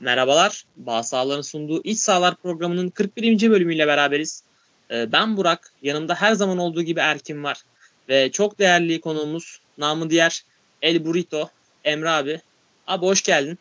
[0.00, 0.64] Merhabalar.
[0.76, 3.50] Bağ Sağlar'ın sunduğu İç Sağlar programının 41.
[3.50, 4.42] bölümüyle beraberiz.
[4.90, 5.72] Ee, ben Burak.
[5.82, 7.62] Yanımda her zaman olduğu gibi Erkin var.
[8.08, 10.44] Ve çok değerli konuğumuz namı diğer
[10.82, 11.50] El Burrito
[11.84, 12.40] Emre abi.
[12.86, 13.58] Abi hoş geldin.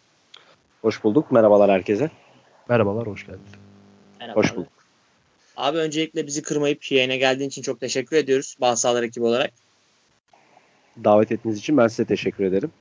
[0.81, 1.31] Hoş bulduk.
[1.31, 2.11] Merhabalar herkese.
[2.69, 3.51] Merhabalar, hoş geldiniz.
[4.19, 4.71] Merhaba hoş bulduk.
[5.57, 8.55] Abi öncelikle bizi kırmayıp yayına geldiğin için çok teşekkür ediyoruz.
[8.61, 9.51] Bağ Sağlar ekibi olarak.
[11.03, 12.71] Davet ettiğiniz için ben size teşekkür ederim.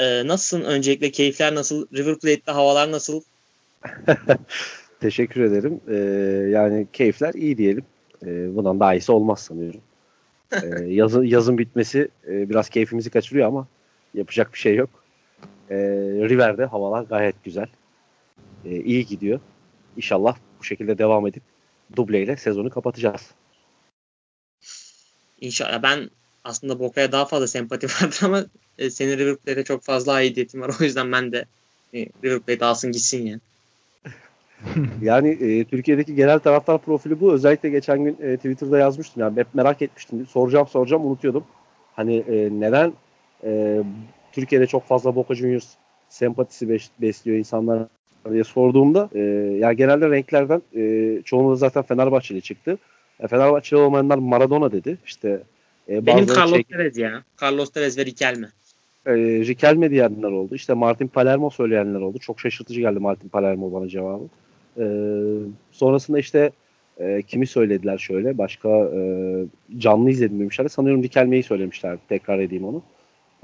[0.00, 0.64] Ee, nasılsın?
[0.64, 1.86] Öncelikle keyifler nasıl?
[1.94, 3.22] River Plate'de havalar nasıl?
[5.00, 5.80] Teşekkür ederim.
[5.88, 5.94] Ee,
[6.50, 7.84] yani keyifler iyi diyelim.
[8.26, 9.80] Ee, bundan daha iyisi olmaz sanıyorum.
[10.52, 13.66] Ee, yazın, yazın bitmesi e, biraz keyfimizi kaçırıyor ama
[14.14, 14.90] yapacak bir şey yok.
[15.70, 15.76] Ee,
[16.28, 17.68] River'de havalar gayet güzel.
[18.64, 19.40] Ee, iyi gidiyor.
[19.96, 21.42] İnşallah bu şekilde devam edip
[21.96, 23.30] dubleyle sezonu kapatacağız.
[25.40, 25.82] İnşallah.
[25.82, 26.10] Ben
[26.44, 28.44] aslında Boka'ya daha fazla sempati vardır ama
[28.78, 30.70] e, senin River Plate'e çok fazla aidiyetim var.
[30.80, 31.44] O yüzden ben de
[31.94, 33.40] e, River Plate alsın gitsin yani.
[35.02, 37.32] yani e, Türkiye'deki genel taraftar profili bu.
[37.32, 39.22] Özellikle geçen gün e, Twitter'da yazmıştım.
[39.22, 40.26] Yani hep merak etmiştim.
[40.26, 41.44] Soracağım soracağım unutuyordum.
[41.96, 42.92] Hani e, neden
[43.44, 43.82] e,
[44.32, 45.66] Türkiye'de çok fazla Boca Juniors
[46.08, 46.68] sempatisi
[47.00, 47.86] besliyor insanlar
[48.30, 49.20] diye sorduğumda e,
[49.58, 52.78] ya genelde renklerden e, çoğunluğu zaten Fenerbahçeli çıktı.
[53.20, 54.98] E, Fenerbahçeli olmayanlar Maradona dedi.
[55.06, 55.42] İşte
[55.90, 57.22] e, Benim Carlos şey, Tevez ya.
[57.42, 58.48] Carlos Tevez ve Riquelme.
[59.06, 60.54] E, Riquelme diyenler oldu.
[60.54, 62.18] İşte Martin Palermo söyleyenler oldu.
[62.18, 64.24] Çok şaşırtıcı geldi Martin Palermo bana cevabı.
[64.78, 64.84] E,
[65.72, 66.50] sonrasında işte
[66.98, 68.38] e, kimi söylediler şöyle.
[68.38, 69.00] Başka e,
[69.78, 70.68] canlı izledim demişler.
[70.68, 71.98] Sanıyorum Riquelme'yi söylemişler.
[72.08, 72.82] Tekrar edeyim onu.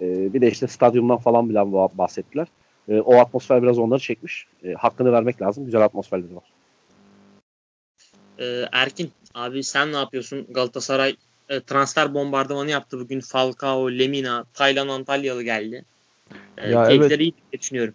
[0.02, 1.58] E, bir de işte stadyumdan falan bile
[1.98, 2.46] bahsettiler.
[2.88, 4.46] E, o atmosfer biraz onları çekmiş.
[4.64, 5.64] E, hakkını vermek lazım.
[5.64, 6.44] Güzel atmosferleri var.
[8.38, 10.46] E, Erkin abi sen ne yapıyorsun?
[10.50, 11.16] Galatasaray
[11.48, 13.20] e, transfer bombardımanı yaptı bugün.
[13.20, 15.84] Falcao, Lemina, Taylan Antalyalı geldi.
[16.58, 17.20] E, ya evet.
[17.20, 17.94] iyi düşünüyorum.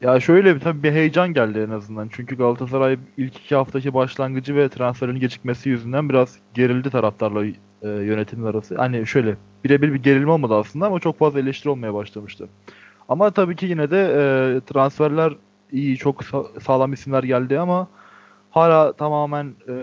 [0.00, 2.08] Ya şöyle bir tabii bir heyecan geldi en azından.
[2.12, 8.46] Çünkü Galatasaray ilk iki haftaki başlangıcı ve transferin gecikmesi yüzünden biraz gerildi taraftarla e, yönetimin
[8.46, 8.76] arası.
[8.76, 12.48] Hani şöyle birebir bir gerilme olmadı aslında ama çok fazla eleştiri olmaya başlamıştı.
[13.08, 15.32] Ama tabii ki yine de e, transferler
[15.72, 17.88] iyi, çok sa- sağlam isimler geldi ama
[18.56, 19.74] hala tamamen e,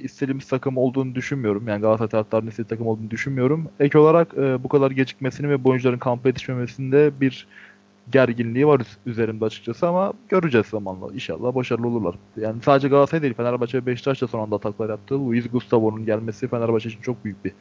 [0.00, 1.68] istediğimiz takım olduğunu düşünmüyorum.
[1.68, 3.68] Yani Galatasaray taraftarının istediği takım olduğunu düşünmüyorum.
[3.80, 7.46] Ek olarak e, bu kadar gecikmesini ve oyuncuların kampa yetişmemesinde bir
[8.12, 11.14] gerginliği var üzerimde açıkçası ama göreceğiz zamanla.
[11.14, 12.14] İnşallah başarılı olurlar.
[12.36, 15.26] Yani sadece Galatasaray değil Fenerbahçe ve Beşiktaş da son anda ataklar yaptı.
[15.26, 17.52] Luis Gustavo'nun gelmesi Fenerbahçe için çok büyük bir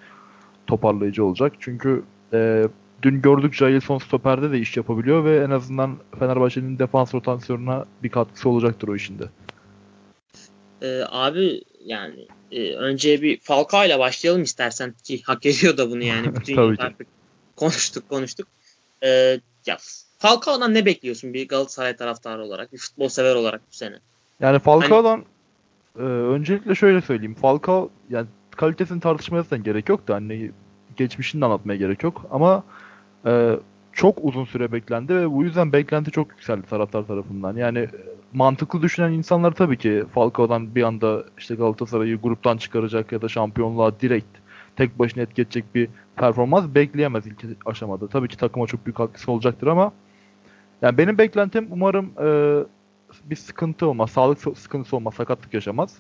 [0.68, 1.53] toparlayıcı olacak.
[1.59, 2.03] Çünkü
[2.34, 2.68] e,
[3.02, 8.50] dün gördük Jailson stoperde de iş yapabiliyor ve en azından Fenerbahçe'nin defans rotasyonuna bir katkısı
[8.50, 9.24] olacaktır o işinde.
[10.81, 16.03] Ee, abi yani e, önce bir Falcao ile başlayalım istersen ki hak ediyor da bunu
[16.03, 16.36] yani.
[16.40, 17.08] Bütün artık
[17.56, 18.47] konuştuk konuştuk.
[19.03, 19.78] Ee, ya
[20.22, 24.00] Falcao'dan ne bekliyorsun bir Galatasaray taraftarı olarak, bir futbol sever olarak bu sene?
[24.40, 25.25] Yani Falcao'dan
[25.97, 26.08] hani...
[26.08, 27.36] e, öncelikle şöyle söyleyeyim.
[27.36, 30.52] Falcao yani kalitesini tartışmaya zaten gerek yok da hani
[30.97, 32.64] geçmişini de anlatmaya gerek yok ama
[33.25, 33.56] e,
[33.94, 37.56] çok uzun süre beklendi ve bu yüzden beklenti çok yükseldi taraftar tarafından.
[37.56, 37.90] Yani
[38.34, 44.00] mantıklı düşünen insanlar tabii ki Falcao'dan bir anda işte Galatasaray'ı gruptan çıkaracak ya da şampiyonluğa
[44.00, 44.38] direkt
[44.75, 48.08] tek başına etki edecek bir performans bekleyemez ilk aşamada.
[48.08, 49.91] Tabii ki takıma çok büyük katkısı olacaktır ama
[50.81, 52.59] yani benim beklentim umarım e,
[53.25, 55.96] bir sıkıntı olmaz, sağlık sıkıntısı olmaz, sakatlık yaşamaz.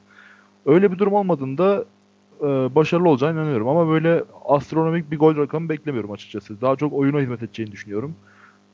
[0.65, 1.85] Öyle bir durum olmadığında
[2.41, 6.61] e, başarılı olacağını inanıyorum ama böyle astronomik bir gol rakamı beklemiyorum açıkçası.
[6.61, 8.15] Daha çok oyuna hizmet edeceğini düşünüyorum.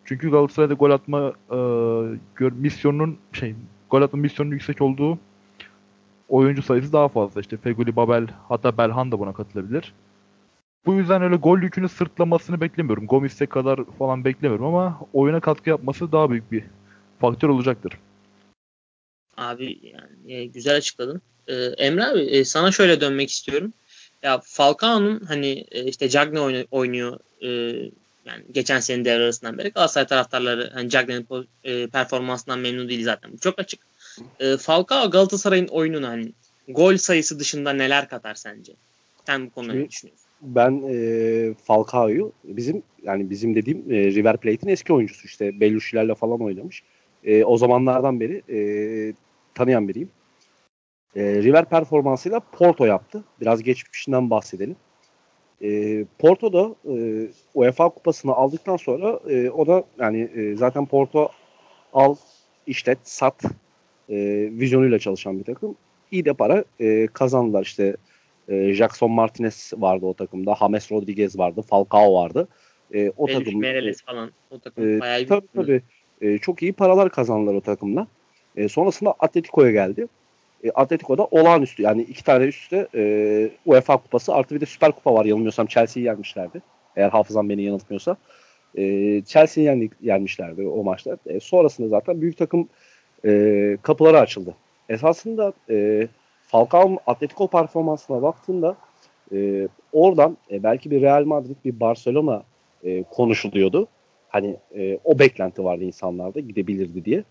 [0.07, 3.55] Çünkü Galatasaray'da gol atma e, misyonunun şey
[3.89, 5.19] gol atma misyonunun yüksek olduğu
[6.29, 7.41] oyuncu sayısı daha fazla.
[7.41, 9.93] İşte Feguli, Babel hatta Belhan da buna katılabilir.
[10.85, 13.07] Bu yüzden öyle gol yükünü sırtlamasını beklemiyorum.
[13.07, 16.63] Gomis'e kadar falan beklemiyorum ama oyuna katkı yapması daha büyük bir
[17.19, 17.93] faktör olacaktır.
[19.37, 21.21] Abi yani e, güzel açıkladın.
[21.47, 23.73] E, Emre abi e, sana şöyle dönmek istiyorum.
[24.23, 27.49] Ya Falcao'nun hani e, işte Cagne oynuyor, oynuyor e,
[28.27, 33.31] yani geçen sene devre arasından beri Galatasaray taraftarları hani Cagne'nin e, performansından memnun değil zaten.
[33.33, 33.79] Bu çok açık.
[34.39, 36.33] E, Falcao Galatasaray'ın oyununa hani
[36.67, 38.73] gol sayısı dışında neler katar sence?
[39.25, 40.27] Sen bu konuda ne düşünüyorsun?
[40.41, 46.41] Ben e, Falcao'yu bizim yani bizim dediğim e, River Plate'in eski oyuncusu işte Bellushi'lerle falan
[46.41, 46.83] oynamış.
[47.23, 48.59] E, o zamanlardan beri e,
[49.55, 50.09] tanıyan biriyim.
[51.15, 53.23] E, River performansıyla Porto yaptı.
[53.41, 54.75] Biraz geçmişinden bahsedelim.
[55.63, 61.29] E, Porto da e, UEFA kupasını aldıktan sonra e, o da yani e, zaten Porto
[61.93, 62.15] al,
[62.67, 63.43] işlet, sat
[64.09, 64.15] e,
[64.51, 65.75] vizyonuyla çalışan bir takım.
[66.11, 67.95] İyi de para e, kazandılar işte.
[68.49, 70.55] E, Jackson Martinez vardı o takımda.
[70.59, 71.61] James Rodriguez vardı.
[71.61, 72.47] Falcao vardı.
[72.93, 74.31] E, o Belüş, takım Mereles falan.
[74.51, 75.81] O takım e, bayağı tabii, tabii.
[76.21, 78.07] E, çok iyi paralar kazandılar o takımla.
[78.55, 80.07] E, sonrasında Atletico'ya geldi.
[80.63, 85.13] E, Atletico'da olağanüstü yani iki tane üstte e, UEFA kupası artı bir de Süper Kupa
[85.13, 86.61] var yanılmıyorsam Chelsea'yi yenmişlerdi.
[86.95, 88.17] Eğer hafızam beni yanıltmıyorsa.
[88.75, 88.81] E,
[89.25, 91.17] Chelsea'yi yendik, yenmişlerdi o maçta.
[91.25, 92.69] E, sonrasında zaten büyük takım
[93.25, 94.55] e, kapıları açıldı.
[94.89, 96.07] Esasında e,
[96.47, 98.75] Falcao'nun Atletico performansına baktığında
[99.33, 102.43] e, oradan e, belki bir Real Madrid, bir Barcelona
[102.83, 103.87] e, konuşuluyordu.
[104.29, 107.23] Hani e, o beklenti vardı insanlarda gidebilirdi diye.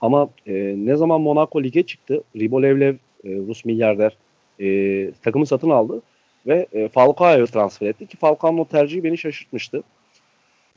[0.00, 2.94] Ama e, ne zaman Monaco lige çıktı, Ribolevlev,
[3.24, 4.16] e, Rus milyarder
[4.60, 6.02] e, takımı satın aldı
[6.46, 9.82] ve e, Falcao'yu transfer etti ki Falcao'nun tercihi beni şaşırtmıştı.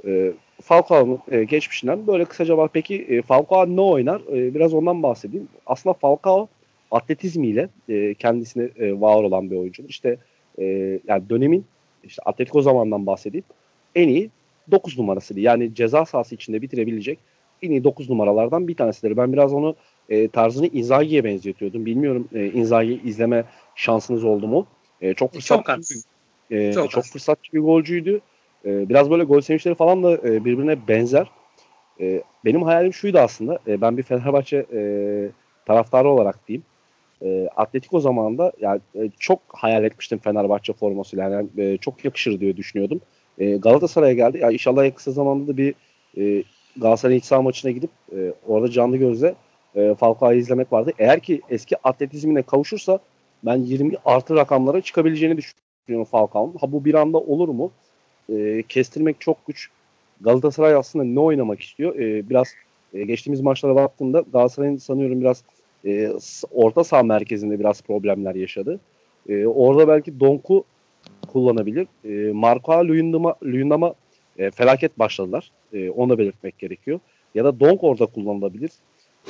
[0.07, 0.31] E,
[0.61, 4.21] Falcao'nun e, geçmişinden böyle kısaca bak peki e, Falcao ne oynar?
[4.21, 5.47] E, biraz ondan bahsedeyim.
[5.65, 6.47] Aslında Falcao
[6.91, 9.83] atletizmiyle e, kendisine e, var olan bir oyuncu.
[9.87, 10.17] İşte
[10.59, 10.65] e,
[11.07, 11.65] yani dönemin
[12.03, 13.45] işte Atletico zamandan bahsedeyim.
[13.95, 14.29] En iyi
[14.71, 15.39] 9 numarasıydı.
[15.39, 17.19] Yani ceza sahası içinde bitirebilecek
[17.61, 19.17] en iyi 9 numaralardan bir tanesidir.
[19.17, 19.75] Ben biraz onu
[20.09, 21.85] e, tarzını Inzaghi'ye benzetiyordum.
[21.85, 23.43] Bilmiyorum e, Inzaghi izleme
[23.75, 24.67] şansınız oldu mu?
[25.01, 26.03] E, çok fırsatçı, çok,
[26.51, 28.21] e, çok, çok fırsatçı bir golcüydü.
[28.65, 31.27] E, biraz böyle gol sevinçleri falan da e, birbirine benzer.
[31.99, 33.59] E, benim hayalim şuydu aslında.
[33.67, 34.81] E, ben bir Fenerbahçe e,
[35.65, 36.63] taraftarı olarak diyeyim.
[37.21, 41.29] E, Atletico zamanında yani e, çok hayal etmiştim Fenerbahçe formasıyla.
[41.29, 43.01] Yani e, çok yakışır diye düşünüyordum.
[43.37, 44.37] E, Galatasaray'a geldi.
[44.37, 45.73] Ya inşallah en kısa zamanda da bir
[46.17, 46.43] e,
[46.77, 49.35] Galatasaray iç saha maçına gidip e, orada canlı gözle
[49.75, 50.91] e, Falcao'yu izlemek vardı.
[50.99, 52.99] Eğer ki eski atletizmine kavuşursa
[53.43, 56.55] ben 20 artı rakamlara çıkabileceğini düşünüyorum Falcao'nun.
[56.61, 57.71] Ha bu bir anda olur mu?
[58.29, 59.69] E, kestirmek çok güç.
[60.21, 61.95] Galatasaray aslında ne oynamak istiyor?
[61.95, 62.47] E, biraz
[62.93, 65.43] e, geçtiğimiz maçlara baktığımda Galatasaray'ın sanıyorum biraz
[65.85, 66.11] e,
[66.51, 68.79] orta saha merkezinde biraz problemler yaşadı.
[69.29, 70.63] E, orada belki Donk'u
[71.27, 71.87] kullanabilir.
[72.05, 72.71] E, Marco
[73.41, 73.93] Luyendama,
[74.39, 75.51] e, felaket başladılar.
[75.73, 76.99] E, onu da belirtmek gerekiyor.
[77.35, 78.71] Ya da Donk orada kullanılabilir.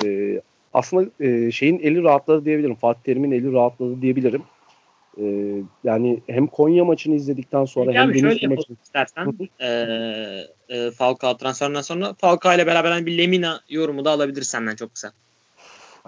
[0.04, 0.40] E,
[0.74, 2.74] aslında e, şeyin eli rahatladı diyebilirim.
[2.74, 4.42] Fatih Terim'in eli rahatladı diyebilirim.
[5.20, 5.24] E,
[5.84, 9.66] yani hem Konya maçını izledikten sonra hem Denizli maçını istersen e,
[10.68, 14.94] e, Falcao transferinden sonra Falcao ile beraber hani bir Lemina yorumu da alabilir senden çok
[14.94, 15.12] kısa.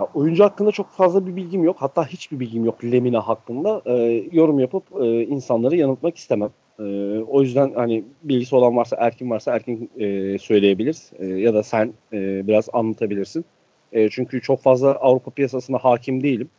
[0.01, 1.77] Ya, oyuncu hakkında çok fazla bir bilgim yok.
[1.79, 3.83] Hatta hiçbir bilgim yok Lemina hakkında.
[3.87, 6.51] E, yorum yapıp e, insanları yanıltmak istemem.
[6.79, 6.83] E,
[7.29, 11.95] o yüzden hani bilgisi olan varsa Erkin varsa Erkin e, söyleyebilir e, ya da sen
[12.13, 13.45] e, biraz anlatabilirsin.
[13.93, 16.51] E, çünkü çok fazla Avrupa piyasasına hakim değilim.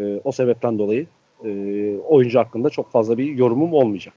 [0.00, 1.06] E, o sebepten dolayı
[1.44, 1.50] e,
[1.98, 4.14] oyuncu hakkında çok fazla bir yorumum olmayacak.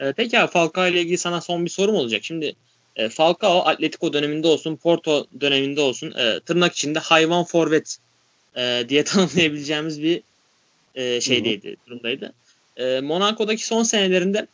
[0.00, 2.24] E, peki abi Falcao ile ilgili sana son bir sorum olacak.
[2.24, 2.54] Şimdi
[2.96, 7.98] e, Falcao Atletico döneminde olsun, Porto döneminde olsun e, tırnak içinde hayvan forvet
[8.56, 10.22] e, diye tanımlayabileceğimiz bir
[10.94, 12.32] e, şeydeydi, durumdaydı.
[12.76, 14.46] E, Monaco'daki son senelerinde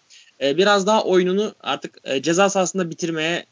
[0.43, 3.45] e, biraz daha oyununu artık e, ceza sahasında bitirmeye,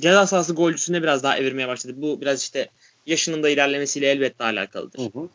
[0.00, 1.94] ceza sahası golcüsüne biraz daha evirmeye başladı.
[1.96, 2.68] Bu biraz işte
[3.06, 4.98] yaşının da ilerlemesiyle elbette alakalıdır.
[4.98, 5.28] Hı hı.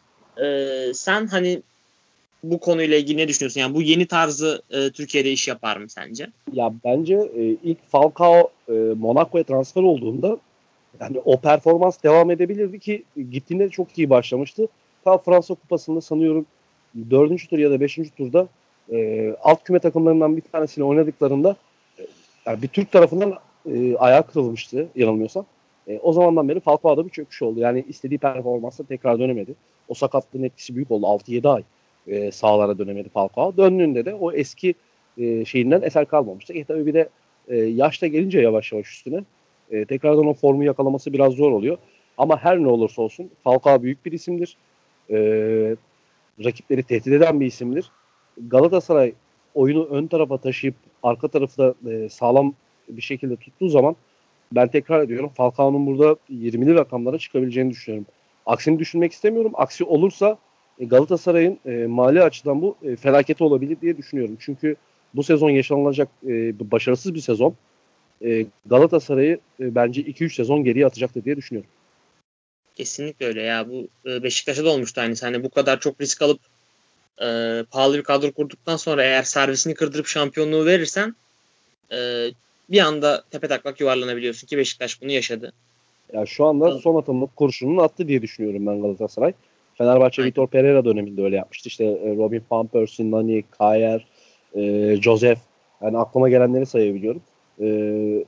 [0.45, 1.61] E, sen hani
[2.43, 3.59] bu konuyla ilgili ne düşünüyorsun?
[3.59, 6.27] Yani bu yeni tarzı e, Türkiye'de iş yapar mı sence?
[6.53, 10.37] Ya bence e, ilk Falcao e, Monaco'ya transfer olduğunda
[10.99, 14.67] yani o performans devam edebilirdi ki gittiğinde çok iyi başlamıştı.
[15.03, 16.45] Ta Fransa Kupası'nda sanıyorum
[17.09, 18.47] dördüncü tur ya da beşinci turda
[18.91, 21.55] e, alt küme takımlarından bir tanesiyle oynadıklarında
[21.99, 22.03] e,
[22.45, 23.33] yani bir Türk tarafından
[23.65, 25.45] e, ayağı kırılmıştı yanılmıyorsam.
[25.87, 27.59] E, o zamandan beri Falcao'da bir çöküş oldu.
[27.59, 29.55] Yani istediği performansa tekrar dönemedi.
[29.87, 31.05] O sakatlığın etkisi büyük oldu.
[31.05, 31.63] 6-7 ay
[32.07, 33.57] e, sahalara dönemedi Falcao.
[33.57, 34.75] Döndüğünde de o eski
[35.17, 36.53] e, şeyinden eser kalmamıştı.
[36.53, 37.09] E tabii bir de
[37.47, 39.23] e, yaşta gelince yavaş yavaş üstüne
[39.71, 41.77] e, tekrardan o formu yakalaması biraz zor oluyor.
[42.17, 44.57] Ama her ne olursa olsun Falcao büyük bir isimdir.
[45.09, 45.17] E,
[46.43, 47.91] rakipleri tehdit eden bir isimdir.
[48.37, 49.13] Galatasaray
[49.55, 52.53] oyunu ön tarafa taşıyıp arka tarafı da e, sağlam
[52.89, 53.95] bir şekilde tuttuğu zaman
[54.51, 58.07] ben tekrar ediyorum Falcao'nun burada 20'li rakamlara çıkabileceğini düşünüyorum.
[58.45, 59.51] Aksini düşünmek istemiyorum.
[59.55, 60.37] Aksi olursa
[60.79, 64.37] e, Galatasaray'ın e, mali açıdan bu e, felaketi olabilir diye düşünüyorum.
[64.39, 64.75] Çünkü
[65.13, 67.55] bu sezon yaşanılacak e, başarısız bir sezon
[68.25, 71.69] e, Galatasaray'ı e, bence 2-3 sezon geriye atacaktır diye düşünüyorum.
[72.75, 73.69] Kesinlikle öyle ya.
[73.69, 75.25] Bu e, Beşiktaş'a da olmuştu aynısı.
[75.25, 76.39] Hani bu kadar çok risk alıp
[77.21, 81.15] e, pahalı bir kadro kurduktan sonra eğer servisini kırdırıp şampiyonluğu verirsen
[81.91, 82.27] e,
[82.69, 85.53] bir anda tepe taklak yuvarlanabiliyorsun ki Beşiktaş bunu yaşadı.
[86.13, 89.33] Ya şu anda son atımlık kurşununu attı diye düşünüyorum ben Galatasaray.
[89.77, 90.31] Fenerbahçe Aynen.
[90.31, 91.69] Vitor Pereira döneminde öyle yapmıştı.
[91.69, 94.05] İşte e, Robin Van Persie, Nani, Kayer,
[94.55, 95.39] e, Joseph.
[95.81, 97.21] Yani aklıma gelenleri sayabiliyorum.
[97.61, 97.67] E,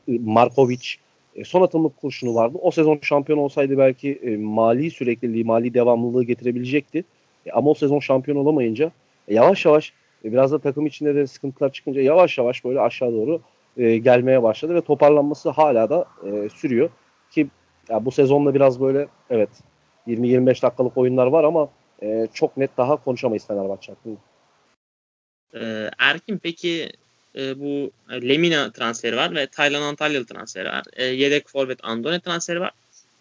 [0.08, 0.88] Markovic.
[1.36, 2.58] E, son atımlık kurşunu vardı.
[2.62, 7.04] O sezon şampiyon olsaydı belki e, mali sürekliliği, mali devamlılığı getirebilecekti.
[7.48, 8.92] E, ama o sezon şampiyon olamayınca
[9.28, 9.94] e, yavaş yavaş
[10.26, 13.42] e, biraz da takım içinde de sıkıntılar çıkınca yavaş yavaş böyle aşağı doğru
[13.78, 16.90] e, gelmeye başladı ve toparlanması hala da e, sürüyor.
[17.32, 17.48] Ki
[17.90, 19.50] ya bu sezonda biraz böyle evet
[20.08, 21.70] 20-25 dakikalık oyunlar var ama
[22.04, 24.18] e, çok net daha konuşamayız Fenerbahçe hakkında.
[25.56, 26.92] Ee, Erkin peki
[27.36, 30.84] e, bu Lemina transferi var ve Taylan Antalyalı transferi var.
[30.94, 32.72] E, yedek forvet Andone transferi var.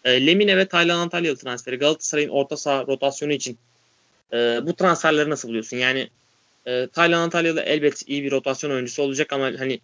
[0.03, 3.57] E, ve Taylan Antalyalı transferi Galatasaray'ın orta saha rotasyonu için
[4.33, 5.77] e, bu transferleri nasıl buluyorsun?
[5.77, 6.09] Yani
[6.65, 9.79] e, Taylan Antalyalı elbet iyi bir rotasyon oyuncusu olacak ama hani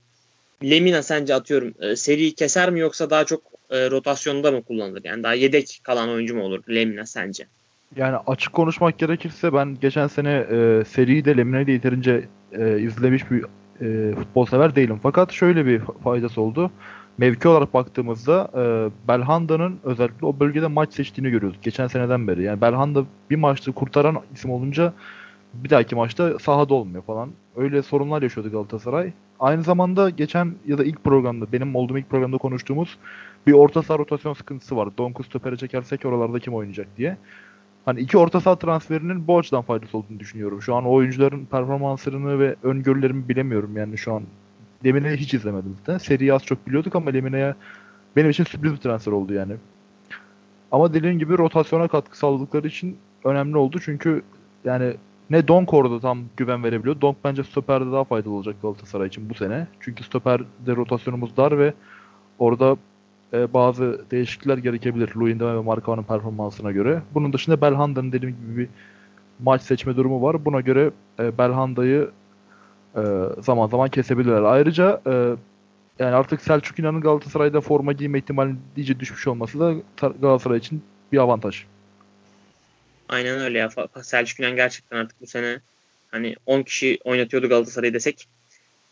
[0.64, 5.02] Lemina sence atıyorum e, seriyi keser mi yoksa daha çok e, rotasyonda mı kullanılır?
[5.04, 7.48] Yani daha yedek kalan oyuncu mu olur Lemina sence?
[7.96, 13.24] Yani açık konuşmak gerekirse ben geçen sene e, seriyi de Lemina'yı da yeterince e, izlemiş
[13.32, 13.46] bir
[13.82, 15.00] e, futbol sever değilim.
[15.04, 16.72] Fakat şöyle bir faydası oldu.
[17.17, 18.62] Mevki olarak baktığımızda e,
[19.08, 21.60] Belhanda'nın özellikle o bölgede maç seçtiğini görüyoruz.
[21.62, 22.43] Geçen seneden beri.
[22.43, 24.93] Yani Belhanda bir maçta kurtaran isim olunca
[25.53, 27.29] bir dahaki maçta sahada olmuyor falan.
[27.55, 29.12] Öyle sorunlar yaşıyordu Galatasaray.
[29.39, 32.98] Aynı zamanda geçen ya da ilk programda benim olduğum ilk programda konuştuğumuz
[33.48, 34.89] bir orta saha rotasyon sıkıntısı var.
[34.98, 37.17] Donkus stopere çekersek oralarda kim oynayacak diye.
[37.86, 40.62] Hani iki orta saha transferinin bu açıdan faydası olduğunu düşünüyorum.
[40.62, 44.24] Şu an oyuncuların performanslarını ve öngörülerimi bilemiyorum yani şu an.
[44.86, 45.98] Lemine'yi hiç izlemedim zaten.
[45.98, 47.56] Seriyi az çok biliyorduk ama Lemine'ye
[48.16, 49.54] benim için sürpriz bir transfer oldu yani.
[50.72, 53.80] Ama dediğim gibi rotasyona katkı sağladıkları için önemli oldu.
[53.86, 54.22] Çünkü
[54.66, 54.94] yani
[55.30, 57.02] ne Donk orada tam güven verebiliyor.
[57.02, 59.68] Donk bence stoperde daha faydalı olacak Galatasaray için bu sene.
[59.80, 61.74] Çünkü stoperde rotasyonumuz dar ve
[62.40, 62.78] orada
[63.34, 67.02] e, bazı değişiklikler gerekebilir Luyendama ve Marcao'nun performansına göre.
[67.13, 68.70] Bunun dışında Belhanda'nın dediğim gibi bir
[69.40, 70.46] maç seçme durumu var.
[70.46, 72.10] Buna göre e, Belhanda'yı
[72.96, 73.02] e,
[73.42, 74.42] zaman zaman kesebilirler.
[74.42, 75.12] Ayrıca e,
[76.00, 79.74] yani artık Selçuk İnan'ın Galatasaray'da forma giyme ihtimali iyice düşmüş olması da
[80.22, 81.64] Galatasaray için bir avantaj.
[83.10, 83.70] Aynen öyle ya.
[84.02, 85.60] Selçuk İnan gerçekten artık bu sene
[86.12, 88.28] hani 10 kişi oynatıyordu Galatasaray'ı desek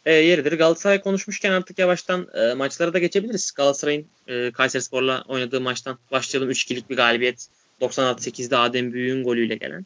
[0.06, 0.58] e, yeridir.
[0.58, 3.52] Galatasaray konuşmuşken artık yavaştan e, maçlara da geçebiliriz.
[3.52, 6.52] Galatasaray'ın e, Kayserispor'la oynadığı maçtan başlayalım.
[6.52, 7.48] 3-2'lik bir galibiyet.
[7.82, 9.86] 96-8'de Adem Büyük'ün golüyle gelen.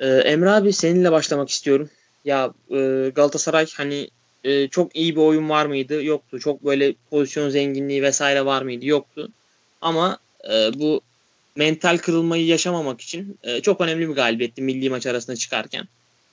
[0.00, 1.90] E, Emre abi seninle başlamak istiyorum.
[2.28, 4.08] Ya e, Galatasaray hani
[4.44, 6.04] e, çok iyi bir oyun var mıydı?
[6.04, 6.40] Yoktu.
[6.40, 8.86] Çok böyle pozisyon zenginliği vesaire var mıydı?
[8.86, 9.28] Yoktu.
[9.80, 11.00] Ama e, bu
[11.56, 15.84] mental kırılmayı yaşamamak için e, çok önemli bir galibiyetti milli maç arasında çıkarken.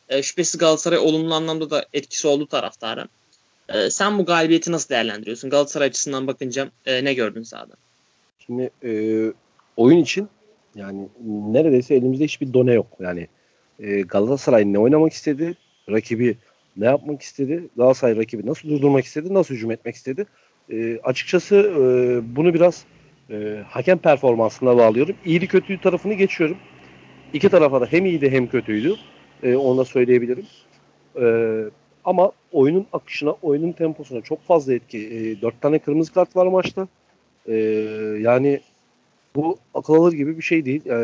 [0.10, 3.08] E, şüphesiz Galatasaray olumlu anlamda da etkisi oldu taraftara.
[3.70, 5.50] E, sen bu galibiyeti nasıl değerlendiriyorsun?
[5.50, 7.74] Galatasaray açısından bakınca e, ne gördün sahada?
[8.46, 8.92] Şimdi e,
[9.78, 10.30] oyun için
[10.76, 11.08] yani
[11.48, 12.88] neredeyse elimizde hiçbir done yok.
[13.00, 13.28] Yani
[13.80, 15.56] e, Galatasaray ne oynamak istedi?
[15.90, 16.38] Rakibi
[16.78, 17.70] ne yapmak istedi?
[17.78, 19.34] Galatasaray rakibi nasıl durdurmak istedi?
[19.34, 20.26] Nasıl hücum etmek istedi?
[20.70, 22.86] E, açıkçası e, bunu biraz
[23.30, 25.16] e, hakem performansına bağlıyorum.
[25.26, 26.58] İyili kötüyü tarafını geçiyorum.
[27.34, 28.96] İki tarafa da hem iyiydi hem kötüydü.
[29.44, 30.46] E, onu da söyleyebilirim.
[31.22, 31.26] E,
[32.06, 34.98] ama oyunun akışına, oyunun temposuna çok fazla etki.
[34.98, 36.88] E, dört tane kırmızı kart var maçta.
[37.48, 37.56] E,
[38.22, 38.60] yani
[39.36, 40.86] bu akıl alır gibi bir şey değil.
[40.86, 40.98] E,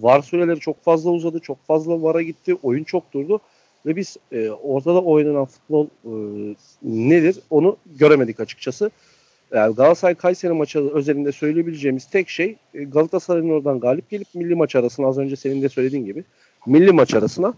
[0.00, 1.40] var süreleri çok fazla uzadı.
[1.40, 2.56] Çok fazla vara gitti.
[2.62, 3.40] Oyun çok durdu.
[3.86, 6.12] Ve biz e, ortada oynanan futbol e,
[6.82, 8.90] nedir onu göremedik açıkçası.
[9.54, 14.76] Yani Galatasaray Kayseri maçı özelinde söyleyebileceğimiz tek şey e, Galatasaray'ın oradan galip gelip milli maç
[14.76, 16.24] arasına az önce senin de söylediğin gibi
[16.66, 17.54] milli maç arasına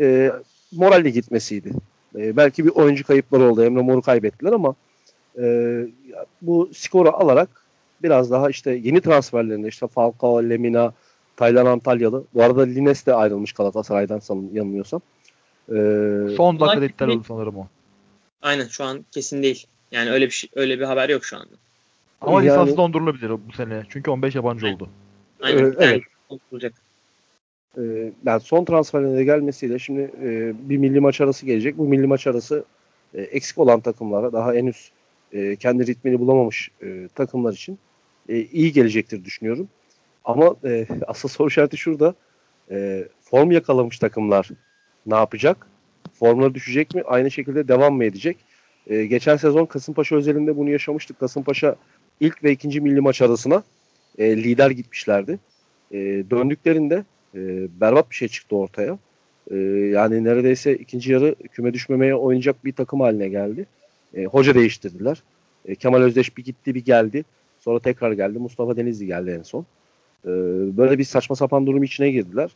[0.00, 0.32] e,
[0.72, 1.72] moralle gitmesiydi.
[2.16, 3.64] E, belki bir oyuncu kayıpları oldu.
[3.64, 4.74] Emre Mor'u kaybettiler ama
[5.38, 5.86] e,
[6.42, 7.48] bu skoru alarak
[8.02, 10.92] biraz daha işte yeni transferlerinde işte Falcao, Lemina,
[11.36, 12.24] Taylan Antalyalı.
[12.34, 15.00] Bu arada Lines de ayrılmış Galatasaray'dan sanırım yanılmıyorsam.
[15.68, 17.68] Ee, Son dakika iptal oldu sanırım o.
[18.42, 19.66] Aynen şu an kesin değil.
[19.92, 21.54] Yani öyle bir şey, öyle bir haber yok şu anda.
[22.20, 23.82] Ama yani, lisansı dondurulabilir bu sene.
[23.88, 24.88] Çünkü 15 yabancı oldu.
[25.42, 25.64] Aynen.
[25.64, 26.02] Ee, evet.
[26.50, 26.72] Olacak.
[27.78, 31.78] Ee, yani son transferlerine gelmesiyle şimdi e, bir milli maç arası gelecek.
[31.78, 32.64] Bu milli maç arası
[33.14, 34.90] e, eksik olan takımlara daha henüz
[35.32, 37.78] e, kendi ritmini bulamamış e, takımlar için
[38.28, 39.68] e, iyi gelecektir düşünüyorum.
[40.24, 42.14] Ama e, asıl soru işareti şurada.
[42.70, 44.50] E, form yakalamış takımlar
[45.06, 45.66] ne yapacak?
[46.14, 47.02] Formları düşecek mi?
[47.06, 48.36] Aynı şekilde devam mı edecek?
[48.86, 51.20] E, geçen sezon Kasımpaşa özelinde bunu yaşamıştık.
[51.20, 51.76] Kasımpaşa
[52.20, 53.62] ilk ve ikinci milli maç arasına
[54.18, 55.38] e, lider gitmişlerdi.
[55.92, 55.98] E,
[56.30, 57.40] döndüklerinde e,
[57.80, 58.98] berbat bir şey çıktı ortaya.
[59.50, 59.56] E,
[59.92, 63.66] yani neredeyse ikinci yarı küme düşmemeye oynayacak bir takım haline geldi.
[64.14, 65.22] E, hoca değiştirdiler.
[65.64, 67.24] E, Kemal Özdeş bir gitti bir geldi.
[67.60, 68.38] Sonra tekrar geldi.
[68.38, 69.66] Mustafa Denizli geldi en son.
[70.24, 70.30] E,
[70.76, 72.50] böyle bir saçma sapan durum içine girdiler.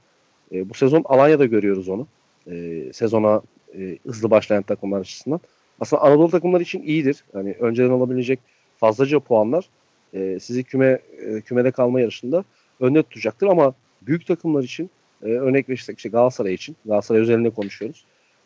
[0.52, 2.06] E, bu sezon Alanya'da görüyoruz onu.
[2.50, 3.42] E, sezona
[3.78, 5.40] e, hızlı başlayan takımlar açısından.
[5.80, 7.24] Aslında Anadolu takımlar için iyidir.
[7.34, 8.40] Yani önceden alabilecek
[8.76, 9.68] fazlaca puanlar
[10.14, 12.44] e, sizi küme e, kümede kalma yarışında
[12.80, 14.90] önde tutacaktır ama büyük takımlar için
[15.22, 18.04] e, örnek verirsek işte Galatasaray için Galatasaray özelinde konuşuyoruz.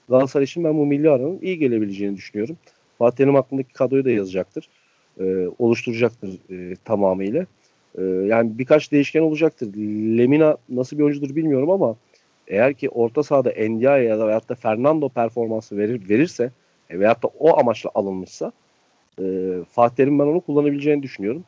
[0.09, 2.57] Galatasaray için ben bu milli aranın iyi gelebileceğini düşünüyorum.
[2.99, 4.69] Fatih Terim aklındaki kadroyu da yazacaktır.
[5.21, 7.47] e, oluşturacaktır e, tamamıyla.
[7.99, 9.69] E, yani birkaç değişken olacaktır.
[10.19, 11.97] Lemina nasıl bir oyuncudur bilmiyorum ama
[12.49, 16.51] eğer ki orta sahada Ndiaye ya da veyahut da Fernando performansı verir, verirse
[16.91, 18.53] e, veyahut da o amaçla alınmışsa
[19.21, 19.25] e,
[19.71, 21.45] Fatih Terim ben onu kullanabileceğini düşünüyorum.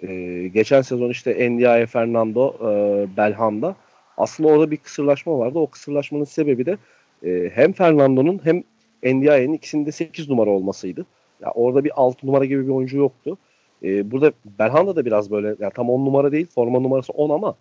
[0.00, 3.76] E, geçen sezon işte Ndiaye, Fernando, e, Belhanda
[4.16, 5.58] aslında orada bir kısırlaşma vardı.
[5.58, 6.78] O kısırlaşmanın sebebi de
[7.24, 8.62] e, hem Fernando'nun hem
[9.04, 11.06] Ndiaye'nin ikisinde 8 numara olmasıydı.
[11.40, 13.38] Ya orada bir 6 numara gibi bir oyuncu yoktu.
[13.82, 17.56] E, burada Belhanda da biraz böyle yani tam 10 numara değil forma numarası 10 ama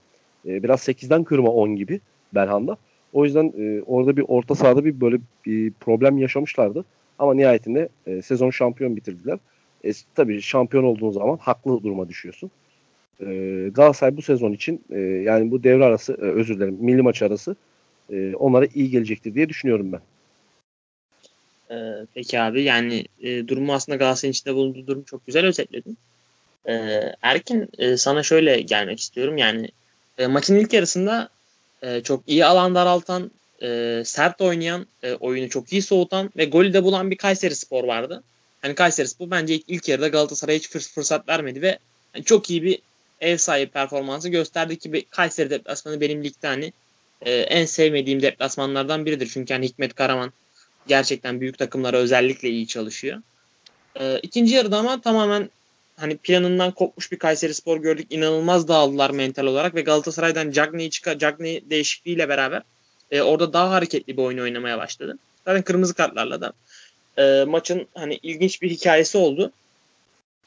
[0.46, 2.00] e, biraz 8'den kırma 10 gibi
[2.36, 2.78] Belhanda.
[3.14, 6.86] O yüzden e, orada bir orta sahada bir böyle bir problem yaşamışlardı.
[7.20, 9.40] Ama nihayetinde e, sezon şampiyon bitirdiler.
[9.86, 12.52] E, tabii şampiyon olduğun zaman haklı duruma düşüyorsun.
[13.22, 13.26] E,
[13.74, 17.56] Galatasaray bu sezon için e, yani bu devre arası e, özür dilerim milli maç arası
[18.10, 20.02] e, onlara iyi gelecektir diye düşünüyorum ben.
[21.72, 25.98] Ee, peki abi yani e, durumu aslında Galatasaray'ın içinde bulunduğu durum çok güzel özetledin.
[26.70, 29.70] Ee, Erkin e, sana şöyle gelmek istiyorum yani
[30.18, 31.30] e, maçın ilk yarısında
[31.82, 33.32] e, çok iyi alan daraltan,
[33.62, 37.84] e, sert oynayan, e, oyunu çok iyi soğutan ve golü de bulan bir Kayseri Spor
[37.84, 38.24] vardı.
[38.62, 41.80] Hani Kayseri Spor bence ilk, ilk yarıda Galatasaray'a hiç fırsat vermedi ve
[42.16, 42.80] yani çok iyi bir
[43.22, 46.74] ev sahibi performansı gösterdi ki Kayseri deplasmanı benim ligde hani
[47.22, 49.30] e, en sevmediğim deplasmanlardan biridir.
[49.34, 50.32] Çünkü hani Hikmet Karaman
[50.88, 53.22] gerçekten büyük takımlara özellikle iyi çalışıyor.
[54.00, 55.50] E, ikinci yarıda ama tamamen
[56.00, 58.08] hani planından kopmuş bir Kayseri Spor gördük.
[58.10, 62.62] İnanılmaz dağıldılar mental olarak ve Galatasaray'dan Cagney'i çıkar Cagney değişikliğiyle beraber
[63.12, 65.18] e, orada daha hareketli bir oyun oynamaya başladı.
[65.46, 66.54] Zaten kırmızı kartlarla da
[67.18, 69.52] e, maçın hani ilginç bir hikayesi oldu.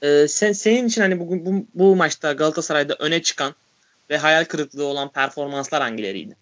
[0.02, 3.54] E, sen senin için hani bugün bu, bu maçta Galatasaray'da öne çıkan
[4.11, 6.37] ve hayal kırıklığı olan performanslar hangileriydi?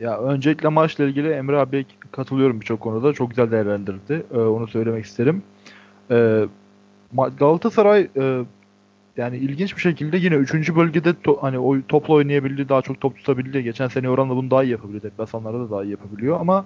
[0.00, 3.12] Ya öncelikle maçla ilgili Emre abi katılıyorum birçok konuda.
[3.12, 4.26] Çok güzel değerlendirdi.
[4.34, 5.42] Ee, onu söylemek isterim.
[6.10, 6.44] Ee,
[7.16, 8.44] Galatasaray e,
[9.16, 10.74] yani ilginç bir şekilde yine 3.
[10.76, 13.62] bölgede to, hani o topla oynayabildi, daha çok top tutabildi.
[13.62, 15.02] Geçen sene oranla bunu daha iyi yapabiliyor.
[15.02, 16.64] Deplasmanlarda da daha iyi yapabiliyor ama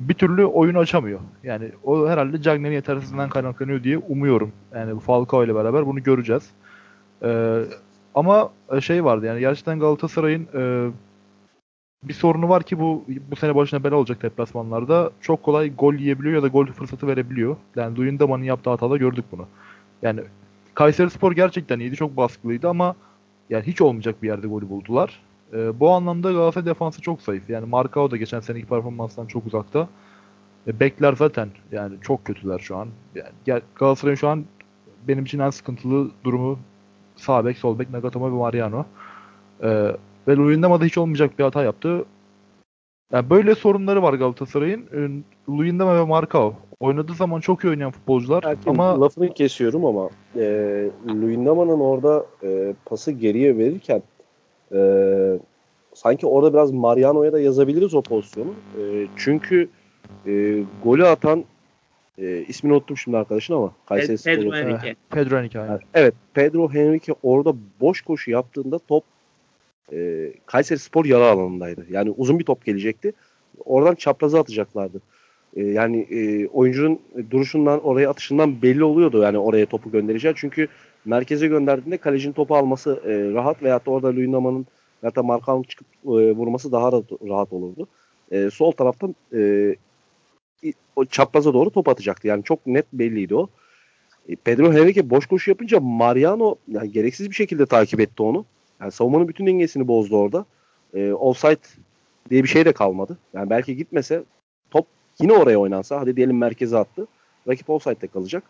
[0.00, 1.20] bir türlü oyunu açamıyor.
[1.44, 4.52] Yani o herhalde Cagney'in yetersizliğinden kaynaklanıyor diye umuyorum.
[4.74, 6.50] Yani bu Falcao ile beraber bunu göreceğiz.
[7.22, 7.62] Ee,
[8.14, 10.90] ama şey vardı yani gerçekten Galatasaray'ın e,
[12.02, 15.10] bir sorunu var ki bu bu sene başına bela olacak deplasmanlarda.
[15.20, 17.56] Çok kolay gol yiyebiliyor ya da gol fırsatı verebiliyor.
[17.76, 19.46] Yani Luyendama'nın yaptığı hatada gördük bunu.
[20.02, 20.20] Yani
[20.74, 21.96] Kayseri Spor gerçekten iyiydi.
[21.96, 22.96] Çok baskılıydı ama
[23.50, 25.20] yani hiç olmayacak bir yerde golü buldular.
[25.52, 27.50] E, bu anlamda Galatasaray defansı çok zayıf.
[27.50, 29.88] Yani Markao da geçen seneki performanstan çok uzakta.
[30.66, 32.88] E, bekler zaten yani çok kötüler şu an.
[33.46, 34.44] Yani Galatasaray'ın şu an
[35.08, 36.58] benim için en sıkıntılı durumu
[37.16, 38.84] sağ bek, sol bek, Nagatomo ve Mariano.
[39.62, 39.68] E,
[40.28, 42.04] ve Luyendama da hiç olmayacak bir hata yaptı.
[43.12, 44.82] Yani böyle sorunları var Galatasaray'ın.
[44.82, 44.98] E,
[45.52, 50.42] Luyendama ve Markao oynadığı zaman çok iyi oynayan futbolcular Erkin, ama lafını kesiyorum ama e,
[51.08, 54.02] Luyendama'nın orada e, pası geriye verirken
[54.72, 54.80] e,
[55.94, 58.54] sanki orada biraz Mariano'ya da yazabiliriz o pozisyonu.
[58.80, 59.68] E, çünkü
[60.26, 61.44] e, golü atan
[62.18, 64.96] e, ismini unuttum şimdi arkadaşın ama Kayseri Pedro Henrique.
[65.10, 65.78] Pedro Henrique.
[65.94, 69.04] Evet Pedro Henrique orada boş koşu yaptığında top
[69.92, 71.86] e, Kayseri Spor yara alanındaydı.
[71.90, 73.12] Yani uzun bir top gelecekti.
[73.64, 75.00] Oradan çapraza atacaklardı.
[75.56, 76.98] E, yani e, oyuncunun
[77.30, 80.34] duruşundan oraya atışından belli oluyordu yani oraya topu göndereceği.
[80.36, 80.68] Çünkü
[81.04, 84.66] merkeze gönderdiğinde kalecinin topu alması e, rahat veyahut da orada Luyendama'nın
[85.02, 87.88] ya da Markan'ın çıkıp e, vurması daha rahat, rahat olurdu.
[88.30, 89.74] E, sol taraftan e,
[90.96, 92.28] o çapraza doğru top atacaktı.
[92.28, 93.48] Yani çok net belliydi o.
[94.28, 98.44] E, Pedro Henrique boş koşu yapınca Mariano yani gereksiz bir şekilde takip etti onu.
[98.80, 100.44] Yani savunmanın bütün dengesini bozdu orada.
[100.94, 101.60] E, offside
[102.30, 103.18] diye bir şey de kalmadı.
[103.34, 104.24] Yani belki gitmese
[104.70, 104.86] top
[105.20, 107.06] yine oraya oynansa hadi diyelim merkeze attı.
[107.48, 108.42] Rakip offside'de kalacak.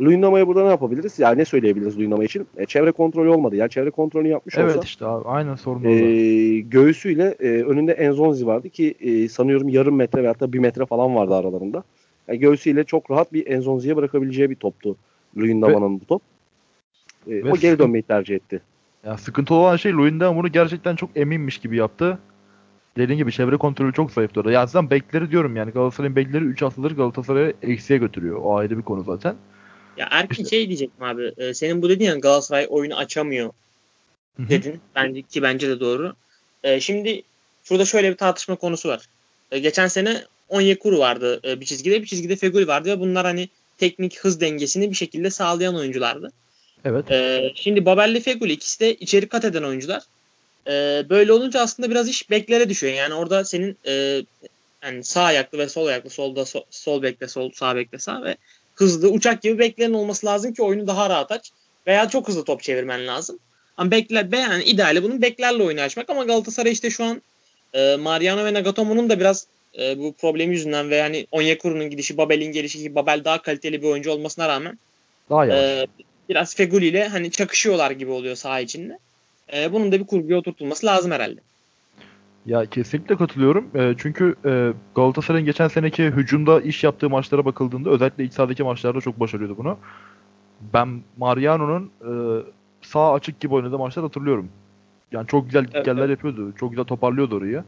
[0.00, 1.18] Luyendama'ya burada ne yapabiliriz?
[1.18, 2.46] Yani ne söyleyebiliriz Luyendama için?
[2.56, 3.56] E, çevre kontrolü olmadı.
[3.56, 4.84] Yani çevre kontrolünü yapmış evet olsa.
[4.84, 10.22] işte abi aynen sorun e, göğsüyle e, önünde Enzonzi vardı ki e, sanıyorum yarım metre
[10.22, 11.82] veya da bir metre falan vardı aralarında.
[12.28, 14.96] Yani göğsüyle çok rahat bir Enzonzi'ye bırakabileceği bir toptu
[15.36, 16.22] Luyendama'nın bu top.
[17.26, 18.60] E, o geri dönmeyi tercih etti.
[19.04, 22.18] Ya sıkıntı olan şey Luyendama bunu gerçekten çok eminmiş gibi yaptı.
[22.96, 24.52] Dediğim gibi çevre kontrolü çok zayıftı orada.
[24.52, 28.40] Ya zaten bekleri diyorum yani Galatasaray'ın bekleri 3 haftadır Galatasaray'ı eksiye götürüyor.
[28.42, 29.36] O ayrı bir konu zaten.
[29.96, 30.56] Ya Erkin işte.
[30.56, 31.32] şey diyecektim abi.
[31.36, 33.52] E, senin bu dediğin yani Galatasaray oyunu açamıyor
[34.38, 34.80] dedin.
[34.94, 36.14] Bence ki bence de doğru.
[36.64, 37.22] E, şimdi
[37.64, 39.08] şurada şöyle bir tartışma konusu var.
[39.50, 43.48] E, geçen sene Onyekuru vardı e, bir çizgide, bir çizgide Fegül vardı ve bunlar hani
[43.78, 46.32] teknik hız dengesini bir şekilde sağlayan oyunculardı.
[46.84, 47.10] Evet.
[47.10, 50.02] E, şimdi Babel'le Fegül ikisi de içeri kat eden oyuncular.
[50.66, 52.92] E, böyle olunca aslında biraz iş beklere düşüyor.
[52.92, 54.22] Yani orada senin e,
[54.82, 58.36] yani sağ ayaklı ve sol ayaklı solda so, sol bekle sol sağ bekle sağ ve
[58.74, 61.50] hızlı, uçak gibi beklerin olması lazım ki oyunu daha rahat aç.
[61.86, 63.38] Veya çok hızlı top çevirmen lazım.
[63.76, 67.22] Ama bekler, be yani ideali bunun beklerle oyunu açmak ama Galatasaray işte şu an
[67.74, 69.46] e, Mariano ve Nagatomo'nun da biraz
[69.78, 73.86] e, bu problemi yüzünden ve yani Onyekuru'nun gidişi, Babel'in gelişi ki Babel daha kaliteli bir
[73.86, 74.78] oyuncu olmasına rağmen
[75.30, 75.60] Daha yavaş.
[75.60, 75.86] e,
[76.32, 78.98] biraz Feguli ile hani çakışıyorlar gibi oluyor saha içinde.
[79.54, 81.40] E, bunun da bir kurguya oturtulması lazım herhalde.
[82.46, 83.66] Ya kesinlikle katılıyorum.
[83.74, 89.00] E, çünkü e, Galatasaray'ın geçen seneki hücumda iş yaptığı maçlara bakıldığında özellikle iç sahadaki maçlarda
[89.00, 89.78] çok başarıyordu bunu.
[90.74, 92.12] Ben Mariano'nun e,
[92.82, 94.48] sağ açık gibi oynadığı maçlar hatırlıyorum.
[95.12, 96.52] Yani çok güzel Evet, geller yapıyordu.
[96.56, 97.64] Çok güzel toparlıyordu orayı.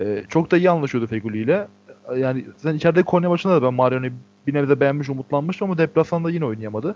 [0.00, 1.68] E, çok da iyi anlaşıyordu Feguli ile.
[2.14, 4.12] E, Yani sen içeride Konya maçında da ben Mariano'yu
[4.46, 6.94] bir nebze beğenmiş, umutlanmıştım ama deplasmanda yine oynayamadı.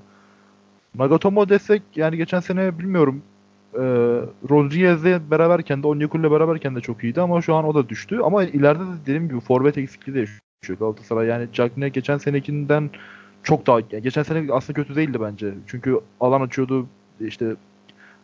[0.98, 3.22] Nagatomo desek yani geçen sene bilmiyorum
[3.74, 3.82] e,
[4.50, 8.20] Rodriguez'le beraberken de Onyekuru'yla beraberken de çok iyiydi ama şu an o da düştü.
[8.24, 11.26] Ama ileride de dediğim gibi forvet eksikliği de yaşıyor Galatasaray.
[11.26, 12.90] Yani Cagne geçen senekinden
[13.42, 15.54] çok daha yani geçen sene aslında kötü değildi bence.
[15.66, 16.86] Çünkü alan açıyordu
[17.20, 17.56] işte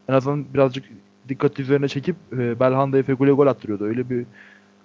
[0.09, 0.85] en azından birazcık
[1.29, 3.85] dikkati üzerine çekip e, Belhanda'ya Fegül'e gol attırıyordu.
[3.85, 4.27] Öyle bir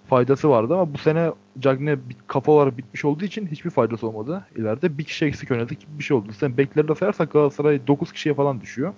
[0.09, 4.45] faydası vardı ama bu sene Cagne bir kafa olarak bitmiş olduğu için hiçbir faydası olmadı.
[4.55, 6.27] İleride bir kişi eksik oynadık bir şey oldu.
[6.39, 8.93] Sen bekleri de sayarsak Galatasaray 9 kişiye falan düşüyor.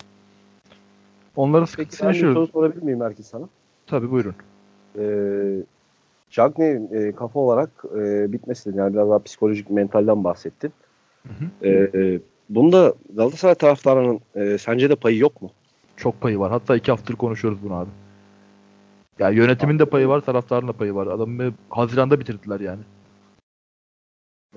[1.65, 2.51] Peki sıkıntısını ben bir soru yaşıyoruz.
[2.51, 3.49] sorabilir miyim Erkin sana?
[3.87, 4.35] Tabii buyurun.
[4.99, 5.63] Ee,
[6.91, 10.73] e, kafa olarak e, bitmesi yani biraz daha psikolojik mentalden bahsettin.
[11.27, 11.67] Hı hı.
[11.67, 12.19] Ee, e,
[12.49, 15.51] bunda Galatasaray taraftarının e, sence de payı yok mu?
[15.97, 16.51] Çok payı var.
[16.51, 17.89] Hatta iki haftadır konuşuyoruz bunu abi.
[19.19, 21.08] Ya yönetimin de payı var, taraftarın da payı var.
[21.08, 22.82] Adamı Haziran'da bitirdiler yani.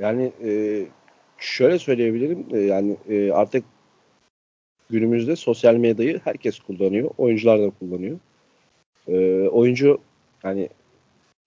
[0.00, 0.50] Yani e,
[1.38, 3.64] şöyle söyleyebilirim e, yani e, artık
[4.90, 7.10] günümüzde sosyal medyayı herkes kullanıyor.
[7.18, 8.18] Oyuncular da kullanıyor.
[9.08, 9.98] E, oyuncu
[10.44, 10.68] yani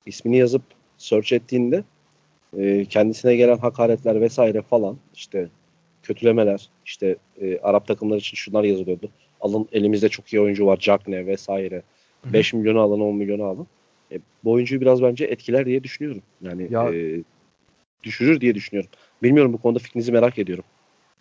[0.05, 0.61] ismini yazıp
[0.97, 1.83] search ettiğinde
[2.57, 5.49] e, kendisine gelen hakaretler vesaire falan işte
[6.03, 9.09] kötülemeler işte e, Arap takımları için şunlar yazılıyordu.
[9.41, 11.81] Alın elimizde çok iyi oyuncu var Cagne vesaire.
[12.25, 12.33] Hı hı.
[12.33, 13.67] 5 milyonu alın 10 milyonu alın.
[14.11, 16.21] E, bu oyuncuyu biraz bence etkiler diye düşünüyorum.
[16.41, 17.21] Yani Ya- e,
[18.03, 18.91] düşürür diye düşünüyorum.
[19.23, 20.63] Bilmiyorum bu konuda fikrinizi merak ediyorum.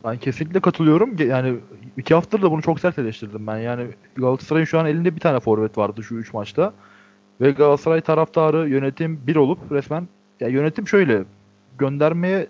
[0.04, 1.16] Ben kesinlikle katılıyorum.
[1.28, 1.54] Yani
[1.96, 3.58] iki haftadır da bunu çok sert eleştirdim ben.
[3.58, 3.86] Yani
[4.16, 6.72] Galatasaray'ın şu an elinde bir tane forvet vardı şu üç maçta.
[7.40, 10.08] Ve Galatasaray taraftarı yönetim bir olup resmen
[10.40, 11.24] ya yönetim şöyle
[11.78, 12.46] göndermeye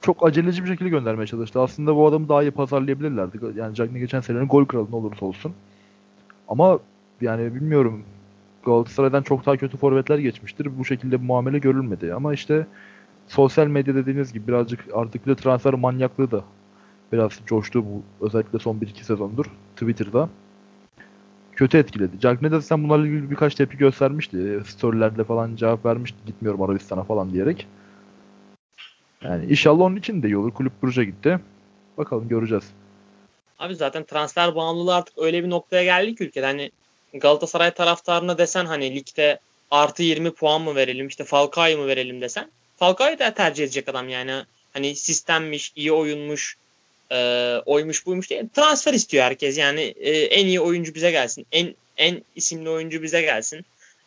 [0.00, 1.60] çok aceleci bir şekilde göndermeye çalıştı.
[1.60, 3.38] Aslında bu adamı daha iyi pazarlayabilirlerdi.
[3.56, 5.52] Yani Cagney geçen senenin gol kralı ne olursa olsun.
[6.48, 6.78] Ama
[7.22, 8.04] yani bilmiyorum
[8.64, 10.78] Galatasaray'dan çok daha kötü forvetler geçmiştir.
[10.78, 12.14] Bu şekilde muamele görülmedi.
[12.14, 12.66] Ama işte
[13.28, 16.44] sosyal medya dediğiniz gibi birazcık artık bir transfer manyaklığı da
[17.12, 20.28] biraz coştu bu özellikle son 1-2 sezondur Twitter'da.
[21.52, 22.20] Kötü etkiledi.
[22.20, 24.60] Cagney de sen bunlarla ilgili birkaç tepki göstermişti.
[24.66, 26.18] Storylerde falan cevap vermişti.
[26.26, 27.66] Gitmiyorum Arabistan'a falan diyerek.
[29.22, 30.50] Yani inşallah onun için de iyi olur.
[30.50, 31.40] Kulüp Brugge'a gitti.
[31.98, 32.72] Bakalım göreceğiz.
[33.58, 36.46] Abi zaten transfer bağımlılığı artık öyle bir noktaya geldi ki ülkede.
[36.46, 36.70] Hani
[37.14, 39.38] Galatasaray taraftarına desen hani ligde
[39.70, 44.08] artı 20 puan mı verelim işte Falcao'yu mu verelim desen Falcao'yu da tercih edecek adam
[44.08, 44.32] yani.
[44.72, 46.56] Hani sistemmiş, iyi oyunmuş,
[47.10, 49.58] e, oymuş buymuş diye transfer istiyor herkes.
[49.58, 51.46] Yani e, en iyi oyuncu bize gelsin.
[51.52, 53.64] En en isimli oyuncu bize gelsin.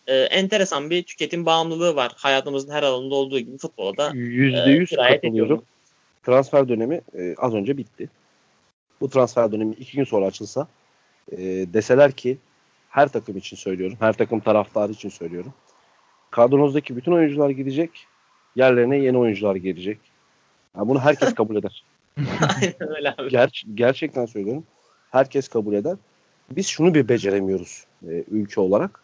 [0.08, 2.12] E, enteresan bir tüketim bağımlılığı var.
[2.16, 5.64] Hayatımızın her alanında olduğu gibi futbolda da %100 sirayet katılıyorum.
[6.26, 8.10] Transfer dönemi e, az önce bitti.
[9.02, 10.68] Bu transfer dönemi iki gün sonra açılsa
[11.32, 11.38] e,
[11.74, 12.38] deseler ki
[12.96, 13.98] her takım için söylüyorum.
[14.00, 15.54] Her takım taraftarı için söylüyorum.
[16.32, 18.08] Kadronuzdaki bütün oyuncular gidecek.
[18.56, 19.98] Yerlerine yeni oyuncular gelecek.
[20.78, 21.84] Ya bunu herkes kabul eder.
[22.18, 23.28] Aynen öyle abi.
[23.28, 24.64] Ger- gerçekten söylüyorum.
[25.12, 25.98] Herkes kabul eder.
[26.52, 29.00] Biz şunu bir beceremiyoruz e, ülke olarak.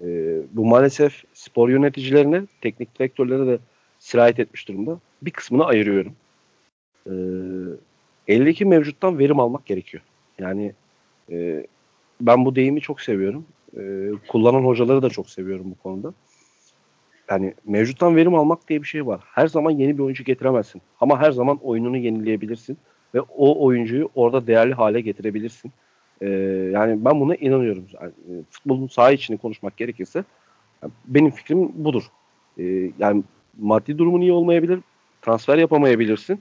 [0.00, 0.06] E,
[0.52, 3.58] bu maalesef spor yöneticilerine, teknik direktörlere de
[3.98, 4.98] sirayet etmiş durumda.
[5.22, 6.12] Bir kısmını ayırıyorum.
[7.06, 7.14] E,
[8.28, 10.02] eldeki mevcuttan verim almak gerekiyor.
[10.38, 10.72] Yani
[11.30, 11.66] e,
[12.26, 13.44] ben bu deyimi çok seviyorum.
[13.76, 16.14] E, kullanan hocaları da çok seviyorum bu konuda.
[17.30, 19.20] Yani mevcuttan verim almak diye bir şey var.
[19.24, 20.82] Her zaman yeni bir oyuncu getiremezsin.
[21.00, 22.78] Ama her zaman oyununu yenileyebilirsin.
[23.14, 25.72] Ve o oyuncuyu orada değerli hale getirebilirsin.
[26.22, 26.28] Ee,
[26.72, 27.84] yani ben buna inanıyorum.
[28.00, 30.24] Yani, e, futbolun saha içini konuşmak gerekirse
[30.82, 32.02] yani benim fikrim budur.
[32.58, 33.22] Ee, yani
[33.58, 34.80] maddi durumun iyi olmayabilir.
[35.22, 36.40] Transfer yapamayabilirsin.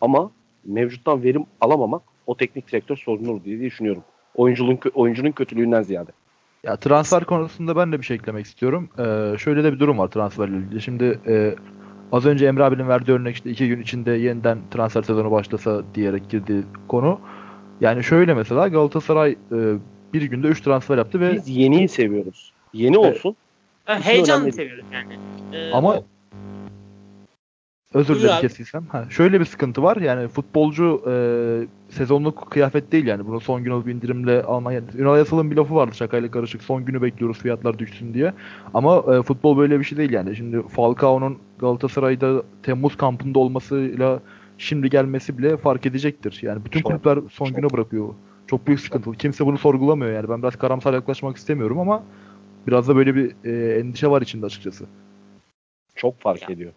[0.00, 0.30] Ama
[0.64, 4.02] mevcuttan verim alamamak o teknik direktör sorunu diye düşünüyorum.
[4.34, 6.10] Oyuncunun, oyuncunun kötülüğünden ziyade.
[6.64, 8.88] Ya transfer konusunda ben de bir şey eklemek istiyorum.
[8.98, 10.82] Ee, şöyle de bir durum var transferle ilgili.
[10.82, 11.54] Şimdi e,
[12.12, 16.28] az önce Emre abinin verdiği örnek işte iki gün içinde yeniden transfer sezonu başlasa diyerek
[16.30, 17.18] girdiği konu.
[17.80, 19.56] Yani şöyle mesela Galatasaray e,
[20.14, 22.52] bir günde 3 transfer yaptı ve Biz yeniyi seviyoruz.
[22.72, 23.16] Yeni Evet.
[23.16, 23.36] olsun.
[23.84, 24.52] Ha, İşin heyecan önemli.
[24.52, 25.18] seviyoruz yani.
[25.52, 26.04] Ee, ama o-
[27.94, 28.40] Özür dilerim abi.
[28.40, 28.84] kestiysem.
[28.88, 29.96] Ha, şöyle bir sıkıntı var.
[29.96, 31.14] Yani futbolcu e,
[31.88, 33.26] sezonluk kıyafet değil yani.
[33.26, 34.72] Bunu son gün alıp indirimle alman.
[34.72, 36.62] Yani Ünal Yasal'ın bir lafı vardı şakayla karışık.
[36.62, 38.32] Son günü bekliyoruz fiyatlar düşsün diye.
[38.74, 40.36] Ama e, futbol böyle bir şey değil yani.
[40.36, 44.20] Şimdi Falcao'nun Galatasaray'da Temmuz kampında olmasıyla
[44.58, 46.38] şimdi gelmesi bile fark edecektir.
[46.42, 47.56] Yani bütün Çok, kulüpler son çok.
[47.56, 48.08] güne bırakıyor.
[48.46, 49.12] Çok büyük sıkıntı.
[49.12, 50.28] Kimse bunu sorgulamıyor yani.
[50.28, 52.02] Ben biraz karamsar yaklaşmak istemiyorum ama
[52.66, 54.84] biraz da böyle bir e, endişe var içinde açıkçası.
[55.94, 56.48] Çok fark Ya.
[56.50, 56.72] ediyor.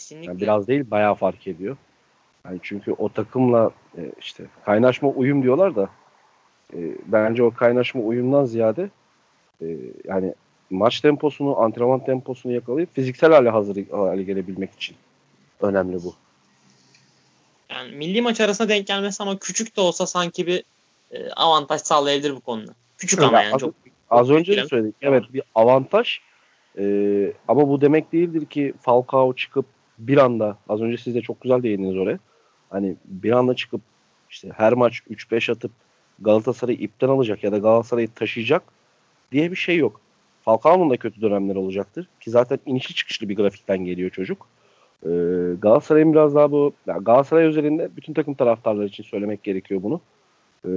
[0.00, 0.30] Kesinlikle.
[0.30, 1.76] Yani biraz değil bayağı fark ediyor.
[2.44, 5.88] Yani çünkü o takımla e, işte kaynaşma uyum diyorlar da
[6.74, 8.90] e, bence o kaynaşma uyumdan ziyade
[9.62, 9.66] e,
[10.04, 10.34] yani
[10.70, 14.96] maç temposunu, antrenman temposunu yakalayıp fiziksel hale hazır hale gelebilmek için
[15.60, 16.14] önemli bu.
[17.70, 20.64] Yani milli maç arasında denk gelmesi ama küçük de olsa sanki bir
[21.12, 22.72] e, avantaj sağlayabilir bu konuda.
[22.98, 23.74] Küçük ama Ya yani az, çok.
[24.10, 24.94] az çok önce de söyledik.
[25.02, 26.20] Evet bir avantaj
[26.78, 26.84] E,
[27.48, 29.66] ama bu demek değildir ki Falcao çıkıp
[30.00, 32.18] bir anda az önce siz de çok güzel değindiniz oraya.
[32.70, 33.80] Hani bir anda çıkıp
[34.30, 35.72] işte her maç 3-5 atıp
[36.20, 38.62] Galatasaray'ı ipten alacak ya da Galatasaray'ı taşıyacak
[39.32, 40.00] diye bir şey yok.
[40.42, 42.08] Falcao'nun da kötü dönemleri olacaktır.
[42.20, 44.46] Ki zaten inişli çıkışlı bir grafikten geliyor çocuk.
[45.04, 45.08] Ee,
[45.62, 50.00] Galatasaray'ın biraz daha bu yani Galatasaray özelinde bütün takım taraftarları için söylemek gerekiyor bunu.
[50.64, 50.70] Ee,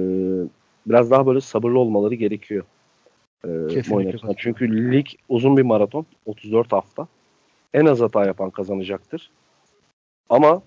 [0.86, 2.64] biraz daha böyle sabırlı olmaları gerekiyor.
[3.44, 3.48] Ee.
[4.36, 6.06] Çünkü lig uzun bir maraton.
[6.26, 7.06] 34 hafta.
[7.74, 9.30] En az hata yapan kazanacaktır.
[10.28, 10.62] Ama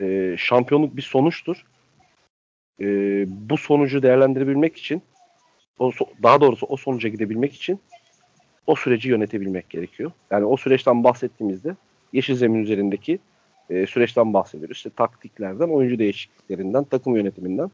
[0.00, 1.64] e, şampiyonluk bir sonuçtur.
[2.80, 2.86] E,
[3.50, 5.02] bu sonucu değerlendirebilmek için
[5.78, 5.92] o,
[6.22, 7.80] daha doğrusu o sonuca gidebilmek için
[8.66, 10.12] o süreci yönetebilmek gerekiyor.
[10.30, 11.76] Yani o süreçten bahsettiğimizde
[12.12, 13.18] yeşil zemin üzerindeki
[13.70, 14.76] e, süreçten bahsediyoruz.
[14.76, 17.70] İşte taktiklerden, oyuncu değişikliklerinden, takım yönetiminden.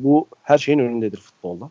[0.00, 1.70] Bu her şeyin önündedir futbolda.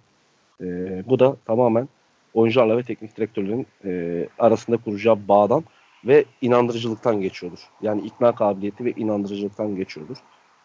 [0.62, 0.66] E,
[1.10, 1.88] bu da tamamen
[2.34, 5.64] oyuncularla ve teknik direktörlerin e, arasında kuracağı bağdan
[6.06, 7.60] ve inandırıcılıktan geçiyordur.
[7.82, 10.18] Yani ikna kabiliyeti ve inandırıcılıktan geçiyordur.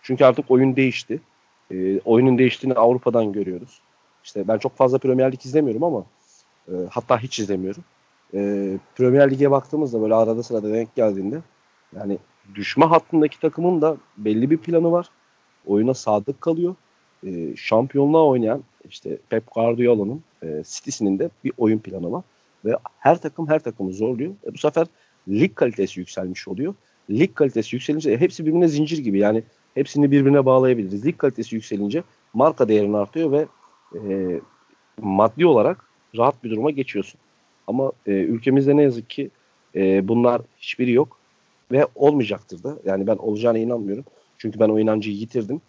[0.02, 1.20] Çünkü artık oyun değişti.
[1.70, 3.80] E, oyunun değiştiğini Avrupa'dan görüyoruz.
[4.24, 6.04] İşte ben çok fazla Premier Lig izlemiyorum ama
[6.68, 7.84] e, hatta hiç izlemiyorum.
[8.34, 11.40] E, Premier Lig'e baktığımızda böyle arada sırada denk geldiğinde
[11.96, 12.18] yani
[12.54, 15.08] düşme hattındaki takımın da belli bir planı var.
[15.66, 16.74] Oyuna sadık kalıyor.
[17.26, 22.24] E, şampiyonluğa oynayan işte Pep Guardiola'nın e, City'sinin de bir oyun planı var.
[22.64, 24.32] Ve her takım her takımı zorluyor.
[24.46, 24.86] E, bu sefer
[25.28, 26.74] lig kalitesi yükselmiş oluyor.
[27.10, 29.18] Lig kalitesi yükselince hepsi birbirine zincir gibi.
[29.18, 29.42] Yani
[29.74, 31.06] hepsini birbirine bağlayabiliriz.
[31.06, 32.02] Lig kalitesi yükselince
[32.34, 33.46] marka değerin artıyor ve
[33.94, 34.40] e,
[35.02, 35.84] maddi olarak
[36.16, 37.20] rahat bir duruma geçiyorsun.
[37.66, 39.30] Ama e, ülkemizde ne yazık ki
[39.74, 41.18] e, bunlar hiçbiri yok
[41.72, 42.78] ve olmayacaktır da.
[42.84, 44.04] Yani ben olacağına inanmıyorum.
[44.38, 45.60] Çünkü ben o inancıyı yitirdim.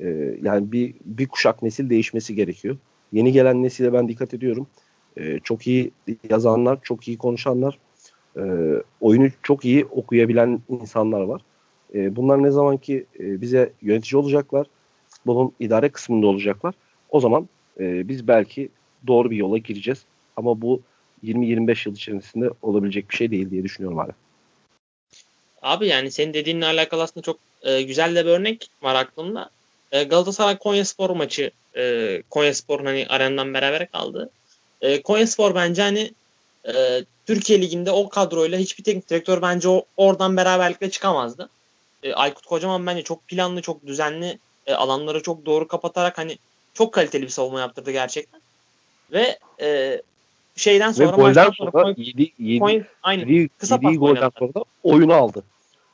[0.00, 2.76] E, yani bir bir kuşak nesil değişmesi gerekiyor.
[3.12, 4.66] Yeni gelen nesile ben dikkat ediyorum.
[5.16, 5.90] E, çok iyi
[6.30, 7.78] yazanlar, çok iyi konuşanlar,
[8.36, 8.42] e,
[9.00, 11.42] oyunu çok iyi okuyabilen insanlar var.
[11.94, 14.66] E, bunlar ne zaman ki e, bize yönetici olacaklar,
[15.08, 16.74] futbolun idare kısmında olacaklar.
[17.10, 17.48] O zaman
[17.80, 18.68] e, biz belki
[19.06, 20.04] doğru bir yola gireceğiz.
[20.36, 20.80] Ama bu
[21.24, 24.12] 20-25 yıl içerisinde olabilecek bir şey değil diye düşünüyorum hala.
[25.62, 29.50] Abi yani senin dediğinle alakalı aslında çok e, güzel de bir örnek var aklımda.
[29.92, 34.30] E, Galatasaray Konyaspor maçı e, Konyaspor'un hani arendan beraber kaldı.
[34.80, 36.10] E, Konyaspor bence hani
[36.68, 36.72] e,
[37.26, 41.48] Türkiye Ligi'nde o kadroyla hiçbir teknik direktör bence o, oradan beraberlikle çıkamazdı.
[42.02, 46.38] E, Aykut Kocaman bence çok planlı, çok düzenli e, alanları çok doğru kapatarak hani
[46.74, 48.40] çok kaliteli bir savunma yaptırdı gerçekten.
[49.12, 50.00] Ve e,
[50.56, 53.26] şeyden Ve sonra golden maçtan sonra Konya- 7 7 Konya- aynen.
[53.26, 55.44] 7 Kısa pas golden sonra da oyunu aldı.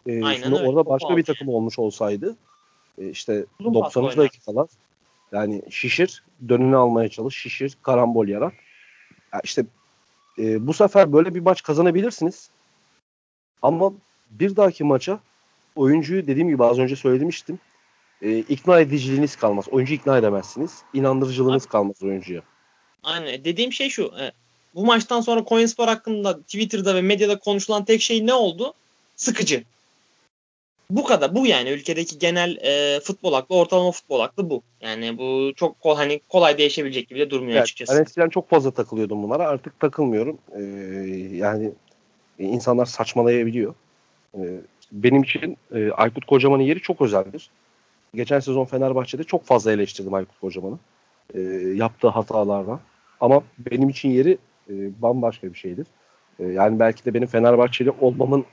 [0.06, 0.68] Ee, Aynen şimdi öyle.
[0.68, 2.36] orada başka aldı bir takım olmuş olsaydı
[2.98, 4.02] e, işte Uzun pas 90.
[4.04, 4.16] oynar.
[4.16, 4.68] dakikalar
[5.32, 8.52] yani şişir, dönünü almaya çalış, şişir, karambol yarat.
[9.34, 9.64] Ya işte
[10.38, 12.50] e, bu sefer böyle bir maç kazanabilirsiniz.
[13.62, 13.92] Ama
[14.30, 15.20] bir dahaki maça
[15.76, 17.58] oyuncuyu dediğim gibi az önce söylemiştim.
[18.22, 19.68] E, ikna ediciliğiniz kalmaz.
[19.68, 20.82] Oyuncu ikna edemezsiniz.
[20.94, 22.42] İnandırıcılığınız kalmaz oyuncuya.
[23.02, 23.44] Aynen.
[23.44, 24.12] Dediğim şey şu.
[24.20, 24.32] e,
[24.74, 28.74] bu maçtan sonra Konyaspor hakkında Twitter'da ve medyada konuşulan tek şey ne oldu?
[29.16, 29.64] Sıkıcı.
[30.90, 31.34] Bu kadar.
[31.34, 34.62] Bu yani ülkedeki genel e, futbol aklı, ortalama futbol aklı bu.
[34.80, 37.96] Yani bu çok kol, hani kolay değişebilecek gibi de durmuyor Yani açıkçası.
[37.96, 39.48] ben eskiden çok fazla takılıyordum bunlara.
[39.48, 40.38] Artık takılmıyorum.
[40.56, 40.62] Ee,
[41.36, 41.70] yani
[42.38, 43.74] e, insanlar saçmalayabiliyor.
[44.34, 44.60] Ee,
[44.92, 47.50] benim için e, Aykut Kocaman'ın yeri çok özeldir.
[48.14, 50.78] Geçen sezon Fenerbahçe'de çok fazla eleştirdim Aykut Kocaman'ı.
[51.34, 51.40] Ee,
[51.74, 52.80] yaptığı hatalardan.
[53.20, 54.38] Ama benim için yeri
[54.70, 55.86] e, bambaşka bir şeydir.
[56.38, 58.44] E, yani belki de benim Fenerbahçeli olmamın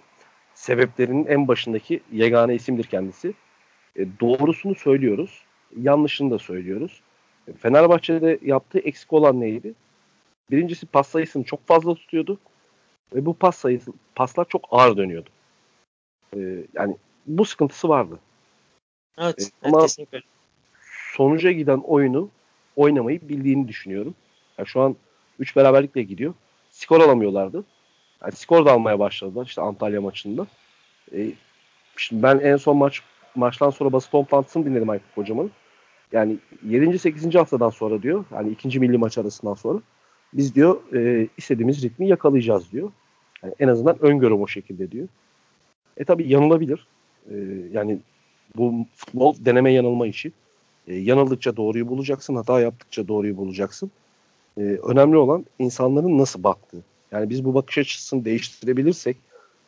[0.55, 3.33] sebeplerinin en başındaki yegane isimdir kendisi.
[3.95, 5.41] E, doğrusunu söylüyoruz.
[5.81, 7.01] Yanlışını da söylüyoruz.
[7.47, 9.73] E, Fenerbahçe'de yaptığı eksik olan neydi?
[10.51, 12.39] Birincisi pas sayısını çok fazla tutuyordu.
[13.15, 15.29] Ve bu pas sayısı paslar çok ağır dönüyordu.
[16.35, 16.39] E,
[16.73, 18.19] yani bu sıkıntısı vardı.
[19.17, 20.21] Evet, E, evet ama- kesinlikle.
[21.13, 22.29] Sonuca giden oyunu
[22.75, 24.15] oynamayı bildiğini düşünüyorum.
[24.57, 24.95] Yani şu an
[25.39, 26.33] 3 beraberlikle gidiyor.
[26.71, 27.63] Skor alamıyorlardı.
[28.25, 30.47] Yani skor da almaya başladılar işte Antalya maçında.
[31.15, 31.31] E,
[31.97, 33.01] şimdi ben en son maç
[33.35, 35.51] maçtan sonra basın toplantısını dinledim Aykut Kocaman'ın.
[36.11, 36.99] Yani 7.
[36.99, 37.35] 8.
[37.35, 38.25] haftadan sonra diyor.
[38.33, 39.79] Yani ikinci milli maç arasından sonra
[40.33, 42.91] biz diyor e, istediğimiz ritmi yakalayacağız diyor.
[43.43, 45.07] Yani en azından öngörüm o şekilde diyor.
[45.97, 46.88] E tabi yanılabilir.
[47.31, 47.35] E,
[47.71, 47.99] yani
[48.55, 50.31] bu futbol deneme yanılma işi.
[50.88, 53.91] E, yanıldıkça doğruyu bulacaksın, hata yaptıkça doğruyu bulacaksın.
[54.57, 56.83] E, önemli olan insanların nasıl baktığı.
[57.11, 59.17] Yani biz bu bakış açısını değiştirebilirsek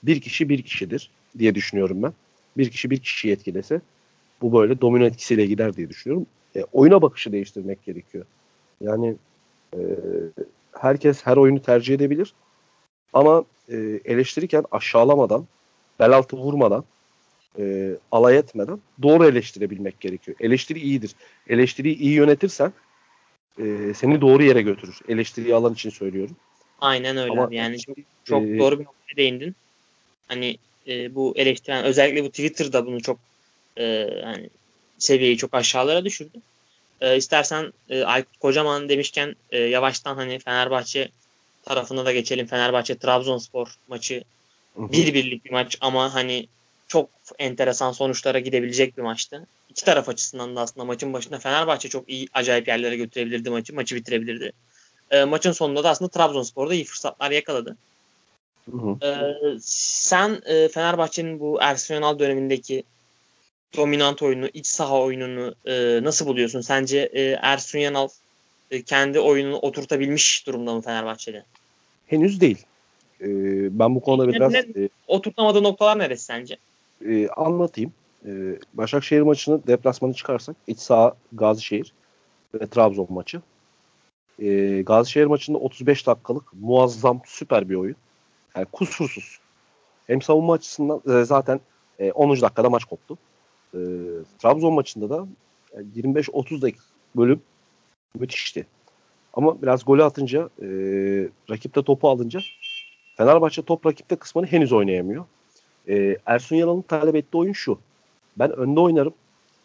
[0.04, 2.14] bir kişi bir kişidir diye düşünüyorum ben.
[2.58, 3.82] Bir kişi bir kişiyi etkilese
[4.42, 6.26] bu böyle domino etkisiyle gider diye düşünüyorum.
[6.56, 8.26] E, oyuna bakışı değiştirmek gerekiyor.
[8.82, 9.16] Yani
[9.74, 9.80] e,
[10.72, 12.34] herkes her oyunu tercih edebilir.
[13.14, 15.48] Ama e, eleştirirken aşağılamadan,
[16.00, 16.84] bel altı vurmadan,
[17.60, 20.38] e, alay etmeden doğru eleştirebilmek gerekiyor.
[20.40, 21.16] Eleştiri iyidir.
[21.48, 22.74] Eleştiriyi iyi yönetirsen
[23.60, 25.00] e, seni doğru yere götürür.
[25.08, 26.36] Eleştiriyi alan için söylüyorum.
[26.80, 27.56] Aynen öyle Ama- abi.
[27.56, 29.56] Yani çok, çok Ee, doğru bir noktaya değindin.
[30.28, 33.20] Hani e, bu eleştiren özellikle bu Twitter'da bunu çok
[33.78, 33.84] e,
[34.24, 34.50] yani
[34.98, 36.38] seviyeyi çok aşağılara düşürdü.
[37.02, 41.10] E, istersen e, Aykut Kocaman demişken e, yavaştan hani Fenerbahçe
[41.66, 42.48] tarafına da geçelim.
[42.48, 44.24] Fenerbahçe Trabzonspor maçı
[44.78, 46.48] bir birlik bir maç ama hani
[46.88, 47.10] çok
[47.40, 49.48] enteresan sonuçlara gidebilecek bir maçtı.
[49.70, 53.76] İki taraf açısından da aslında maçın başında Fenerbahçe çok iyi acayip yerlere götürebilirdi maçı.
[53.76, 54.52] Maçı bitirebilirdi.
[55.12, 57.78] E, maçın sonunda da aslında Trabzonspor'da iyi fırsatlar yakaladı.
[58.72, 59.06] Hı hı.
[59.08, 62.84] Ee, sen e, Fenerbahçe'nin bu Ersun Yanal dönemindeki
[63.78, 66.62] dominant oyunu, iç saha oyununu e, nasıl buluyorsun?
[66.62, 68.08] Sence e, Ersun Yanal
[68.72, 71.44] e, kendi oyununu oturtabilmiş durumda mı Fenerbahçe'de?
[72.08, 72.66] Henüz değil.
[73.22, 73.28] E,
[73.80, 76.58] ben bu konuda biraz ne- e, Oturtamadığı noktalar neresi sence?
[77.06, 77.94] e, anlatayım.
[78.26, 78.32] E,
[78.74, 81.94] Başakşehir maçını deplasmanı çıkarsak iç saha Gazişehir
[82.54, 83.42] ve Trabzon maçı.
[84.40, 87.96] E, Gazişehir maçında 35 dakikalık muazzam süper bir oyun.
[88.56, 89.40] Yani kusursuz.
[90.08, 91.60] Hem savunma açısından e, zaten
[92.00, 92.42] e, 10.
[92.42, 93.18] dakikada maç koptu.
[93.74, 93.80] E,
[94.40, 95.28] Trabzon maçında da
[95.74, 96.84] e, 25-30 dakika
[97.16, 97.42] bölüm
[98.16, 98.68] müthişti.
[99.34, 100.68] Ama biraz golü atınca e,
[101.50, 102.40] rakip de topu alınca
[103.18, 105.26] Fenerbahçe top rakipte kısmını henüz oynayamıyor.
[105.90, 107.80] E, Ersun Yanal'ın talep ettiği oyun şu.
[108.40, 109.14] Ben önde oynarım.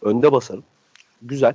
[0.03, 0.65] Önde basarım.
[1.23, 1.55] Güzel.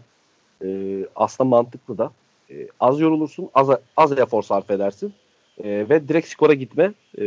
[0.65, 0.67] E,
[1.15, 2.12] aslında mantıklı da.
[2.49, 3.49] E, az yorulursun.
[3.53, 5.13] Az, az efor sarf edersin.
[5.63, 7.25] E, ve direkt skora gitme e,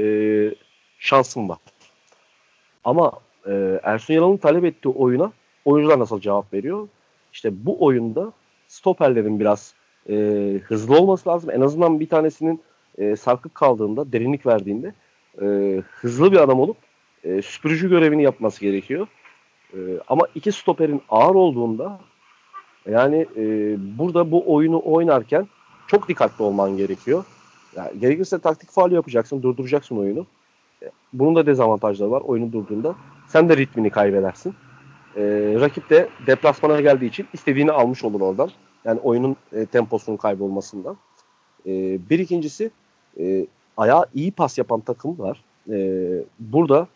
[0.99, 1.59] şansın var.
[2.85, 3.13] Ama
[3.47, 5.33] e, Ersun Yanal'ın talep ettiği oyuna
[5.65, 6.89] oyuncular nasıl cevap veriyor?
[7.33, 8.33] İşte bu oyunda
[8.69, 9.75] stoperlerin biraz
[10.09, 10.15] e,
[10.65, 11.51] hızlı olması lazım.
[11.51, 12.61] En azından bir tanesinin
[12.99, 14.95] e, sarkık kaldığında, derinlik verdiğinde
[15.43, 15.47] e,
[15.91, 16.77] hızlı bir adam olup
[17.25, 19.07] e, süpürücü görevini yapması gerekiyor.
[19.73, 19.79] E,
[20.09, 22.01] ama iki stoperin ağır olduğunda
[22.91, 25.49] yani e, burada bu oyunu oynarken
[25.87, 27.25] çok dikkatli olman gerekiyor.
[27.77, 30.27] Yani gerekirse taktik faal yapacaksın, durduracaksın oyunu.
[30.83, 32.95] E, Bunun da dezavantajları var oyunu durduğunda.
[33.29, 34.55] Sen de ritmini kaybedersin.
[35.17, 35.23] E,
[35.61, 38.51] rakip de deplasmana geldiği için istediğini almış olur oradan.
[38.85, 40.97] Yani oyunun e, temposunun kaybolmasından.
[41.67, 41.71] E,
[42.11, 42.71] bir ikincisi
[43.21, 45.45] e, ayağa iyi pas yapan takım var.
[45.71, 46.87] E, burada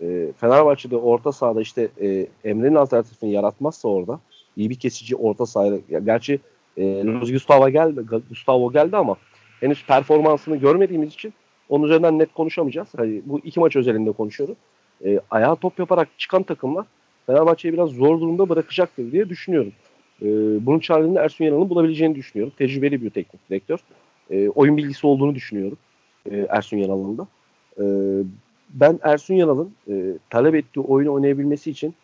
[0.00, 4.20] e, Fenerbahçe'de orta sahada işte e, Emre'nin alternatifini yaratmazsa orada
[4.58, 5.78] iyi bir kesici orta sahada.
[5.88, 6.40] Ya, gerçi
[6.76, 9.16] e, Luis Gustavo geldi, Gustavo geldi ama
[9.60, 11.34] henüz performansını görmediğimiz için
[11.68, 12.88] onun üzerinden net konuşamayacağız.
[12.96, 14.56] Hani bu iki maç özelinde konuşuyorum.
[15.04, 16.86] E, ayağa top yaparak çıkan takımlar
[17.26, 19.72] Fenerbahçe'yi biraz zor durumda bırakacaktır diye düşünüyorum.
[20.22, 20.26] E,
[20.66, 22.52] bunun çaresini Ersun Yanal'ın bulabileceğini düşünüyorum.
[22.58, 23.78] Tecrübeli bir teknik direktör.
[24.30, 25.78] E, oyun bilgisi olduğunu düşünüyorum
[26.30, 27.26] e, Ersun Yanal'ın da.
[27.78, 27.84] E,
[28.70, 31.94] ben Ersun Yanal'ın e, talep ettiği oyunu oynayabilmesi için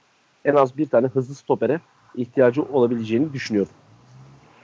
[0.44, 1.80] en az bir tane hızlı stopere
[2.16, 3.72] ihtiyacı olabileceğini düşünüyorum.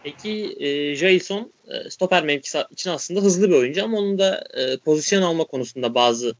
[0.02, 4.76] Peki e, Jason e, stoper mevkisi için aslında hızlı bir oyuncu ama onun da e,
[4.76, 6.34] pozisyon alma konusunda bazı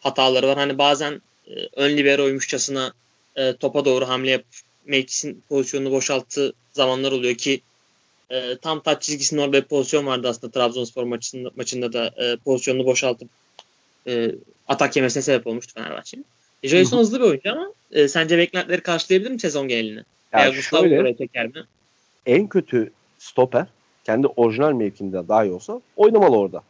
[0.00, 0.58] hataları var.
[0.58, 2.92] Hani bazen e, ön liberoymuşçasına
[3.36, 4.54] e, topa doğru hamle yapıp
[4.86, 7.60] mevkisin pozisyonunu boşalttığı zamanlar oluyor ki
[8.30, 12.86] e, tam taç çizgisinin orada bir pozisyon vardı aslında Trabzonspor maçında, maçında da e, pozisyonunu
[12.86, 13.28] boşaltıp
[14.06, 14.34] e,
[14.68, 16.26] atak yemesine sebep olmuştu Fenerbahçe'nin.
[16.62, 20.02] E, Jason hızlı bir oyuncu ama e, sence beklentileri karşılayabilir mi sezon genelini?
[20.34, 21.64] Veya Yani Gustavo şöyle çeker mi?
[22.26, 23.66] en kötü stoper
[24.04, 26.62] kendi orijinal mevkinde daha iyi olsa oynamalı orada.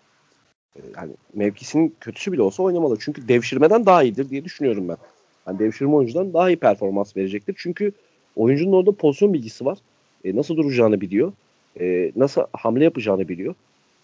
[0.97, 2.97] Yani mevkisinin kötüsü bile olsa oynamalı.
[3.01, 4.97] Çünkü devşirmeden daha iyidir diye düşünüyorum ben.
[5.47, 7.55] Yani devşirme oyuncudan daha iyi performans verecektir.
[7.59, 7.93] Çünkü
[8.37, 9.79] oyuncunun orada pozisyon bilgisi var.
[10.25, 11.33] E, nasıl duracağını biliyor.
[11.81, 13.55] E, nasıl hamle yapacağını biliyor.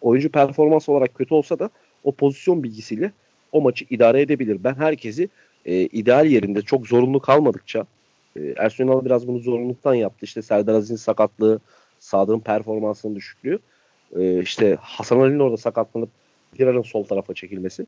[0.00, 1.70] Oyuncu performans olarak kötü olsa da
[2.04, 3.12] o pozisyon bilgisiyle
[3.52, 4.64] o maçı idare edebilir.
[4.64, 5.28] Ben herkesi
[5.66, 7.86] e, ideal yerinde çok zorunlu kalmadıkça
[8.36, 10.24] e, Ersun Yanal biraz bunu zorunluluktan yaptı.
[10.24, 11.60] İşte Serdar Aziz'in sakatlığı,
[11.98, 13.58] Sadık'ın performansının düşüklüğü.
[14.16, 16.08] E, işte Hasan Ali'nin orada sakatlanıp
[16.58, 17.86] Dirar'ın sol tarafa çekilmesi.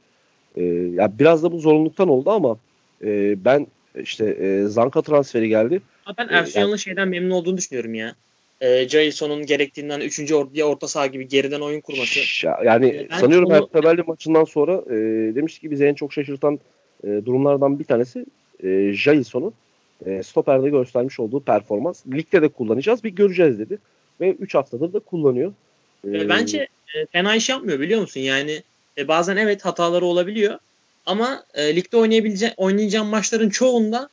[0.56, 2.58] E, ya biraz da bu zorunluluktan oldu ama
[3.04, 3.66] e, ben
[4.00, 5.80] işte e, Zanka transferi geldi.
[6.06, 8.14] Ama ben Ersun Yanal'ın yani, şeyden memnun olduğunu düşünüyorum ya.
[8.60, 10.32] E, Jason'un gerektiğinden 3.
[10.32, 12.20] ortaya orta saha gibi geriden oyun kurması.
[12.64, 13.54] Yani e, sanıyorum onu...
[13.56, 14.94] Ertuğrul maçından sonra e,
[15.34, 16.60] demişti ki bizi en çok şaşırtan
[17.05, 18.26] e, durumlardan bir tanesi
[18.64, 19.53] e, Jason'un
[20.07, 22.07] e, stoperde göstermiş olduğu performans.
[22.07, 23.78] Ligde de kullanacağız bir göreceğiz dedi.
[24.20, 25.53] Ve 3 haftadır da kullanıyor.
[26.09, 28.20] E, Bence e, fena iş yapmıyor biliyor musun?
[28.20, 28.62] Yani
[28.98, 30.59] e, bazen evet hataları olabiliyor.
[31.07, 34.09] Ama e, ligde oynayabileceğin oynayacağın maçların çoğunda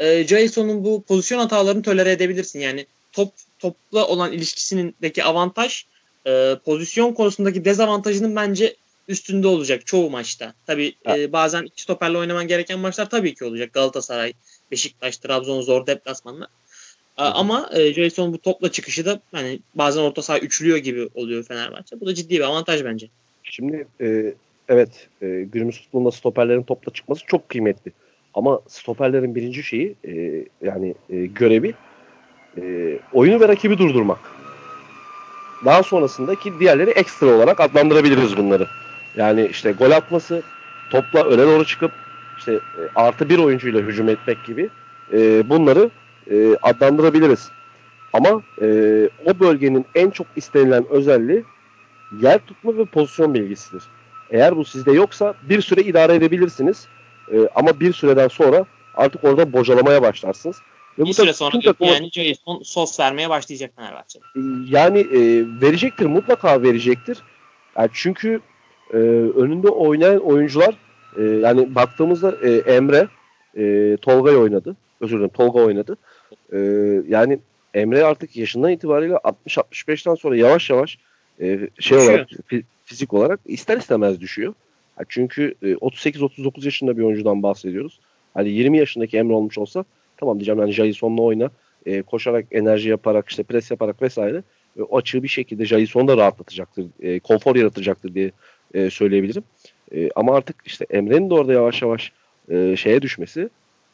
[0.00, 2.60] e, Jason'un bu pozisyon hatalarını tolere edebilirsin.
[2.60, 5.84] Yani top topla olan ilişkisindeki avantaj
[6.26, 8.76] e, pozisyon konusundaki dezavantajının bence
[9.08, 10.54] üstünde olacak çoğu maçta.
[10.66, 13.72] Tabi e, bazen iki stoperle oynaman gereken maçlar tabii ki olacak.
[13.72, 14.32] Galatasaray,
[14.70, 16.48] Beşiktaş, Trabzon zor deplasmanlar.
[17.16, 22.00] Ama e, Jason bu topla çıkışı da hani bazen orta saha üçlüyor gibi oluyor Fenerbahçe.
[22.00, 23.08] Bu da ciddi bir avantaj bence.
[23.42, 24.34] Şimdi e,
[24.68, 27.92] evet e, günümüz futbolunda stoperlerin topla çıkması çok kıymetli.
[28.34, 31.74] Ama stoperlerin birinci şeyi e, yani e, görevi
[32.56, 34.18] e, oyunu ve rakibi durdurmak.
[35.64, 38.66] Daha sonrasındaki diğerleri ekstra olarak adlandırabiliriz bunları.
[39.16, 40.42] Yani işte gol atması,
[40.90, 41.92] topla öne doğru çıkıp
[42.38, 44.70] işte e, artı bir oyuncuyla hücum etmek gibi
[45.12, 45.90] e, bunları
[46.30, 47.50] e, adlandırabiliriz.
[48.12, 48.66] Ama e,
[49.24, 51.44] o bölgenin en çok istenilen özelliği
[52.20, 53.82] yer tutma ve pozisyon bilgisidir.
[54.30, 56.86] Eğer bu sizde yoksa bir süre idare edebilirsiniz.
[57.32, 60.56] E, ama bir süreden sonra artık orada bocalamaya başlarsınız.
[60.98, 64.18] Ve bir bu süre sonra takımı, yani Jason sos vermeye başlayacak Fenerbahçe.
[64.68, 65.20] Yani e,
[65.60, 67.18] verecektir mutlaka verecektir.
[67.78, 68.40] Yani çünkü
[68.94, 68.96] e,
[69.40, 70.74] önünde oynayan oyuncular
[71.18, 73.08] e, yani baktığımızda e, Emre
[73.56, 74.76] e, Tolga'yı oynadı.
[75.00, 75.96] Özür dilerim Tolga oynadı.
[76.52, 76.58] E,
[77.08, 77.38] yani
[77.74, 80.98] Emre artık yaşından itibariyle 60-65'ten sonra yavaş yavaş
[81.40, 82.02] e, şey düşüyor.
[82.02, 82.28] olarak
[82.84, 84.54] fizik olarak ister istemez düşüyor.
[85.08, 88.00] Çünkü e, 38-39 yaşında bir oyuncudan bahsediyoruz.
[88.34, 89.84] Hani 20 yaşındaki Emre olmuş olsa
[90.16, 91.50] tamam diyeceğim yani Jason'la oyna
[91.86, 94.42] e, koşarak enerji yaparak işte pres yaparak vesaire
[94.78, 96.86] e, o açığı bir şekilde Jason'u da rahatlatacaktır.
[97.00, 98.30] E, konfor yaratacaktır diye
[98.74, 99.44] e, söyleyebilirim.
[99.94, 102.12] E, ama artık işte Emre'nin de orada yavaş yavaş
[102.48, 103.48] e, şeye düşmesi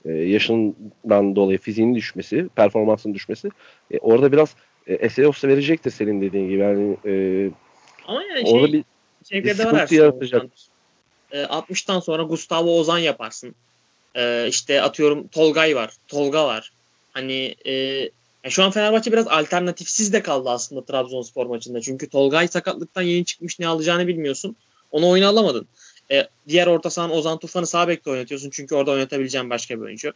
[0.04, 3.50] e, yaşından dolayı fiziğinin düşmesi, performansının düşmesi
[3.90, 4.54] e, orada biraz
[4.86, 6.58] e, Eseos'ta verecektir senin dediğin gibi.
[6.58, 7.12] Yani, e,
[8.06, 8.66] Ama yani orada
[9.28, 10.46] şey, bir, bir sıkıntı yaratacak.
[11.32, 13.54] E, 60'tan sonra Gustavo Ozan yaparsın.
[14.16, 16.72] E, işte atıyorum Tolgay var, Tolga var.
[17.12, 17.72] Hani e,
[18.44, 21.80] yani şu an Fenerbahçe biraz alternatifsiz de kaldı aslında Trabzonspor maçında.
[21.80, 24.56] Çünkü Tolgay sakatlıktan yeni çıkmış ne alacağını bilmiyorsun.
[24.92, 25.66] Onu oyuna alamadın.
[26.10, 28.50] E, diğer orta sahan Ozan Tufan'ı sağ bekte oynatıyorsun.
[28.50, 30.12] Çünkü orada oynatabileceğin başka bir oyuncu.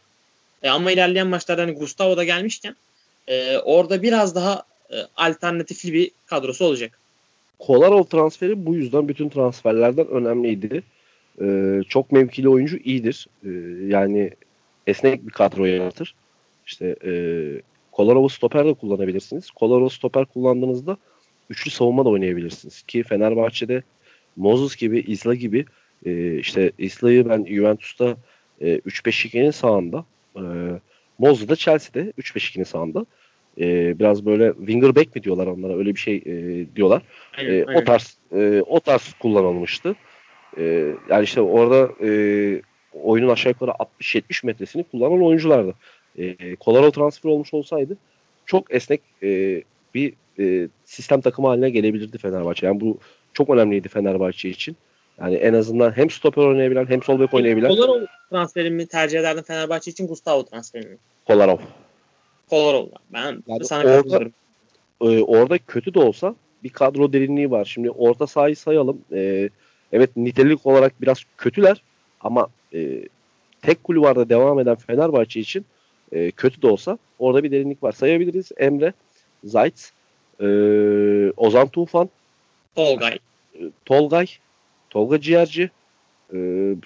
[0.63, 2.75] E, ama ilerleyen maçlarda hani Gustavo da gelmişken
[3.27, 6.99] e, orada biraz daha e, alternatifli bir kadrosu olacak.
[7.59, 10.83] Kolarov transferi bu yüzden bütün transferlerden önemliydi.
[11.41, 13.27] Ee, çok mevkili oyuncu iyidir.
[13.43, 13.49] Ee,
[13.87, 14.31] yani
[14.87, 16.15] esnek bir kadro yaratır.
[16.67, 17.11] İşte e,
[17.95, 19.51] Kolarov'u stoper de kullanabilirsiniz.
[19.51, 20.97] Kolarov stoper kullandığınızda
[21.49, 22.81] üçlü savunma da oynayabilirsiniz.
[22.81, 23.83] Ki Fenerbahçe'de
[24.35, 25.65] Moses gibi, Isla gibi
[26.05, 28.17] e, işte Isla'yı ben Juventus'ta
[28.61, 30.43] e, 3-5-2'nin sağında e,
[31.17, 33.05] Moses da Chelsea'de 3-5-2'nin sağında.
[33.59, 37.01] E, biraz böyle winger back mi diyorlar onlara öyle bir şey e, diyorlar.
[37.37, 37.81] Aynen, e, aynen.
[37.81, 39.95] O tarz e, o tarz kullanılmıştı.
[40.57, 42.09] E, yani işte orada e,
[43.03, 43.71] oyunun aşağı yukarı
[44.01, 45.73] 60-70 metresini kullanan oyunculardı.
[46.19, 47.97] E, Colorado transfer olmuş olsaydı
[48.45, 49.61] çok esnek e,
[49.93, 52.65] bir e, sistem takımı haline gelebilirdi Fenerbahçe.
[52.65, 52.97] Yani bu
[53.33, 54.77] çok önemliydi Fenerbahçe için.
[55.21, 57.69] Yani en azından hem stoper oynayabilen hem sol bek oynayabilen.
[57.69, 60.97] Kolarov transferini tercih ederdin Fenerbahçe için Gustavo transferini.
[61.27, 61.57] Kolarov.
[62.49, 62.87] Kolarov.
[63.13, 64.25] Ben yani sana orada,
[65.01, 67.65] e, orada kötü de olsa bir kadro derinliği var.
[67.65, 69.01] Şimdi orta sahayı sayalım.
[69.13, 69.49] E,
[69.91, 71.81] evet nitelik olarak biraz kötüler
[72.21, 73.07] ama e,
[73.61, 75.65] tek kulvarda devam eden Fenerbahçe için
[76.11, 77.91] e, kötü de olsa orada bir derinlik var.
[77.91, 78.51] Sayabiliriz.
[78.57, 78.93] Emre,
[79.43, 79.91] Zayt,
[80.39, 80.47] e,
[81.37, 82.09] Ozan Tufan,
[82.75, 83.19] Tolgay.
[83.55, 84.27] E, Tolgay,
[84.89, 85.69] Tolga Ciğerci,
[86.33, 86.37] e,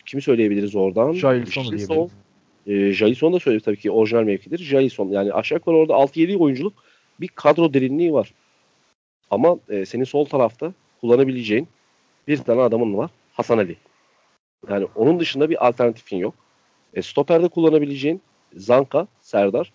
[0.05, 1.13] kimi söyleyebiliriz oradan?
[1.13, 2.11] Jailson diyebiliriz.
[2.67, 4.57] E, Jailson da söyledi tabii ki orijinal mevkidir.
[4.57, 6.73] Jailson yani aşağı yukarı orada 6-7 oyunculuk
[7.19, 8.33] bir kadro derinliği var.
[9.31, 11.67] Ama e, senin sol tarafta kullanabileceğin
[12.27, 13.11] bir tane adamın var.
[13.33, 13.75] Hasan Ali.
[14.69, 16.33] Yani onun dışında bir alternatifin yok.
[16.93, 18.21] E, stoperde kullanabileceğin
[18.55, 19.71] Zanka, Serdar.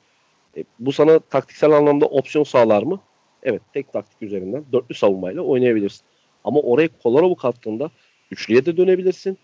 [0.56, 3.00] E, bu sana taktiksel anlamda opsiyon sağlar mı?
[3.42, 6.02] Evet tek taktik üzerinden dörtlü savunmayla oynayabilirsin.
[6.44, 7.90] Ama oraya Kolarov kattığında
[8.30, 9.38] üçlüye de dönebilirsin.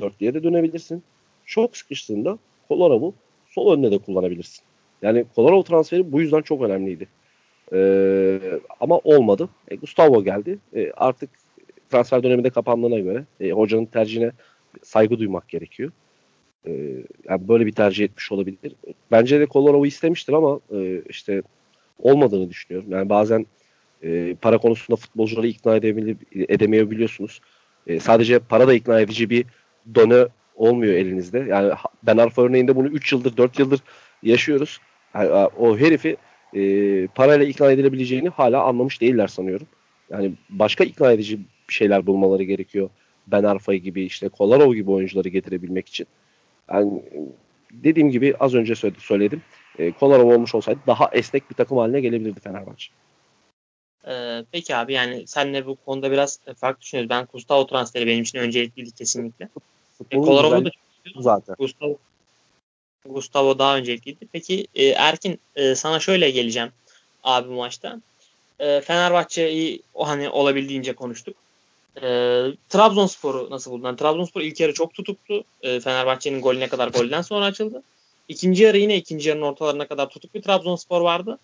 [0.00, 1.02] Dörtlüye de dönebilirsin.
[1.44, 3.14] çok sıkıştığında Kolarov'u
[3.48, 4.64] sol önüne de kullanabilirsin.
[5.02, 7.08] Yani Kolarov transferi bu yüzden çok önemliydi.
[7.72, 8.40] Ee,
[8.80, 9.48] ama olmadı.
[9.68, 10.58] E, Gustavo geldi.
[10.74, 11.30] E, artık
[11.90, 14.32] transfer döneminde kapandığına göre e, hocanın tercihine
[14.82, 15.92] saygı duymak gerekiyor.
[16.66, 16.70] E,
[17.28, 18.74] yani böyle bir tercih etmiş olabilir.
[19.10, 21.42] Bence de Kolarov'u istemiştir ama e, işte
[21.98, 22.90] olmadığını düşünüyorum.
[22.92, 23.46] Yani bazen
[24.02, 25.76] e, para konusunda futbolcuları ikna
[26.48, 27.40] edemeyebiliyorsunuz.
[27.86, 29.46] E, sadece para da ikna edici bir
[29.94, 31.38] done olmuyor elinizde.
[31.48, 33.80] Yani Ben Arfa örneğinde bunu 3 yıldır 4 yıldır
[34.22, 34.78] yaşıyoruz.
[35.14, 36.16] Yani, o herifi
[36.54, 39.66] e, parayla ikna edilebileceğini hala anlamış değiller sanıyorum.
[40.10, 41.38] Yani başka ikna edici
[41.68, 42.90] şeyler bulmaları gerekiyor.
[43.26, 46.06] Ben Arfa'yı gibi işte Kolarov gibi oyuncuları getirebilmek için.
[46.70, 47.02] Yani
[47.72, 49.42] dediğim gibi az önce söyledim.
[49.78, 52.92] E, Kolarov olmuş olsaydı daha esnek bir takım haline gelebilirdi Fenerbahçe.
[54.06, 57.10] Ee, peki abi yani senle bu konuda biraz farklı düşünüyoruz.
[57.10, 59.48] Ben Gustavo transferi benim için öncelikliydi kesinlikle.
[60.10, 60.70] E, Colorado'da da
[61.16, 61.56] zaten.
[61.58, 61.98] Gustavo,
[63.04, 64.26] Gustavo daha öncelikliydi.
[64.32, 66.70] Peki e, Erkin e, sana şöyle geleceğim
[67.24, 68.00] abi bu maçta.
[68.58, 71.36] E, Fenerbahçe'yi hani olabildiğince konuştuk.
[71.96, 72.06] E,
[72.68, 73.86] Trabzonspor'u nasıl buldun?
[73.86, 75.44] Yani Trabzonspor ilk yarı çok tutuktu.
[75.62, 77.82] E, Fenerbahçe'nin golüne kadar golden sonra açıldı.
[78.28, 81.38] İkinci yarı yine ikinci yarının ortalarına kadar tutuk bir Trabzonspor vardı.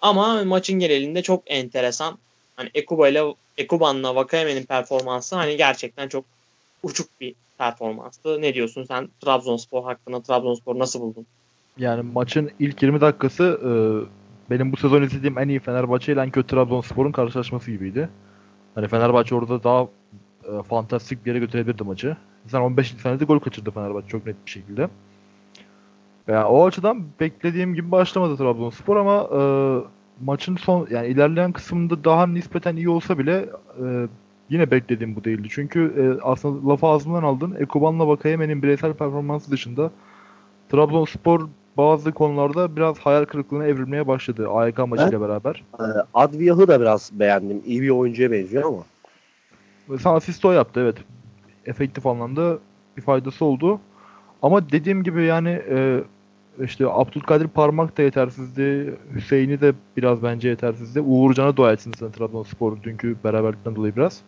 [0.00, 2.18] Ama maçın genelinde çok enteresan.
[2.56, 3.22] Hani Ekuba ile
[3.58, 6.24] Ekuban'la Vakayeme'nin performansı hani gerçekten çok
[6.82, 8.42] uçuk bir performanstı.
[8.42, 10.22] Ne diyorsun sen Trabzonspor hakkında?
[10.22, 11.26] Trabzonspor nasıl buldun?
[11.78, 13.70] Yani maçın ilk 20 dakikası e,
[14.50, 18.08] benim bu sezon izlediğim en iyi Fenerbahçe ile en kötü Trabzonspor'un karşılaşması gibiydi.
[18.76, 19.88] Hani Fenerbahçe orada daha
[20.44, 22.16] e, fantastik bir yere götürebilirdi maçı.
[22.46, 22.90] Zaten 15.
[22.90, 24.88] saniyede gol kaçırdı Fenerbahçe çok net bir şekilde.
[26.28, 29.40] Yani o açıdan beklediğim gibi başlamadı Trabzonspor ama e,
[30.24, 33.46] maçın son yani ilerleyen kısmında daha nispeten iyi olsa bile
[33.82, 34.08] e,
[34.50, 35.48] yine beklediğim bu değildi.
[35.50, 37.56] Çünkü e, aslında lafı ağzımdan aldın.
[37.58, 39.90] Ekuban'la Vakayeme'nin bireysel performansı dışında
[40.68, 45.64] Trabzonspor bazı konularda biraz hayal kırıklığına evrilmeye başladı AYK maçıyla beraber.
[45.80, 47.62] E, Adviyah'ı da biraz beğendim.
[47.66, 48.82] İyi bir oyuncuya benziyor ama.
[49.88, 50.96] Mesela asist o yaptı evet.
[51.66, 52.58] Efektif anlamda
[52.96, 53.80] bir faydası oldu.
[54.42, 56.00] Ama dediğim gibi yani e,
[56.64, 58.94] işte Abdülkadir Parmak da yetersizdi.
[59.14, 61.00] Hüseyin'i de biraz bence yetersizdi.
[61.00, 64.20] Uğurcan'a dua etsin zaten Trabzonspor dünkü beraberlikten dolayı biraz.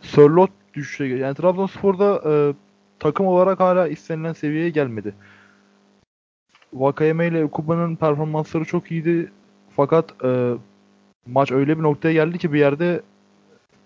[0.00, 2.54] Sörlot düşüşe yani Trabzonspor'da e,
[2.98, 5.14] takım olarak hala istenilen seviyeye gelmedi.
[6.72, 9.32] Vakayeme ile Kuba'nın performansları çok iyiydi.
[9.76, 10.54] Fakat e,
[11.26, 13.02] maç öyle bir noktaya geldi ki bir yerde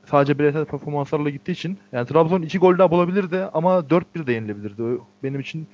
[0.06, 4.82] sadece bireysel performanslarla gittiği için yani Trabzon 2 gol daha bulabilirdi ama 4-1 de yenilebilirdi.
[5.22, 5.66] Benim için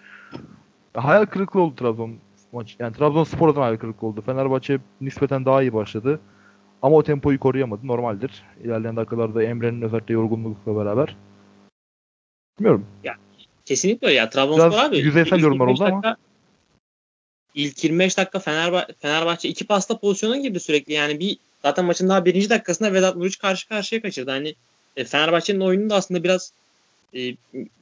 [0.94, 2.14] hayal kırıklığı oldu Trabzon
[2.52, 2.76] maç.
[2.78, 4.22] Yani Trabzonspor adına hayal kırıklığı oldu.
[4.26, 6.20] Fenerbahçe nispeten daha iyi başladı.
[6.82, 7.86] Ama o tempoyu koruyamadı.
[7.86, 8.44] Normaldir.
[8.64, 11.16] İlerleyen dakikalarda Emre'nin özellikle yorgunlukla beraber.
[12.58, 12.86] Bilmiyorum.
[13.04, 13.14] Ya
[13.64, 14.30] kesinlikle ya.
[14.30, 14.98] Trabzonspor Biraz abi.
[14.98, 16.16] Yüzeysel yorumlar oldu dakika, ama.
[17.56, 20.92] İlk 25 dakika Fenerbahçe, Fenerbahçe iki pasta pozisyona girdi sürekli.
[20.92, 24.30] Yani bir zaten maçın daha birinci dakikasında Vedat Muriç karşı karşıya kaçırdı.
[24.30, 24.54] Hani
[24.96, 26.52] e, Fenerbahçe'nin oyununu da aslında biraz
[27.14, 27.34] e,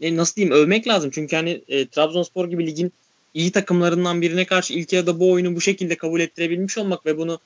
[0.03, 1.11] nasıl diyeyim övmek lazım.
[1.15, 2.93] Çünkü hani e, Trabzonspor gibi ligin
[3.35, 7.41] iyi takımlarından birine karşı ilk yarıda bu oyunu bu şekilde kabul ettirebilmiş olmak ve bunu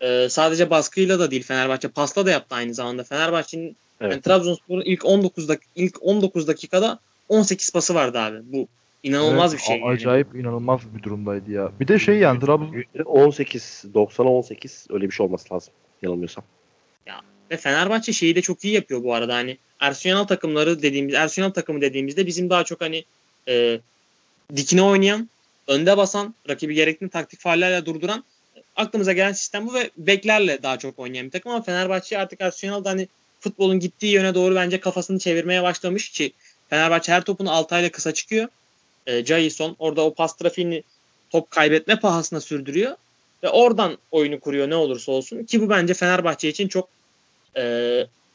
[0.00, 3.04] e, sadece baskıyla da değil Fenerbahçe pasla da yaptı aynı zamanda.
[3.04, 4.12] Fenerbahçe'nin evet.
[4.12, 6.98] yani Trabzonspor'un ilk 19 dak ilk 19 dakikada
[7.28, 8.38] 18 pası vardı abi.
[8.44, 8.68] Bu
[9.04, 9.82] inanılmaz evet, bir şey.
[9.84, 10.40] Acayip yani.
[10.42, 11.72] inanılmaz bir durumdaydı ya.
[11.80, 16.44] Bir de şey yani Trabzon 18 90'a 18 öyle bir şey olması lazım yanılmıyorsam.
[17.06, 21.50] Ya ve Fenerbahçe şeyi de çok iyi yapıyor bu arada hani Ersun takımları dediğimiz Ersun
[21.50, 23.04] takımı dediğimizde bizim daha çok hani
[23.48, 23.80] e,
[24.56, 25.28] dikine oynayan,
[25.66, 28.24] önde basan, rakibi gerekli taktik faallerle durduran
[28.76, 32.90] aklımıza gelen sistem bu ve beklerle daha çok oynayan bir takım ama Fenerbahçe artık Arsenal'da
[32.90, 33.08] hani
[33.40, 36.32] futbolun gittiği yöne doğru bence kafasını çevirmeye başlamış ki
[36.70, 38.48] Fenerbahçe her topunu Altay'la kısa çıkıyor.
[39.06, 40.82] E, Jason orada o pas trafiğini
[41.30, 42.96] top kaybetme pahasına sürdürüyor
[43.42, 46.88] ve oradan oyunu kuruyor ne olursa olsun ki bu bence Fenerbahçe için çok
[47.56, 47.62] e,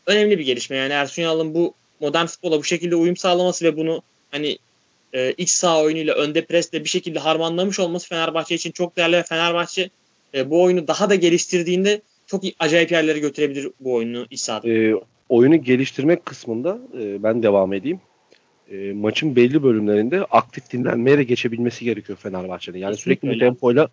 [0.06, 0.78] önemli bir gelişme.
[0.78, 4.02] Yani Ersun bu modern futbola bu şekilde uyum sağlaması ve bunu
[4.32, 4.58] hani
[5.14, 9.24] e, iç saha oyunuyla önde presle bir şekilde harmanlamış olması Fenerbahçe için çok değerli ve
[9.24, 9.90] Fenerbahçe
[10.34, 14.70] e, bu oyunu daha da geliştirdiğinde çok acayip yerlere götürebilir bu oyunu iç sahada.
[14.70, 14.94] E,
[15.30, 18.02] oyunu geliştirmek kısmında e, ben devam edeyim.
[18.72, 22.78] E, maçın belli bölümlerinde aktif dinlenmeye de geçebilmesi gerekiyor Fenerbahçe'nin.
[22.78, 23.46] Yani Kesinlikle sürekli öyle.
[23.46, 23.88] bu tempoyla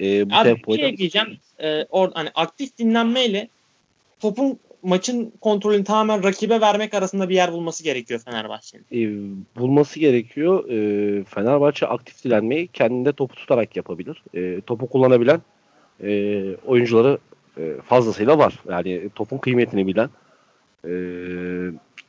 [0.00, 0.82] e, bu Abi, tempoyla.
[0.82, 1.28] Bir şey diyeceğim.
[1.58, 3.48] E, or, hani aktif dinlenmeyle
[4.20, 8.84] topun maçın kontrolünü tamamen rakibe vermek arasında bir yer bulması gerekiyor Fenerbahçe'nin.
[8.92, 9.00] E,
[9.60, 10.68] bulması gerekiyor.
[10.68, 14.22] E, Fenerbahçe aktif dilenmeyi kendinde topu tutarak yapabilir.
[14.34, 15.42] E, topu kullanabilen
[16.02, 17.18] e, oyuncuları
[17.58, 18.54] e, fazlasıyla var.
[18.68, 20.10] Yani topun kıymetini bilen,
[20.84, 20.92] e,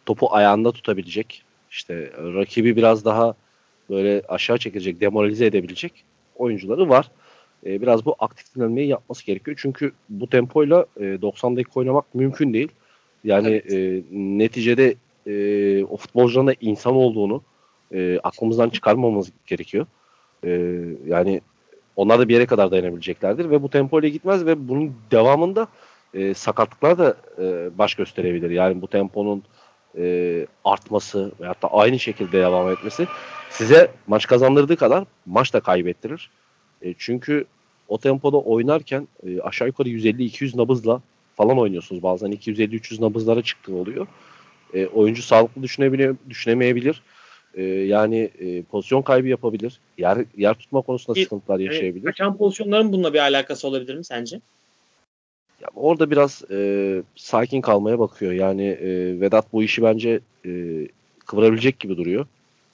[0.06, 1.44] topu ayağında tutabilecek,
[1.74, 3.36] işte rakibi biraz daha
[3.90, 6.04] böyle aşağı çekecek, demoralize edebilecek
[6.36, 7.12] oyuncuları var.
[7.66, 9.58] E, biraz bu aktif dinlenmeyi yapması gerekiyor.
[9.62, 12.70] Çünkü bu tempoyla e, 90 dakika oynamak mümkün değil.
[13.24, 13.74] Yani evet.
[13.74, 14.96] e, neticede
[15.28, 17.42] e, o futbolcuların da insan olduğunu
[17.94, 19.86] e, aklımızdan çıkarmamamız gerekiyor.
[20.46, 20.50] E,
[21.08, 21.42] yani
[21.96, 25.68] onlar da bir yere kadar dayanabileceklerdir ve bu tempoyla gitmez ve bunun devamında
[26.14, 28.50] e, sakatlıklar da e, baş gösterebilir.
[28.50, 29.44] Yani bu temponun
[29.98, 33.08] e, artması veyahut da aynı şekilde devam etmesi
[33.50, 36.30] size maç kazandırdığı kadar maç da kaybettirir.
[36.82, 37.46] E, çünkü
[37.88, 41.02] o tempoda oynarken e, aşağı yukarı 150-200 nabızla
[41.36, 42.04] falan oynuyorsunuz.
[42.04, 44.08] Bazen 250-300 nabızlara çıktığı oluyor.
[44.74, 47.02] E, oyuncu sağlıklı düşünebiliyor, düşünemeyebilir.
[47.54, 49.80] E, yani e, pozisyon kaybı yapabilir.
[49.98, 52.06] Yer yer tutma konusunda Bir, sıkıntılar yaşayabilir.
[52.06, 54.42] kaçan pozisyonların bununla bir alakası olabilir mi sence?
[55.64, 58.32] Ya orada biraz e, sakin kalmaya bakıyor.
[58.32, 60.52] Yani e, Vedat bu işi bence e,
[61.26, 62.26] kıvırabilecek gibi duruyor.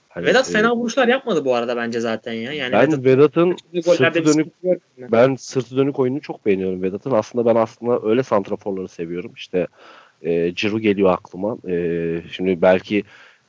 [0.10, 2.54] Hani, Vedat e, fena vuruşlar yapmadı bu arada bence zaten ya.
[2.54, 4.48] Yani ben Vedat'ın sırtı dönük
[4.98, 7.12] ben sırtı dönük oyununu çok beğeniyorum Vedat'ın.
[7.12, 9.32] Aslında ben aslında öyle santraforları seviyorum.
[9.36, 9.68] İşte
[10.22, 11.58] e, Ciro geliyor aklıma.
[11.68, 13.04] E, şimdi belki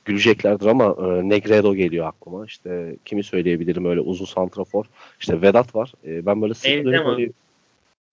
[0.04, 2.46] güleceklerdir ama e, Negredo geliyor aklıma.
[2.46, 4.84] İşte kimi söyleyebilirim öyle uzun santrafor.
[5.20, 5.92] İşte Vedat var.
[6.06, 7.32] E, ben böyle sırtı dönük.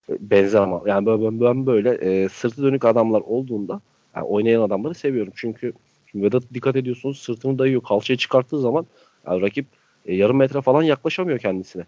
[0.08, 3.80] Benzer ama yani ben, ben böyle e, sırtı dönük adamlar olduğunda
[4.16, 5.32] yani oynayan adamları seviyorum.
[5.36, 5.72] Çünkü
[6.10, 7.82] şimdi Vedat dikkat ediyorsunuz sırtını dayıyor.
[7.82, 8.86] Kalçayı çıkarttığı zaman
[9.26, 9.66] yani rakip
[10.06, 11.84] e, yarım metre falan yaklaşamıyor kendisine.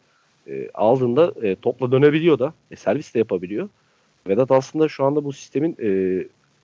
[0.48, 2.54] E, aldığında e, topla dönebiliyor da.
[2.70, 3.68] E, servis de yapabiliyor.
[4.28, 5.88] Vedat aslında şu anda bu sistemin e,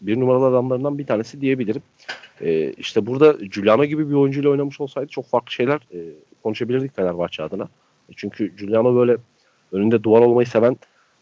[0.01, 1.83] bir numaralı adamlarından bir tanesi diyebilirim.
[2.41, 5.99] E, işte burada Giuliano gibi bir oyuncuyla oynamış olsaydı çok farklı şeyler e,
[6.43, 7.65] konuşabilirdik Fenerbahçe adına.
[8.09, 9.17] E, çünkü Giuliano böyle
[9.73, 10.77] önünde duvar olmayı seven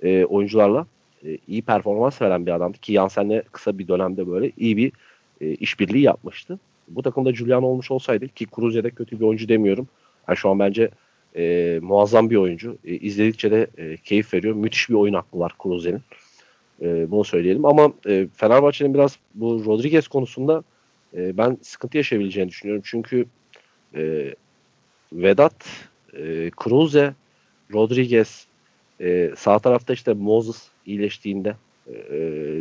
[0.05, 0.87] e, oyuncularla
[1.27, 4.93] e, iyi performans veren bir adamdı ki Jansen'le kısa bir dönemde böyle iyi bir
[5.41, 6.59] e, işbirliği yapmıştı.
[6.89, 9.89] Bu takımda Giuliano olmuş olsaydı ki Cruze'de kötü bir oyuncu demiyorum.
[10.29, 10.91] Yani şu an bence
[11.37, 12.79] e, muazzam bir oyuncu.
[12.85, 14.55] E, izledikçe de e, keyif veriyor.
[14.55, 16.03] Müthiş bir oyun aklı var Cruze'nin.
[16.83, 17.65] E, bunu söyleyelim.
[17.65, 20.63] Ama e, Fenerbahçe'nin biraz bu Rodriguez konusunda
[21.17, 22.83] e, ben sıkıntı yaşayabileceğini düşünüyorum.
[22.87, 23.27] Çünkü
[23.95, 24.35] e,
[25.13, 25.67] Vedat,
[26.17, 27.15] e, Cruze,
[27.73, 28.47] Rodriguez,
[29.01, 31.93] e, sağ tarafta işte Moses iyileştiğinde e,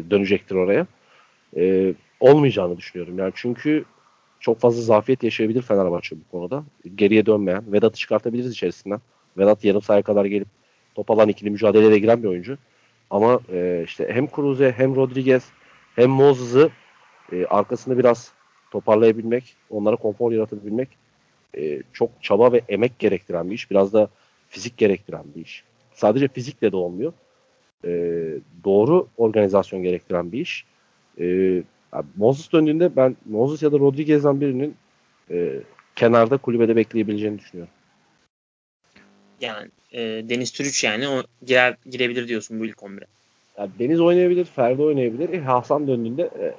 [0.10, 0.88] dönecektir oraya.
[1.58, 3.20] E, olmayacağını düşünüyorum.
[3.20, 3.86] Yani çünkü
[4.40, 6.64] çok fazla zafiyet yaşayabilir Fenerbahçe bu konuda.
[6.96, 7.72] Geriye dönmeyen.
[7.74, 9.00] Vedat'ı çıkartabiliriz içerisinden.
[9.38, 10.48] Vedat yarım sahaya kadar gelip
[10.96, 12.58] top alan ikili mücadeleye giren bir oyuncu.
[13.10, 15.44] Ama e, işte hem Cruze hem Rodriguez
[15.96, 16.70] hem Moses'ı
[17.32, 18.32] e, arkasında biraz
[18.72, 20.90] toparlayabilmek, onlara konfor yaratabilmek
[21.58, 23.72] e, çok çaba ve emek gerektiren bir iş.
[23.72, 24.10] Biraz da
[24.50, 25.64] fizik gerektiren bir iş.
[25.96, 27.14] Sadece fizikle de olmuyor.
[27.86, 27.90] E,
[28.64, 30.66] doğru organizasyon gerektiren bir iş.
[31.20, 31.64] E,
[32.16, 34.76] Moses döndüğünde ben Moses ya da Rodriguez'den birinin
[35.32, 35.60] e,
[35.96, 37.74] kenarda kulübede bekleyebileceğini düşünüyorum.
[39.42, 43.06] Yani e, Deniz Türüç yani o girer, girebilir diyorsun bu ilk 11'e.
[43.58, 45.30] Yani Deniz oynayabilir, Ferdi oynayabilir.
[45.30, 46.56] E, Hasan döndüğünde e,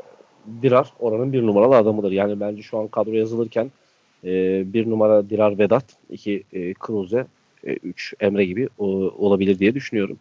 [0.62, 2.12] Dirar oranın bir numaralı adamıdır.
[2.12, 3.70] Yani bence şu an kadro yazılırken
[4.24, 7.26] e, bir numara Dirar Vedat, iki e, Kruze,
[7.66, 8.86] e, üç Emre gibi o,
[9.18, 10.18] olabilir diye düşünüyorum.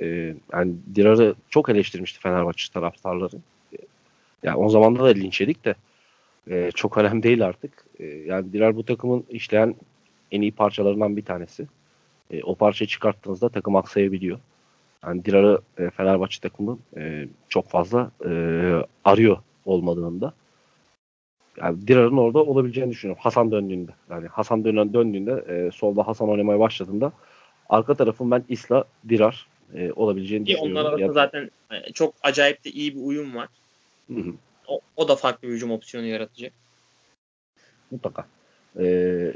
[0.00, 3.36] E, yani Dirar'ı çok eleştirmişti Fenerbahçe taraftarları.
[3.72, 3.76] E,
[4.42, 5.74] yani o zaman da linç yedik de
[6.50, 7.84] e, çok önemli değil artık.
[7.98, 9.74] E, yani Dirar bu takımın işleyen
[10.32, 11.66] en iyi parçalarından bir tanesi.
[12.30, 14.38] E, o parçayı çıkarttığınızda takım aksayabiliyor.
[15.06, 18.30] Yani Dirar'ı e, Fenerbahçe takımı e, çok fazla e,
[19.04, 20.32] arıyor olmadığında.
[21.56, 23.22] Yani Dirar'ın orada olabileceğini düşünüyorum.
[23.24, 23.92] Hasan döndüğünde.
[24.10, 27.12] Yani Hasan dönen döndüğünde e, solda Hasan oynamaya başladığında
[27.68, 30.76] arka tarafın ben Isla Dirar e, olabileceğini Ki düşünüyorum.
[30.76, 33.48] Onlar arasında zaten e, çok acayip de iyi bir uyum var.
[34.08, 34.34] Hı hı.
[34.66, 36.52] O, o da farklı bir hücum opsiyonu yaratacak.
[37.90, 38.26] Mutlaka.
[38.78, 38.84] E,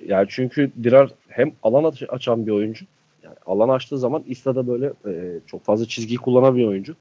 [0.07, 2.85] yani çünkü Dirar hem alan açan bir oyuncu.
[3.23, 6.97] Yani alan açtığı zaman da böyle e, çok fazla çizgiyi kullanan bir oyuncu.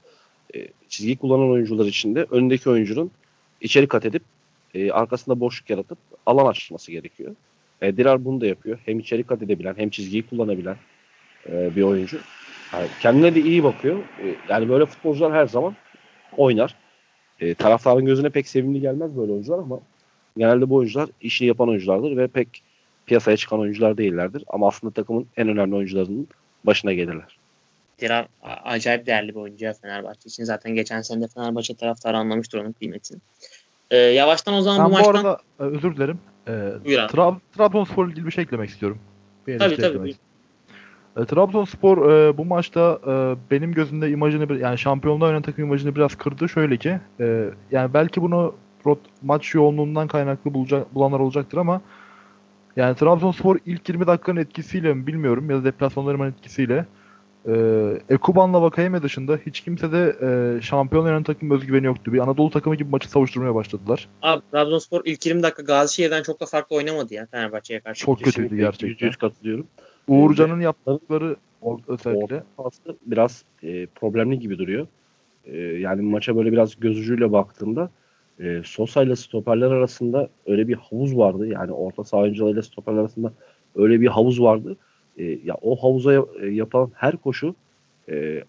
[0.54, 3.10] E, çizgiyi kullanan oyuncular içinde öndeki oyuncunun
[3.60, 4.22] içeri kat edip
[4.76, 7.34] e, arkasında boşluk yaratıp alan açması gerekiyor.
[7.82, 8.78] E, Dirar bunu da yapıyor.
[8.84, 10.76] Hem içeri kat edebilen hem çizgiyi kullanabilen
[11.48, 12.18] e, bir oyuncu.
[12.72, 13.98] Yani kendine de iyi bakıyor.
[13.98, 15.76] E, yani böyle futbolcular her zaman
[16.36, 16.74] oynar.
[17.40, 19.80] E, taraftarın gözüne pek sevimli gelmez böyle oyuncular ama
[20.36, 22.62] genelde bu oyuncular işini yapan oyunculardır ve pek
[23.06, 24.44] piyasaya çıkan oyuncular değillerdir.
[24.48, 26.28] Ama aslında takımın en önemli oyuncularının
[26.64, 27.38] başına gelirler.
[28.00, 28.28] Dirar
[28.64, 30.44] acayip değerli bir oyuncu Fenerbahçe için.
[30.44, 33.18] Zaten geçen sene de Fenerbahçe taraftarı anlamıştır onun kıymetini.
[33.90, 35.14] Ee, yavaştan o zaman ben bu, bu maçtan...
[35.14, 36.18] arada e, özür dilerim.
[36.48, 36.50] Ee,
[36.86, 38.98] Tra- Trabzonspor ilgili bir şey eklemek istiyorum.
[39.46, 40.14] Bir tabii şey tabii.
[41.16, 46.14] E, Trabzonspor e, bu maçta e, benim gözümde imajını yani şampiyonluğa oynayan takım imajını biraz
[46.14, 46.48] kırdı.
[46.48, 48.54] Şöyle ki e, yani belki bunu
[48.86, 51.80] rot, maç yoğunluğundan kaynaklı bulacak, bulanlar olacaktır ama
[52.76, 56.86] Yani Trabzonspor ilk 20 dakikanın etkisiyle mi bilmiyorum ya da deplasmanların etkisiyle
[57.46, 57.54] e,
[58.14, 62.12] Ekuban'la Vakayeme dışında hiç kimse de e, şampiyon oynayan takım özgüveni yoktu.
[62.12, 64.08] Bir Anadolu takımı gibi maçı savuşturmaya başladılar.
[64.22, 68.04] Abi Trabzonspor ilk 20 dakika Gazişehir'den çok da farklı oynamadı ya Fenerbahçe'ye karşı.
[68.04, 69.08] Çok kötüydü gerçekten.
[69.08, 69.66] %100 katılıyorum.
[70.08, 71.36] Uğurcan'ın yaptıkları
[71.88, 72.42] özellikle.
[72.58, 74.86] Orta biraz e, problemli gibi duruyor.
[75.44, 77.90] E, yani maça böyle biraz göz ucuyla baktığımda
[78.40, 81.46] e, Sosa ile stoperler arasında öyle bir havuz vardı.
[81.46, 83.32] Yani orta saha oyuncularıyla stoperler arasında
[83.74, 84.76] öyle bir havuz vardı.
[85.18, 87.54] E, ya o havuza e, yapan her koşu
[88.08, 88.44] e,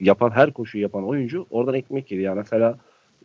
[0.00, 2.22] yapan her koşu yapan oyuncu oradan ekmek yedi.
[2.22, 2.78] Yani mesela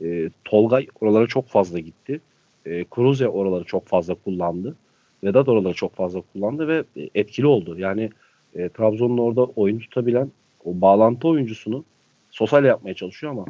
[0.03, 2.21] e, Tolgay oralara çok fazla gitti.
[2.65, 4.75] E, Kruze oraları çok fazla kullandı.
[5.23, 7.79] Vedat oraları çok fazla kullandı ve e, etkili oldu.
[7.79, 8.09] Yani
[8.55, 10.31] e, Trabzon'un orada oyun tutabilen
[10.65, 11.83] o bağlantı oyuncusunu
[12.31, 13.45] Sosa ile yapmaya çalışıyor ama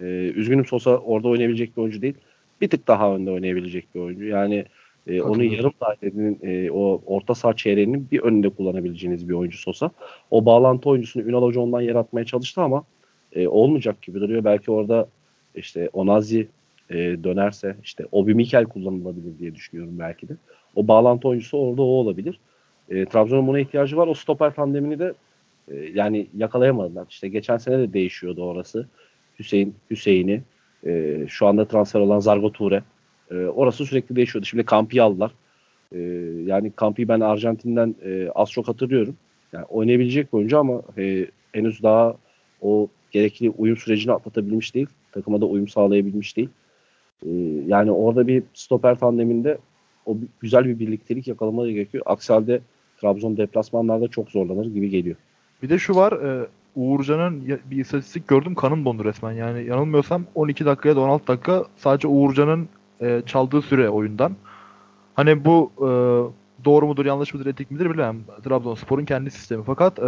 [0.00, 0.04] e,
[0.34, 2.14] üzgünüm Sosa orada oynayabilecek bir oyuncu değil.
[2.60, 4.24] Bir tık daha önde oynayabilecek bir oyuncu.
[4.24, 4.64] Yani
[5.06, 9.90] e, onu yarım dairenin e, o orta saha çeyreğinin bir önünde kullanabileceğiniz bir oyuncu Sosa.
[10.30, 12.84] O bağlantı oyuncusunu Ünal Hoca ondan yaratmaya çalıştı ama
[13.32, 14.44] e, olmayacak gibi duruyor.
[14.44, 15.08] Belki orada
[15.54, 16.48] işte Onazi
[16.90, 20.36] e, dönerse işte Obi Mikel kullanılabilir diye düşünüyorum belki de.
[20.74, 22.40] O bağlantı oyuncusu orada o olabilir.
[22.88, 24.06] E, Trabzon'un buna ihtiyacı var.
[24.06, 25.14] O stoper tandemini de
[25.68, 27.06] e, yani yakalayamadılar.
[27.10, 28.88] İşte geçen sene de değişiyordu orası.
[29.38, 30.42] Hüseyin Hüseyin'i
[30.86, 32.82] e, şu anda transfer olan Zargo Ture.
[33.30, 34.46] E, orası sürekli değişiyordu.
[34.46, 35.32] Şimdi Kampi'yi aldılar.
[35.92, 35.98] E,
[36.46, 39.16] yani Kampi'yi ben Arjantin'den e, az çok hatırlıyorum.
[39.52, 42.16] Yani oynayabilecek bir oyuncu ama e, henüz daha
[42.62, 44.88] o gerekli uyum sürecini atlatabilmiş değil.
[45.12, 46.48] Takıma da uyum sağlayabilmiş değil.
[47.26, 47.30] E,
[47.66, 49.58] yani orada bir stoper tandeminde
[50.06, 52.04] o güzel bir birliktelik yakalamaları gerekiyor.
[52.06, 52.60] Aksi halde
[53.00, 55.16] Trabzon deplasmanlarda çok zorlanır gibi geliyor.
[55.62, 56.46] Bir de şu var e,
[56.76, 59.32] Uğurcan'ın bir istatistik gördüm kanım dondu resmen.
[59.32, 62.68] Yani yanılmıyorsam 12 dakikaya da 16 dakika sadece Uğurcan'ın
[63.00, 64.36] e, çaldığı süre oyundan.
[65.14, 65.88] Hani bu e,
[66.64, 68.20] doğru mudur yanlış mıdır etik midir bilemem.
[68.44, 69.64] Trabzonspor'un kendi sistemi.
[69.66, 70.02] Fakat e,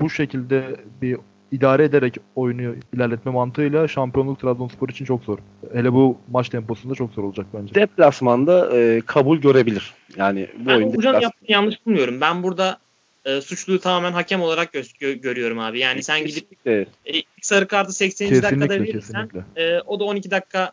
[0.00, 1.18] bu şekilde bir
[1.52, 5.38] idare ederek oyunu ilerletme mantığıyla şampiyonluk Trabzonspor için çok zor.
[5.72, 7.74] Hele bu maç temposunda çok zor olacak bence.
[7.74, 9.94] Deplasmanda e, kabul görebilir.
[10.16, 11.20] Yani bu ben oyun deplasman...
[11.20, 12.20] yaptığını yanlış bulmuyorum.
[12.20, 12.78] Ben burada
[13.24, 15.78] e, suçluyu tamamen hakem olarak gö- gö- görüyorum abi.
[15.78, 16.86] Yani sen gidip Kesinlikle.
[17.04, 18.28] e, ilk sarı kartı 80.
[18.28, 19.62] Kesinlikle, dakikada verirsen kesinlikle.
[19.62, 20.72] e, o da 12 dakika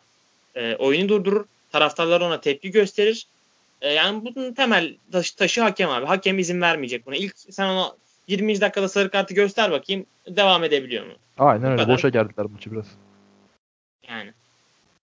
[0.57, 1.45] e, oyunu durdurur.
[1.71, 3.27] Taraftarlar ona tepki gösterir.
[3.81, 6.05] E, yani bunun temel taşı, taşı hakem abi.
[6.05, 7.15] Hakem izin vermeyecek buna.
[7.15, 7.91] İlk sen ona
[8.27, 8.61] 20.
[8.61, 11.13] dakikada sarı kartı göster bakayım devam edebiliyor mu?
[11.37, 11.81] Aynen Bu öyle.
[11.81, 11.95] kadar.
[11.95, 12.85] Boşa gerdiler maçı biraz.
[14.09, 14.33] Yani.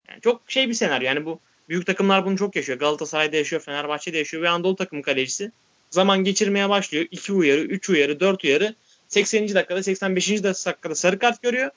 [0.09, 1.07] yani çok şey bir senaryo.
[1.07, 2.79] Yani bu büyük takımlar bunu çok yaşıyor.
[2.79, 5.53] Galatasaray'da yaşıyor, Fenerbahçe'de yaşıyor ve Anadolu takımı kalecisi
[5.91, 7.07] zaman geçirmeye başlıyor.
[7.11, 8.75] 2 uyarı, 3 uyarı, 4 uyarı.
[9.09, 9.55] 80.
[9.55, 10.43] dakikada, 85.
[10.45, 11.71] dakikada sarı kart görüyor.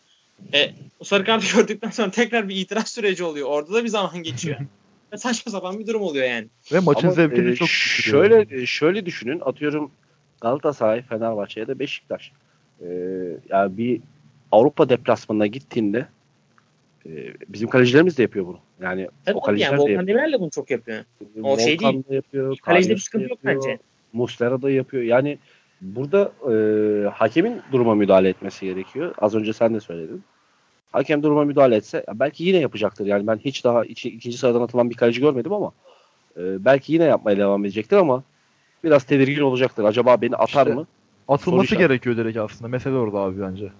[0.54, 3.48] E, o sarı kartı gördükten sonra tekrar bir itiraz süreci oluyor.
[3.50, 4.60] Orada da bir zaman geçiyor.
[5.14, 6.48] Ve saçma sapan bir durum oluyor yani.
[6.74, 8.26] Ve maçın Ama, zevkini e, çok düşürüyor.
[8.26, 9.40] şöyle şöyle düşünün.
[9.40, 9.92] Atıyorum
[10.42, 12.32] Galatasaray, Fenerbahçe ya da Beşiktaş.
[12.82, 12.88] E,
[13.50, 14.02] yani bir
[14.52, 16.08] Avrupa deplasmanına gittiğinde
[17.06, 18.60] e, bizim kalecilerimiz de yapıyor bunu.
[18.82, 20.08] Yani Tabii o kaleciler yani de Volkan.
[20.08, 21.04] Demirel de bunu çok yapıyor.
[21.44, 22.04] O şey Volkan değil.
[22.10, 22.58] da yapıyor.
[22.58, 23.80] Kalecide bir sıkıntı yok yapıyor, bence.
[24.14, 25.04] Muslera da yapıyor.
[25.04, 25.38] Yani
[25.82, 26.54] burada e,
[27.10, 29.14] hakemin duruma müdahale etmesi gerekiyor.
[29.18, 30.24] Az önce sen de söyledin.
[30.92, 33.06] Hakem duruma müdahale etse belki yine yapacaktır.
[33.06, 35.72] Yani ben hiç daha iki, ikinci sıradan atılan bir kaleci görmedim ama
[36.38, 38.24] e, belki yine yapmaya devam edecektir ama
[38.84, 39.84] biraz tedirgin olacaktır.
[39.84, 40.88] Acaba beni atar İşte- mı?
[41.28, 42.68] Atılması Soru gerekiyor direkt aslında.
[42.68, 43.72] Mesele orada abi bence.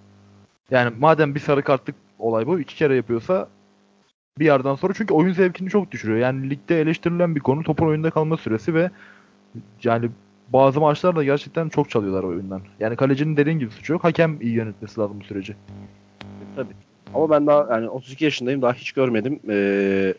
[0.72, 3.48] Yani madem bir sarı kartlık olay bu iki kere yapıyorsa
[4.40, 6.20] bir yerden sonra çünkü oyun zevkini çok düşürüyor.
[6.20, 8.92] Yani ligde eleştirilen bir konu topun oyunda kalma süresi ve
[9.84, 10.10] yani
[10.54, 12.62] bazı maçlarda gerçekten çok çalıyorlar oyundan.
[12.80, 14.04] Yani kalecinin dediğin gibi suçu yok.
[14.04, 15.56] Hakem iyi yönetmesi lazım bu süreci.
[16.56, 16.74] Tabii.
[17.14, 19.40] Ama ben daha yani 32 yaşındayım daha hiç görmedim.
[19.50, 20.14] E,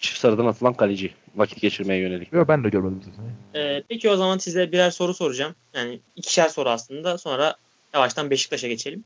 [0.00, 2.32] çift sarıdan atılan kaleci vakit geçirmeye yönelik.
[2.32, 3.62] Yok ben de görmedim zaten.
[3.62, 5.54] Ee, peki o zaman size birer soru soracağım.
[5.74, 7.18] Yani ikişer soru aslında.
[7.18, 7.54] Sonra
[7.94, 9.04] yavaştan Beşiktaş'a geçelim.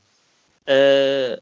[0.69, 1.39] Ee,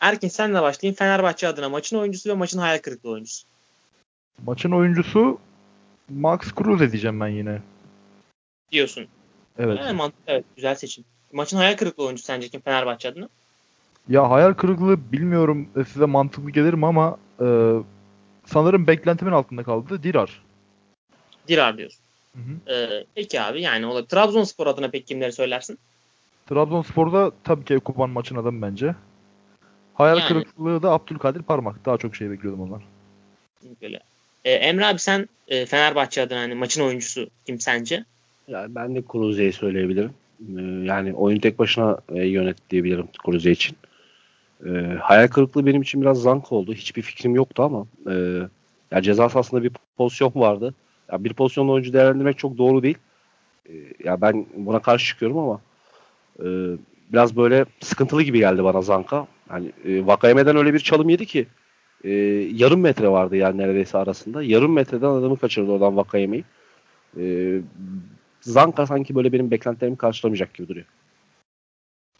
[0.00, 0.96] Erkin senle başlayayım.
[0.96, 3.46] Fenerbahçe adına maçın oyuncusu ve maçın hayal kırıklığı oyuncusu.
[4.46, 5.38] Maçın oyuncusu
[6.08, 7.62] Max Kruse diyeceğim ben yine.
[8.72, 9.06] Diyorsun.
[9.58, 9.78] Evet.
[9.78, 10.44] Yani mantıklı evet.
[10.56, 11.04] Güzel seçim.
[11.32, 13.28] Maçın hayal kırıklığı oyuncusu sence kim Fenerbahçe adına?
[14.08, 17.46] Ya hayal kırıklığı bilmiyorum e, size mantıklı gelir mi ama e,
[18.46, 20.02] sanırım beklentimin altında kaldı.
[20.02, 20.42] Dirar.
[21.48, 22.00] Dirar diyorsun.
[22.34, 22.72] Hı hı.
[22.72, 24.08] Ee, peki abi yani olabilir.
[24.08, 25.78] Trabzonspor adına peki kimleri söylersin?
[26.46, 28.94] Trabzonspor'da tabii ki Kuban maçın adamı bence.
[29.94, 30.28] Hayal Yani.
[30.28, 31.84] kırıklığı da Abdülkadir Parmak.
[31.84, 32.82] Daha çok şey bekliyordum ondan.
[33.82, 34.00] Böyle.
[34.44, 38.04] Ee, Emre abi sen e, Fenerbahçe adına hani maçın oyuncusu kim sence?
[38.50, 40.10] Yani ben de Kruse'yi söyleyebilirim.
[40.40, 43.76] Ee, yani oyun tek başına e, yönet diyebilirim Kruse için.
[44.66, 44.70] Ee,
[45.00, 46.74] hayal kırıklığı benim için biraz zank oldu.
[46.74, 48.14] Hiçbir fikrim yoktu ama e,
[48.90, 50.74] ya ceza sahasında bir pozisyon vardı.
[51.12, 52.98] Ya bir pozisyonda oyuncu değerlendirmek çok doğru değil.
[53.68, 53.74] E,
[54.04, 55.60] ya ben buna karşı çıkıyorum ama
[56.38, 56.46] e,
[57.12, 59.26] biraz böyle sıkıntılı gibi geldi bana Zanka.
[59.50, 61.46] Yani e, Vakayeme'den öyle bir çalım yedi ki
[62.04, 62.10] e,
[62.54, 64.42] yarım metre vardı yani neredeyse arasında.
[64.42, 66.44] Yarım metreden adamı kaçırdı oradan Vakayeme'yi.
[67.18, 67.22] E,
[68.40, 70.86] Zanka sanki böyle benim beklentilerimi karşılamayacak gibi duruyor.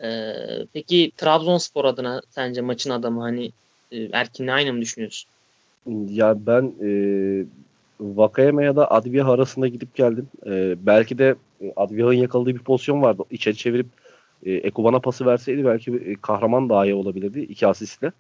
[0.03, 3.53] Ee, peki Trabzonspor adına sence maçın adamı hani
[3.93, 5.31] e, Erkin'le aynı mı düşünüyorsun?
[6.09, 6.91] Ya ben e,
[8.01, 10.29] Vakayeme ya da Adviyah arasında gidip geldim.
[10.47, 13.23] E, belki de e, Adviyah'ın yakaladığı bir pozisyon vardı.
[13.31, 13.87] İçeri çevirip
[14.47, 18.13] e, Ekuban'a pası verseydi belki e, kahraman daha iyi olabilirdi iki asistle.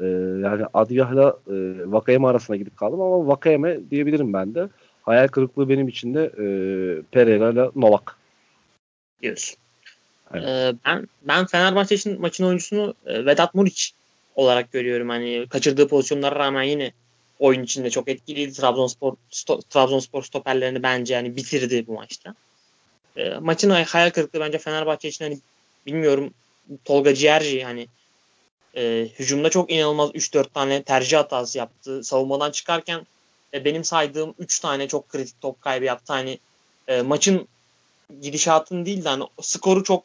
[0.00, 0.04] E,
[0.42, 1.54] yani Adviyah'la e,
[1.92, 4.68] Vakayeme arasında gidip kaldım ama Vakayeme diyebilirim ben de.
[5.02, 6.44] Hayal kırıklığı benim için de e,
[7.02, 8.16] Pereira ile Novak.
[9.22, 9.56] Diyorsun.
[10.34, 10.44] Evet.
[10.48, 13.92] Ee, ben ben Fenerbahçe için maçın oyuncusunu e, Vedat Muriç
[14.34, 15.08] olarak görüyorum.
[15.08, 16.92] Hani kaçırdığı pozisyonlara rağmen yine
[17.38, 18.52] oyun içinde çok etkiliydi.
[18.52, 22.34] Trabzonspor sto, Trabzonspor stoperlerini bence yani bitirdi bu maçta.
[23.16, 25.38] E, maçın hayal kırıklığı bence Fenerbahçe için hani
[25.86, 26.34] bilmiyorum
[26.84, 27.86] Tolga Ciğerci hani
[28.76, 32.04] e, hücumda çok inanılmaz 3-4 tane tercih hatası yaptı.
[32.04, 33.06] Savunmadan çıkarken
[33.52, 36.12] benim saydığım 3 tane çok kritik top kaybı yaptı.
[36.12, 36.38] Hani
[36.88, 37.48] e, maçın
[38.22, 40.04] gidişatını değil de hani skoru çok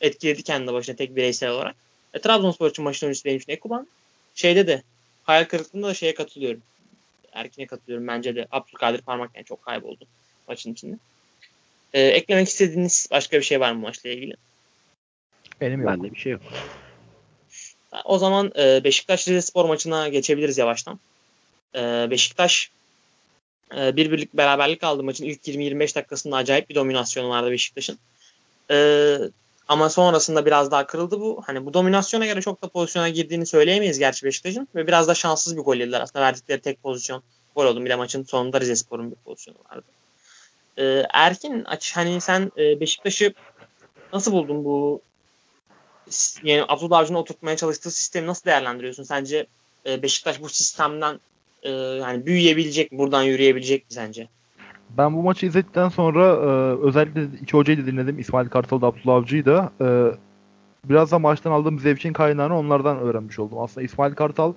[0.00, 1.76] etkiledi kendi başına tek bireysel olarak.
[2.14, 3.88] E, Trabzonspor için maçın oyuncusu benim için Ekuban.
[4.34, 4.82] Şeyde de
[5.24, 6.62] hayal kırıklığında da şeye katılıyorum.
[7.32, 8.06] Erkin'e katılıyorum.
[8.06, 10.06] Bence de Abdülkadir Parmak yani çok kayboldu
[10.48, 10.96] maçın içinde.
[11.92, 14.34] E, eklemek istediğiniz başka bir şey var mı maçla ilgili?
[15.60, 15.90] Benim yok.
[15.90, 16.42] Bende bir şey yok.
[18.04, 21.00] O zaman e, Beşiktaş Spor maçına geçebiliriz yavaştan.
[21.74, 22.70] E, Beşiktaş
[23.76, 27.98] e, bir birlik beraberlik aldı maçın ilk 20-25 dakikasında acayip bir dominasyonu vardı Beşiktaş'ın.
[28.70, 29.18] E,
[29.68, 31.42] ama sonrasında biraz daha kırıldı bu.
[31.46, 34.68] Hani bu dominasyona göre çok da pozisyona girdiğini söyleyemeyiz gerçi Beşiktaş'ın.
[34.74, 36.24] Ve biraz da şanssız bir gol yediler aslında.
[36.24, 37.22] Verdikleri tek pozisyon
[37.56, 37.84] gol oldu.
[37.84, 39.84] Bir de maçın sonunda Rizespor'un bir pozisyonu vardı.
[40.78, 43.34] Ee, Erkin hani sen e, Beşiktaş'ı
[44.12, 45.00] nasıl buldun bu
[46.42, 49.02] yani Abdullah Avcı'nın oturtmaya çalıştığı sistemi nasıl değerlendiriyorsun?
[49.02, 49.46] Sence
[49.86, 51.20] e, Beşiktaş bu sistemden
[51.66, 54.28] e, yani büyüyebilecek, buradan yürüyebilecek mi sence?
[54.98, 58.18] Ben bu maçı izledikten sonra e, özellikle iki hocayı da dinledim.
[58.18, 59.70] İsmail Kartal da Abdullah Avcı'yı da.
[59.80, 59.86] E,
[60.84, 63.58] biraz da maçtan aldığım zevkin kaynağını onlardan öğrenmiş oldum.
[63.58, 64.52] Aslında İsmail Kartal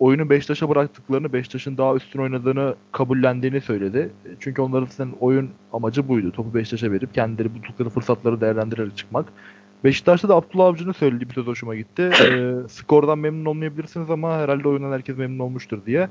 [0.00, 4.10] oyunu Beşiktaş'a bıraktıklarını, Beşiktaş'ın daha üstün oynadığını kabullendiğini söyledi.
[4.40, 6.32] Çünkü onların senin oyun amacı buydu.
[6.32, 9.26] Topu Beşiktaş'a verip kendileri buldukları fırsatları değerlendirerek çıkmak.
[9.84, 12.02] Beşiktaş'ta da Abdullah Avcı'nın söylediği bir söz hoşuma gitti.
[12.02, 16.08] E, skordan memnun olmayabilirsiniz ama herhalde oyundan herkes memnun olmuştur diye.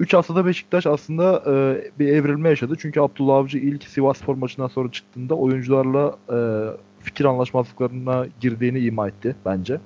[0.00, 2.74] 3 haftada Beşiktaş aslında e, bir evrilme yaşadı.
[2.78, 6.38] Çünkü Abdullah Avcı ilk Sivas Spor maçından sonra çıktığında oyuncularla e,
[7.00, 9.80] fikir anlaşmazlıklarına girdiğini ima etti bence.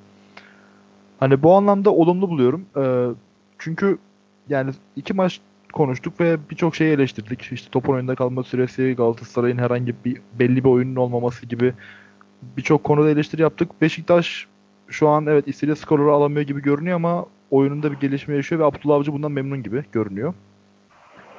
[1.20, 2.66] Hani bu anlamda olumlu buluyorum.
[2.76, 3.14] E,
[3.58, 3.98] çünkü
[4.48, 5.40] yani iki maç
[5.72, 7.52] konuştuk ve birçok şeyi eleştirdik.
[7.52, 11.74] İşte top oyunda kalma süresi, Galatasaray'ın herhangi bir belli bir oyunun olmaması gibi
[12.56, 13.80] birçok konuda eleştiri yaptık.
[13.80, 14.46] Beşiktaş
[14.88, 18.94] şu an evet istediği skorları alamıyor gibi görünüyor ama oyununda bir gelişme yaşıyor ve Abdullah
[18.94, 20.34] Avcı bundan memnun gibi görünüyor.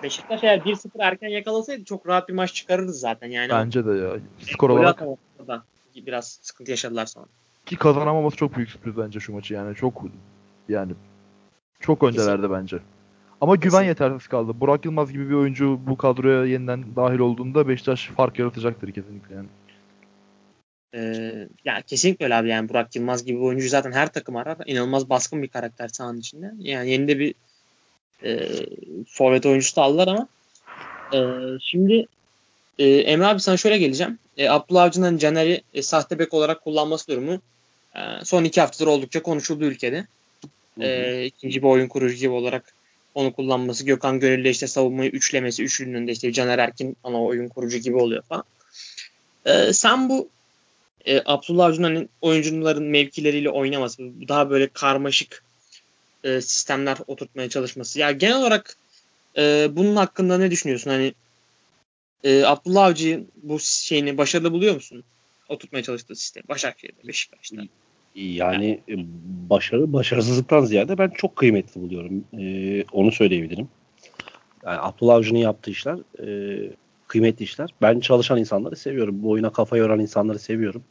[0.03, 3.27] Beşiktaş eğer 1-0 erken yakalasaydı çok rahat bir maç çıkarırdı zaten.
[3.27, 4.11] Yani Bence de ya.
[4.39, 4.99] Skor olarak
[5.47, 5.63] da
[5.95, 7.25] biraz sıkıntı yaşadılar sonra.
[7.65, 9.75] Ki kazanamaması çok büyük sürpriz bence şu maçı yani.
[9.75, 10.03] Çok
[10.69, 10.91] yani
[11.79, 12.55] çok öncelerde Kesin.
[12.55, 12.79] bence.
[13.41, 13.87] Ama güven Kesin.
[13.87, 14.59] yetersiz kaldı.
[14.59, 19.47] Burak Yılmaz gibi bir oyuncu bu kadroya yeniden dahil olduğunda Beşiktaş fark yaratacaktır kesinlikle yani.
[20.95, 24.57] Ee, ya kesinlikle öyle abi yani Burak Yılmaz gibi bir oyuncu zaten her takım arar.
[24.65, 26.51] İnanılmaz baskın bir karakter sahanın içinde.
[26.59, 27.35] Yani yeni de bir
[28.23, 28.49] e,
[29.07, 30.27] forvet oyuncusu da aldılar ama
[31.13, 31.19] e,
[31.61, 32.05] şimdi
[32.79, 34.19] e, Emre abi sana şöyle geleceğim.
[34.37, 37.41] E, Abdullah Avcı'nın Caner'i e, sahte bek olarak kullanması durumu
[37.95, 40.07] e, son iki haftadır oldukça konuşuldu ülkede.
[40.81, 42.73] E, ikinci bir oyun kurucu gibi olarak
[43.15, 43.85] onu kullanması.
[43.85, 45.63] Gökhan Gönül'de işte savunmayı üçlemesi.
[45.63, 48.43] Üçlünün de işte Caner Erkin ana oyun kurucu gibi oluyor falan.
[49.45, 50.29] E, sen bu
[51.05, 55.43] e, Abdullah Avcı'nın hani oyuncuların mevkileriyle oynaması, daha böyle karmaşık
[56.23, 57.99] e, sistemler oturtmaya çalışması.
[57.99, 58.77] Ya yani genel olarak
[59.37, 60.91] e, bunun hakkında ne düşünüyorsun?
[60.91, 61.13] Hani
[62.23, 65.03] e, Abdullah Avcı bu şeyini başarılı buluyor musun?
[65.49, 66.43] Oturtmaya çalıştığı sistem.
[66.49, 67.55] Başakşehir'de, Beşiktaş'ta.
[67.55, 67.69] Yani
[68.15, 69.05] yani
[69.49, 72.23] başarı başarısızlıktan ziyade ben çok kıymetli buluyorum.
[72.39, 73.67] Ee, onu söyleyebilirim.
[74.65, 76.27] Yani Abdullah Avcı'nın yaptığı işler e,
[77.11, 77.69] kıymetli işler.
[77.81, 79.23] Ben çalışan insanları seviyorum.
[79.23, 80.83] Bu oyuna kafa yoran insanları seviyorum.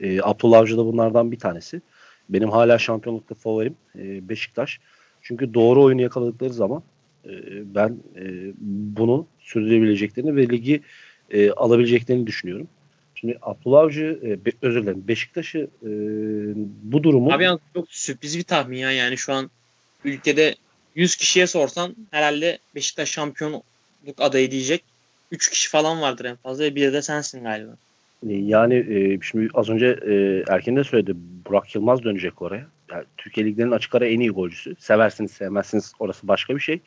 [0.00, 1.82] E, Abdullah Avcı da bunlardan bir tanesi.
[2.28, 4.80] Benim hala şampiyonlukta favorim e, Beşiktaş.
[5.22, 6.82] Çünkü doğru oyunu yakaladıkları zaman
[7.24, 7.30] e,
[7.74, 10.82] ben e, bunu sürdürebileceklerini ve ligi
[11.30, 12.68] e, alabileceklerini düşünüyorum.
[13.14, 15.90] Şimdi Abdullah Avcı, e, be, özür dilerim Beşiktaş'ı e,
[16.92, 17.32] bu durumu...
[17.32, 18.92] Abi yalnız çok sürpriz bir tahmin ya.
[18.92, 19.50] Yani şu an
[20.04, 20.54] ülkede
[20.94, 23.62] 100 kişiye sorsan herhalde Beşiktaş şampiyon
[24.18, 24.84] adayı diyecek
[25.30, 27.76] 3 kişi falan vardır en fazla bir de sensin galiba.
[28.28, 31.12] E, yani e, şimdi az önce e, Erkin de söyledi.
[31.46, 32.66] Burak Yılmaz dönecek oraya.
[32.90, 34.76] Yani Türkiye Liglerinin açık ara en iyi golcüsü.
[34.78, 36.80] Seversiniz sevmezsiniz orası başka bir şey.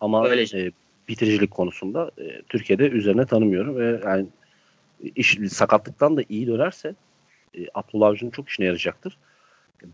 [0.00, 0.70] Ama e,
[1.08, 4.26] bitiricilik konusunda e, Türkiye'de üzerine tanımıyorum ve yani
[5.16, 6.94] iş sakatlıktan da iyi dönerse
[7.58, 9.16] e, Abdullah Avcı'nın çok işine yarayacaktır.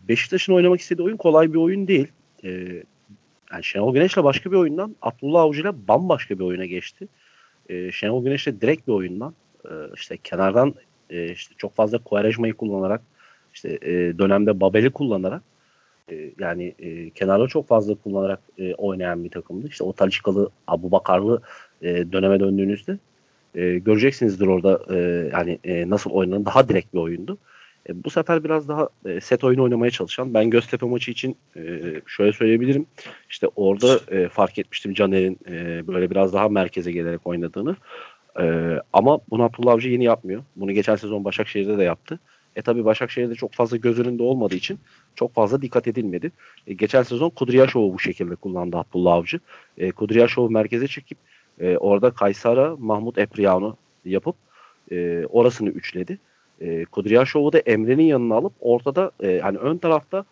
[0.08, 2.08] Beşiktaş'ın oynamak istediği oyun kolay bir oyun değil.
[2.44, 2.48] E,
[3.52, 7.08] yani Şenol Güneş'le başka bir oyundan Abdullah Avcı'yla bambaşka bir oyuna geçti.
[7.70, 10.74] E, Şenol Güneş'le direkt bir oyundan e, işte kenardan
[11.10, 13.02] e, işte çok fazla Quaresma'yı kullanarak
[13.54, 15.42] işte e, dönemde Babel'i kullanarak
[16.10, 19.68] e, yani e, kenarda çok fazla kullanarak e, oynayan bir takımdı.
[19.68, 21.42] İşte o Talişkalı, Abu Bakarlı
[21.82, 22.98] e, döneme döndüğünüzde
[23.54, 24.98] e, göreceksinizdir orada e,
[25.32, 27.38] yani e, nasıl oynanan daha direkt bir oyundu.
[27.88, 30.34] E, bu sefer biraz daha e, set oyunu oynamaya çalışan.
[30.34, 32.86] Ben Göztepe maçı için e, şöyle söyleyebilirim.
[33.30, 37.76] İşte orada e, fark etmiştim Caner'in e, böyle biraz daha merkeze gelerek oynadığını.
[38.40, 40.42] E, ama bunu Abdullah Avcı yeni yapmıyor.
[40.56, 42.18] Bunu geçen sezon Başakşehir'de de yaptı.
[42.56, 44.78] E tabi Başakşehir'de çok fazla göz önünde olmadığı için
[45.14, 46.32] çok fazla dikkat edilmedi.
[46.66, 49.40] E, geçen sezon Kudryashov'u bu şekilde kullandı Abdullah Avcı.
[49.78, 51.18] E, Kudryashov'u merkeze çekip
[51.60, 53.74] e, orada Kaysara, Mahmut Epriyan'ı
[54.04, 54.36] yapıp
[54.92, 56.18] e, orasını üçledi.
[56.60, 60.24] E, Kudryashov'u da Emre'nin yanına alıp ortada e, hani ön tarafta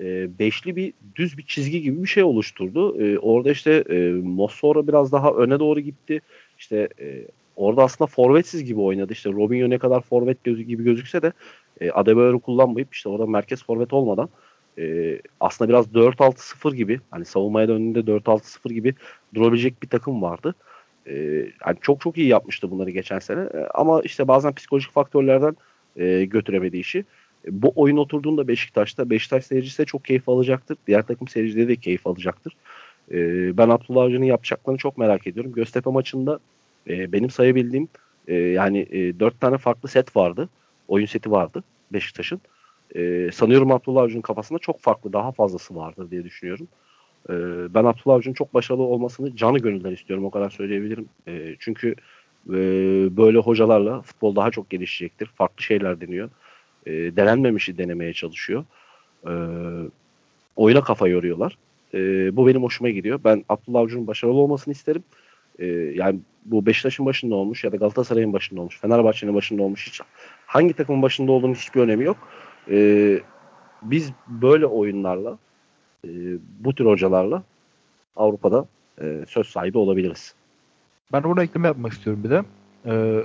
[0.00, 3.02] e, beşli bir düz bir çizgi gibi bir şey oluşturdu.
[3.02, 6.20] E, orada işte e, Mossoro biraz daha öne doğru gitti.
[6.58, 7.24] İşte e,
[7.56, 9.12] orada aslında forvetsiz gibi oynadı.
[9.12, 11.32] İşte Robinho ne kadar forvet gözü gibi gözükse de
[11.80, 14.28] e, Adebayor'u kullanmayıp işte orada merkez forvet olmadan
[14.78, 18.94] e, aslında biraz 4-6-0 gibi hani savunmaya döndüğünde 4-6-0 gibi
[19.34, 20.54] durabilecek bir takım vardı.
[21.06, 21.14] E,
[21.66, 23.40] yani çok çok iyi yapmıştı bunları geçen sene.
[23.40, 25.56] E, ama işte bazen psikolojik faktörlerden
[25.96, 26.98] e, götüremediği işi.
[27.46, 30.76] E, bu oyun oturduğunda Beşiktaş'ta Beşiktaş seyircisi de çok keyif alacaktır.
[30.86, 32.56] Diğer takım seyircileri de keyif alacaktır.
[33.10, 33.16] E,
[33.58, 35.52] ben Abdullah Avcı'nın yapacaklarını çok merak ediyorum.
[35.52, 36.38] Göztepe maçında
[36.88, 37.88] e, benim sayabildiğim
[38.28, 40.48] e, yani e, 4 tane farklı set vardı.
[40.88, 42.40] Oyun seti vardı Beşiktaş'ın.
[42.94, 46.68] E, sanıyorum Abdullah Avcı'nın kafasında çok farklı daha fazlası vardır diye düşünüyorum.
[47.30, 47.34] E,
[47.74, 51.08] ben Abdullah Avcı'nın çok başarılı olmasını canı gönülden istiyorum o kadar söyleyebilirim.
[51.28, 51.94] E, çünkü
[52.50, 52.56] e,
[53.16, 55.26] böyle hocalarla futbol daha çok gelişecektir.
[55.26, 56.30] Farklı şeyler deniyor.
[56.86, 58.64] E, denenmemişi denemeye çalışıyor.
[59.26, 59.32] E,
[60.56, 61.58] oyuna kafa yoruyorlar.
[61.94, 61.98] E,
[62.36, 63.20] bu benim hoşuma gidiyor.
[63.24, 65.04] Ben Abdullah Avcı'nın başarılı olmasını isterim.
[65.58, 70.00] E, yani bu Beşiktaş'ın başında olmuş ya da Galatasaray'ın başında olmuş, Fenerbahçe'nin başında olmuş hiç
[70.46, 72.16] hangi takımın başında olduğunu hiçbir önemi yok.
[72.70, 73.20] E,
[73.82, 75.38] biz böyle oyunlarla
[76.04, 76.08] e,
[76.60, 77.42] bu tür hocalarla
[78.16, 78.66] Avrupa'da
[79.00, 80.34] e, söz sahibi olabiliriz.
[81.12, 82.42] Ben orada ekleme yapmak istiyorum bir de.
[82.86, 83.24] Ee,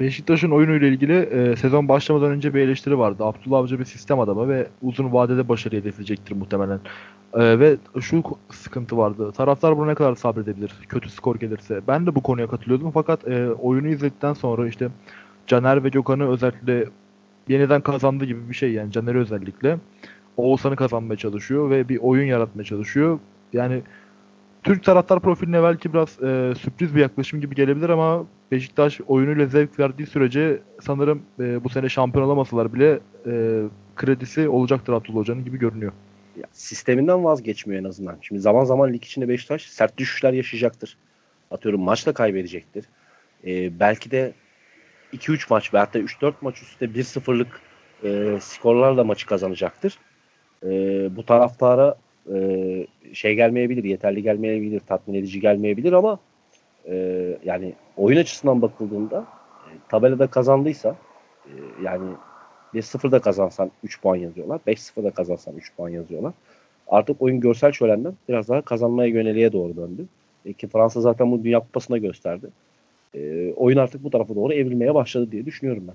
[0.00, 3.24] Beşiktaş'ın oyunuyla ilgili e, sezon başlamadan önce bir eleştiri vardı.
[3.24, 6.80] Abdullah Avcı bir sistem adamı ve uzun vadede başarı hedefleyecektir muhtemelen.
[7.34, 9.32] Ee, ve şu sıkıntı vardı.
[9.32, 10.72] Taraftar buna ne kadar sabredebilir?
[10.88, 11.80] Kötü skor gelirse.
[11.88, 14.88] Ben de bu konuya katılıyordum fakat e, oyunu izledikten sonra işte
[15.46, 16.84] Caner ve Gökhan'ı özellikle
[17.48, 19.78] yeniden kazandı gibi bir şey yani Caner'i özellikle.
[20.36, 23.18] Oğuzhan'ı kazanmaya çalışıyor ve bir oyun yaratmaya çalışıyor.
[23.52, 23.82] Yani
[24.66, 29.78] Türk taraftar profiline belki biraz e, sürpriz bir yaklaşım gibi gelebilir ama Beşiktaş oyunuyla zevk
[29.78, 33.62] verdiği sürece sanırım e, bu sene şampiyon olamasalar bile e,
[33.96, 35.92] kredisi olacaktır Abdullah Hoca'nın gibi görünüyor.
[36.36, 38.16] Ya, sisteminden vazgeçmiyor en azından.
[38.22, 40.96] Şimdi zaman zaman lig içinde Beşiktaş sert düşüşler yaşayacaktır.
[41.50, 42.84] Atıyorum maçla kaybedecektir.
[43.46, 44.32] E, belki de
[45.12, 47.60] 2-3 maç veyahut da 3-4 maç üstte 1-0'lık
[48.04, 49.98] e, skorlarla maçı kazanacaktır.
[50.62, 50.68] E,
[51.16, 51.96] bu taraftara
[52.34, 56.18] e, şey gelmeyebilir, yeterli gelmeyebilir, tatmin edici gelmeyebilir ama
[56.88, 56.94] e,
[57.44, 59.26] yani oyun açısından bakıldığında
[59.66, 60.96] e, tabelada kazandıysa
[61.46, 61.52] e,
[61.84, 62.06] yani
[62.74, 64.60] 1-0'da kazansan 3 puan yazıyorlar.
[64.66, 66.32] 5-0'da kazansan 3 puan yazıyorlar.
[66.88, 70.06] Artık oyun görsel şölenden biraz daha kazanmaya yöneliğe doğru döndü.
[70.44, 72.46] E, ki Fransa zaten bu Dünya Kupası'nda gösterdi.
[73.14, 75.94] E, oyun artık bu tarafa doğru evrilmeye başladı diye düşünüyorum ben.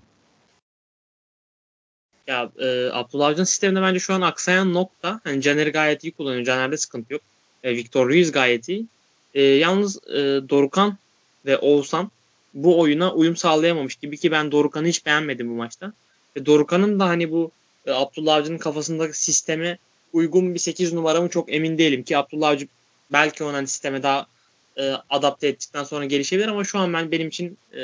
[2.32, 6.46] Ya e, Abdullah Avcı'nın sisteminde bence şu an aksayan nokta hani Caner'i gayet iyi kullanıyor.
[6.46, 7.22] Caner'de sıkıntı yok.
[7.64, 8.86] E, Victor Ruiz gayet iyi.
[9.34, 10.20] E, yalnız e,
[10.50, 10.98] Dorukan
[11.46, 12.12] ve Oğuzhan
[12.54, 15.94] bu oyuna uyum sağlayamamış gibi ki ben Dorukan'ı hiç beğenmedim bu maçta.
[16.36, 17.52] E, Dorukan'ın da hani bu
[17.86, 19.78] e, Abdullah Avcı'nın kafasındaki sisteme
[20.14, 22.68] uygun bir 8 numara mı çok emin değilim ki Abdullah Avcı
[23.12, 24.28] belki onun sisteme daha
[24.78, 27.80] e, adapte ettikten sonra gelişebilir ama şu an ben benim için e,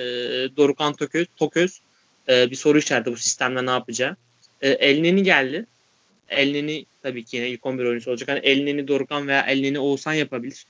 [0.58, 1.82] Dorukan Toköz, Toköz
[2.30, 4.16] e, bir soru işareti bu sistemde ne yapacağı.
[4.62, 5.66] E, Elneni geldi.
[6.30, 8.30] Elneni tabii ki yine ilk 11 oyuncusu olacak.
[8.30, 10.66] Hani Elneni Dorukan veya Elneni Oğuzhan yapabilir.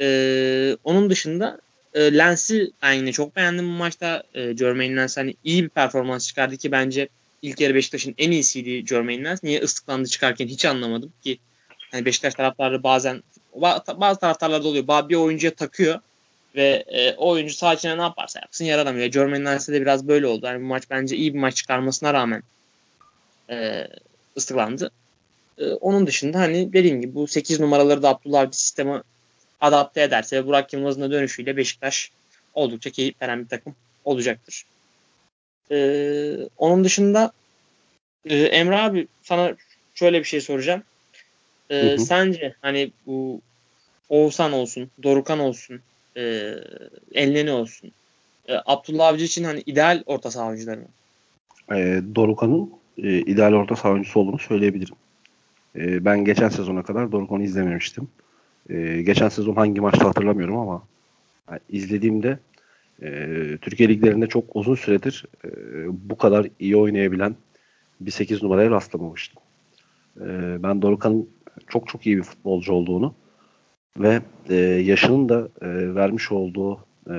[0.00, 1.60] E, onun dışında
[1.94, 4.22] e, Lens'i ben yine çok beğendim bu maçta.
[4.34, 7.08] E, Jermaine Lens hani iyi bir performans çıkardı ki bence
[7.42, 9.42] ilk yarı Beşiktaş'ın en iyisiydi Jermaine Lens.
[9.42, 11.38] Niye ıslıklandı çıkarken hiç anlamadım ki.
[11.92, 13.22] Yani Beşiktaş taraftarları bazen
[13.96, 15.08] bazı taraftarlarda oluyor.
[15.08, 16.00] Bir oyuncuya takıyor.
[16.58, 19.10] Ve e, o oyuncu sağ içine ne yaparsa yapsın yaranamıyor.
[19.12, 20.46] Jermaine Nice'de de biraz böyle oldu.
[20.46, 22.42] Yani bu maç bence iyi bir maç çıkarmasına rağmen
[23.50, 23.88] e,
[24.36, 24.90] ıslıklandı.
[25.58, 29.02] E, onun dışında hani dediğim gibi bu 8 numaraları da Abdullah Avcı sisteme
[29.60, 32.10] adapte ederse ve Burak Yılmaz'ın da dönüşüyle Beşiktaş
[32.54, 34.64] oldukça keyif veren bir takım olacaktır.
[35.70, 37.32] Ee, onun dışında
[38.24, 39.56] e, Emre abi sana
[39.94, 40.82] şöyle bir şey soracağım.
[41.70, 41.98] Ee, hı hı.
[41.98, 43.40] Sence hani bu
[44.08, 45.80] Oğuzhan olsun, Dorukan olsun,
[46.18, 46.54] e,
[47.14, 47.92] Elneni olsun.
[48.48, 50.86] E, Abdullah Avcı için hani ideal orta saha oyuncuları mı?
[51.76, 54.94] E, Dorukan'ın e, ideal orta saha oyuncusu olduğunu söyleyebilirim.
[55.76, 58.08] E, ben geçen sezona kadar Dorukan'ı izlememiştim.
[58.70, 60.82] E, geçen sezon hangi maçta hatırlamıyorum ama
[61.50, 62.38] yani izlediğimde
[63.02, 63.08] e,
[63.62, 65.48] Türkiye liglerinde çok uzun süredir e,
[66.10, 67.36] bu kadar iyi oynayabilen
[68.00, 69.42] bir 8 numaraya rastlamamıştım.
[70.20, 70.26] E,
[70.62, 71.28] ben Dorukan'ın
[71.68, 73.14] çok çok iyi bir futbolcu olduğunu
[73.98, 76.74] ve e, yaşının da e, vermiş olduğu
[77.06, 77.14] e,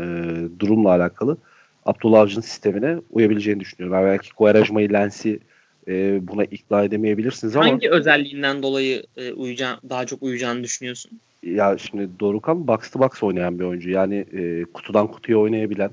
[0.60, 1.38] durumla alakalı
[1.86, 3.98] Abdullah Avcı'nın sistemine uyabileceğini düşünüyorum.
[3.98, 5.40] Yani belki Guarajma'yı, Lens'i
[5.88, 11.12] e, buna ikna edemeyebilirsiniz ama hangi özelliğinden dolayı e, uyacağın, daha çok uyacağını düşünüyorsun?
[11.44, 13.90] Ya şimdi Dorukan box to box oynayan bir oyuncu.
[13.90, 15.92] Yani e, kutudan kutuya oynayabilen,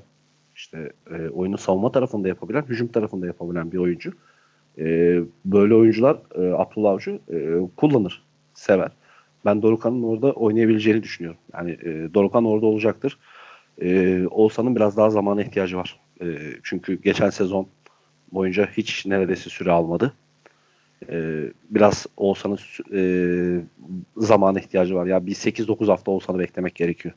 [0.55, 4.13] işte e, oyunu savunma tarafında yapabilen, hücum tarafında yapabilen bir oyuncu.
[4.77, 7.37] E, böyle oyuncular e, Abdullah Avcı e,
[7.75, 8.21] kullanır,
[8.53, 8.91] sever.
[9.47, 11.39] Ben Dorukan'ın orada oynayabileceğini düşünüyorum.
[11.53, 13.17] Yani e, Dorukan orada olacaktır.
[13.81, 15.99] E, Oğuzhan'ın biraz daha zamana ihtiyacı var.
[16.21, 16.25] E,
[16.63, 17.67] çünkü geçen sezon
[18.31, 20.13] boyunca hiç neredeyse süre almadı.
[21.09, 22.59] E, biraz Oğuzhan'ın
[22.93, 23.01] e,
[24.17, 25.05] zamana ihtiyacı var.
[25.05, 27.15] Ya yani bir 8-9 hafta Oğuzhan'ı beklemek gerekiyor.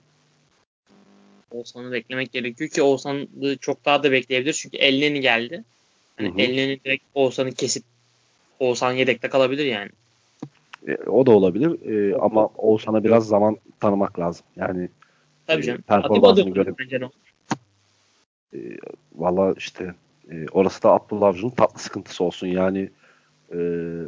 [1.50, 4.52] Oğuzhan'ı beklemek gerekiyor ki Oğuzhan'ı çok daha da bekleyebilir.
[4.52, 5.64] Çünkü Elneni geldi.
[6.16, 7.82] Hani Elneni direkt Oğuzhan'ı kesip
[8.58, 9.90] Oğuzhan yedekte kalabilir yani.
[10.88, 14.46] E, o da olabilir e, ama Oğuzhan'a biraz zaman tanımak lazım.
[14.56, 14.88] Yani
[15.46, 15.80] Tabii canım.
[15.80, 16.74] E, performansını göre.
[18.54, 18.58] E,
[19.14, 19.94] Valla işte
[20.30, 22.46] e, orası da Abdullah Avcı'nın tatlı sıkıntısı olsun.
[22.46, 22.90] Yani
[23.54, 23.58] e,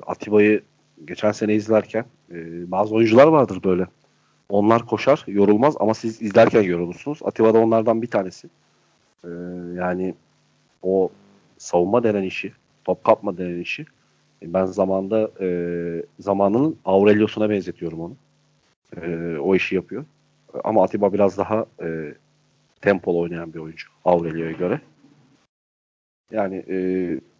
[0.06, 0.62] Atiba'yı
[1.04, 3.86] geçen sene izlerken e, bazı oyuncular vardır böyle.
[4.48, 7.18] Onlar koşar, yorulmaz ama siz izlerken yorulursunuz.
[7.24, 8.48] Atiba da onlardan bir tanesi.
[9.24, 9.28] E,
[9.76, 10.14] yani
[10.82, 11.10] o
[11.58, 12.52] savunma denen işi,
[12.84, 13.86] top kapma denen işi
[14.46, 15.48] ben zamanda e,
[16.18, 18.16] zamanının Aurelios'una benzetiyorum onu.
[19.02, 20.04] E, o işi yapıyor.
[20.64, 22.14] Ama Atiba biraz daha e,
[22.80, 24.80] tempolu oynayan bir oyuncu Aurelio'ya göre.
[26.30, 26.76] Yani e,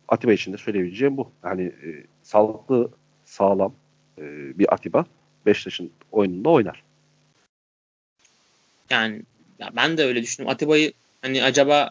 [0.08, 1.30] Atiba için de söyleyebileceğim bu.
[1.44, 2.90] Yani e, sağlıklı,
[3.24, 3.74] sağlam
[4.18, 4.22] e,
[4.58, 5.04] bir Atiba
[5.46, 6.82] Beşiktaş'ın oyununda oynar.
[8.90, 9.22] Yani
[9.58, 10.54] ya ben de öyle düşünüyorum.
[10.54, 10.92] Atiba'yı
[11.22, 11.90] hani acaba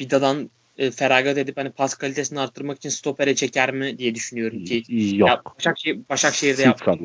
[0.00, 4.82] Vida'dan e, feragat edip hani pas kalitesini arttırmak için stopere çeker mi diye düşünüyorum ki.
[5.16, 5.28] Yok.
[5.28, 6.96] Ya Başakşehir, Başakşehir'de yaptı.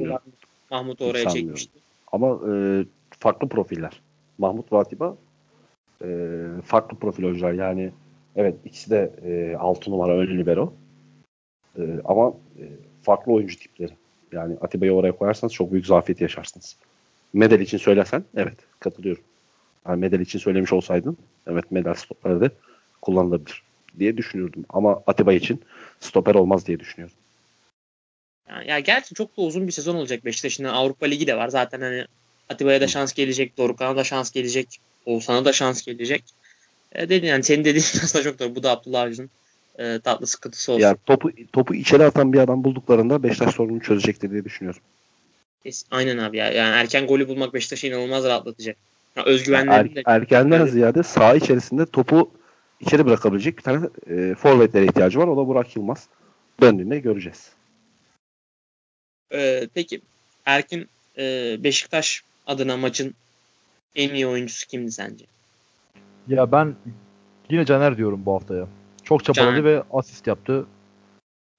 [0.71, 1.79] Mahmut oraya çekmişti.
[2.11, 2.85] Ama e,
[3.19, 4.01] farklı profiller.
[4.37, 5.17] Mahmut ve Atiba
[6.03, 6.07] e,
[6.65, 7.53] farklı profil oyuncular.
[7.53, 7.91] Yani
[8.35, 10.73] evet ikisi de e, 6 numara ön libero.
[11.77, 12.63] E, ama e,
[13.03, 13.91] farklı oyuncu tipleri.
[14.31, 16.77] Yani Atiba'yı oraya koyarsanız çok büyük zafiyet yaşarsınız.
[17.33, 19.23] Medel için söylesen evet katılıyorum.
[19.87, 22.49] Yani medel için söylemiş olsaydın evet medel stoperde
[23.05, 23.63] kullanılabilir
[23.99, 24.65] diye düşünürdüm.
[24.69, 25.61] Ama Atiba için
[25.99, 27.15] stoper olmaz diye düşünüyorum.
[28.49, 30.63] Yani, ya gerçi çok da uzun bir sezon olacak Beşiktaş'ın.
[30.63, 31.47] Avrupa Ligi de var.
[31.47, 32.05] Zaten hani
[32.49, 33.57] Atiba'ya da şans gelecek.
[33.57, 34.79] Dorukhan'a da şans gelecek.
[35.05, 36.23] Oğuzhan'a da şans gelecek.
[36.91, 38.55] E, dedin yani senin dediğin aslında çok doğru.
[38.55, 39.29] Bu da Abdullah Avcı'nın
[39.79, 40.83] e, tatlı sıkıntısı olsun.
[40.83, 44.81] Ya topu topu içeri atan bir adam bulduklarında Beşiktaş sorununu çözecektir diye düşünüyorum.
[45.91, 46.51] Aynen abi ya.
[46.51, 48.77] Yani erken golü bulmak Beşiktaş'ı inanılmaz rahatlatacak.
[49.15, 52.31] Yani özgüvenlerini er, de erkenden ziyade saha içerisinde topu
[52.79, 55.27] içeri bırakabilecek bir tane e, forvetlere ihtiyacı var.
[55.27, 56.07] O da Burak Yılmaz.
[56.61, 57.51] Döndüğünde göreceğiz.
[59.33, 60.01] Ee, peki
[60.45, 60.87] Erkin
[61.17, 63.13] e, Beşiktaş adına maçın
[63.95, 65.25] en iyi oyuncusu kimdi sence?
[66.27, 66.75] Ya ben
[67.49, 68.67] yine Caner diyorum bu haftaya.
[69.03, 69.63] Çok çabaladı Caner.
[69.63, 70.65] ve asist yaptı.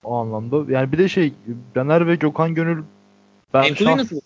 [0.05, 0.72] O anlamda.
[0.72, 1.32] Yani bir de şey
[1.74, 2.82] Caner ve Gökhan Gönül
[3.55, 3.98] ben Enkudu'yu şans...
[3.98, 4.20] nasıl?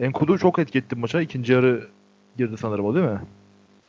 [0.00, 1.20] Enkudu çok etki etti maça.
[1.20, 1.88] İkinci yarı
[2.38, 3.20] girdi sanırım o değil mi?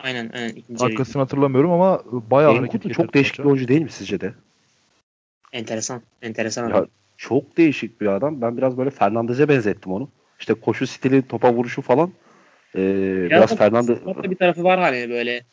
[0.03, 0.49] Aynen aynen.
[0.49, 2.01] ikinci Arkasını hatırlamıyorum ama
[2.31, 3.43] bayağı Enkudu hareket çok değişik maça.
[3.43, 4.33] bir oyuncu değil mi sizce de?
[5.53, 6.01] Enteresan.
[6.21, 6.87] Enteresan ya, adam.
[7.17, 8.41] Çok değişik bir adam.
[8.41, 10.09] Ben biraz böyle Fernandez'e benzettim onu.
[10.39, 12.11] İşte koşu stili, topa vuruşu falan.
[12.75, 13.97] Ee, biraz, biraz Fernandez...
[14.05, 15.43] bir tarafı var hani böyle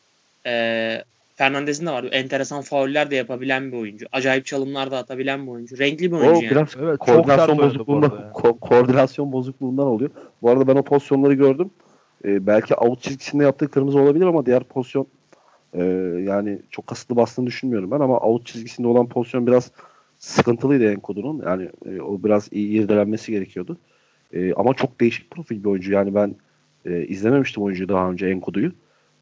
[0.45, 1.03] e,
[1.35, 2.05] Fernandez'in de var.
[2.11, 4.05] Enteresan fauller de yapabilen bir oyuncu.
[4.11, 5.77] Acayip çalımlar da atabilen bir oyuncu.
[5.77, 6.51] Renkli bir oyuncu o yani.
[6.51, 10.09] biraz evet, koordinasyon bozukluğundan ko- koordinasyon bozukluğundan oluyor.
[10.41, 11.71] Bu arada ben o pozisyonları gördüm.
[12.25, 15.07] Ee, belki out çizgisinde yaptığı kırmızı olabilir ama diğer pozisyon
[15.73, 15.83] e,
[16.23, 19.71] yani çok kasıtlı bastığını düşünmüyorum ben ama out çizgisinde olan pozisyon biraz
[20.17, 21.43] sıkıntılıydı Enkodu'nun.
[21.45, 23.77] Yani e, o biraz iyi irdelenmesi gerekiyordu.
[24.33, 25.91] E, ama çok değişik profil bir oyuncu.
[25.91, 26.35] Yani ben
[26.85, 28.71] E, izlememiştim oyuncuyu daha önce Enkudu'yu.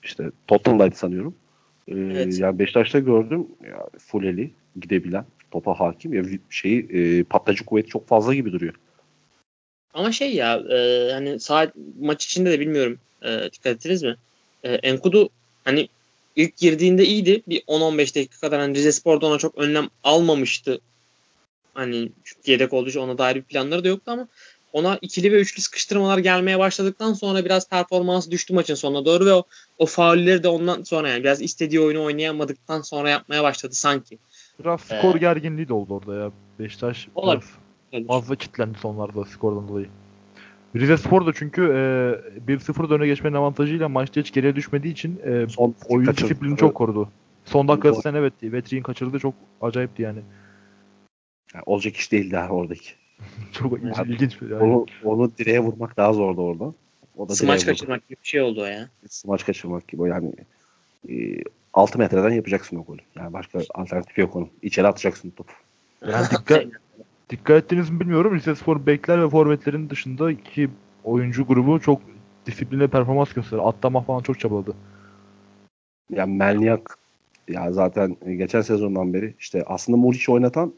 [0.03, 1.35] İşte Tottenham'daydı sanıyorum.
[1.87, 2.39] E, Evet.
[2.39, 3.47] Yani Beşiktaş'ta gördüm.
[3.63, 6.13] Ya, full eli gidebilen, topa hakim.
[6.13, 8.73] Ya, şeyi e, patlayıcı kuvveti çok fazla gibi duruyor.
[9.93, 14.15] Ama şey ya e, hani saat maç içinde de bilmiyorum e, dikkat ettiniz mi?
[14.63, 15.29] E, Enkudu
[15.65, 15.89] hani
[16.35, 17.43] ilk girdiğinde iyiydi.
[17.47, 20.81] Bir 10-15 dakika kadar hani Rize Spor'da ona çok önlem almamıştı.
[21.73, 22.09] Hani
[22.45, 24.27] yedek olduğu için ona dair bir planları da yoktu ama
[24.73, 29.33] ona ikili ve üçlü sıkıştırmalar gelmeye başladıktan sonra biraz performansı düştü maçın sonuna doğru ve
[29.33, 29.43] o,
[29.77, 34.17] o faulleri de ondan sonra yani biraz istediği oyunu oynayamadıktan sonra yapmaya başladı sanki.
[34.59, 36.31] Biraz skor Ee, gerginliği de oldu orada ya.
[36.59, 37.43] Beşiktaş Olabilir.
[37.43, 37.66] biraz
[38.07, 39.87] fazla kilitlendi sonlarda skordan dolayı.
[40.75, 45.45] Rize Spor da çünkü e, 1-0 öne geçmenin avantajıyla maçta hiç geriye düşmediği için e,
[45.49, 47.09] Son oyun disiplini çok korudu.
[47.45, 48.01] Son Doğru.
[48.01, 50.19] sen evet Vetri'nin kaçırdığı çok acayipti yani.
[51.53, 52.89] Yani olacak iş değildi ha oradaki.
[53.53, 53.97] Çok Evet.
[54.05, 54.63] ilginç bir yani.
[54.63, 56.73] Onu, onu direğe vurmak daha zordu orada.
[57.17, 57.69] O da Smaç vurdu.
[57.69, 58.89] kaçırmak gibi bir şey oldu o ya.
[59.09, 60.09] Smaç kaçırmak gibi.
[60.09, 60.33] Yani
[61.09, 61.43] e,
[61.73, 63.01] 6 metreden yapacaksın o golü.
[63.15, 64.49] Yani başka alternatif yok onun.
[64.61, 65.53] İçeri atacaksın topu.
[66.07, 66.65] Yani dikkat,
[67.29, 68.35] dikkat ettiniz mi bilmiyorum.
[68.35, 70.69] Rize Spor bekler ve forvetlerin dışında iki
[71.03, 72.01] oyuncu grubu çok
[72.45, 73.61] disiplinli performans gösterdi.
[73.61, 74.73] Atlama falan çok çabaladı.
[76.09, 76.97] Yani Melniak
[77.47, 80.73] ya zaten geçen sezondan beri işte aslında Muriç'i oynatan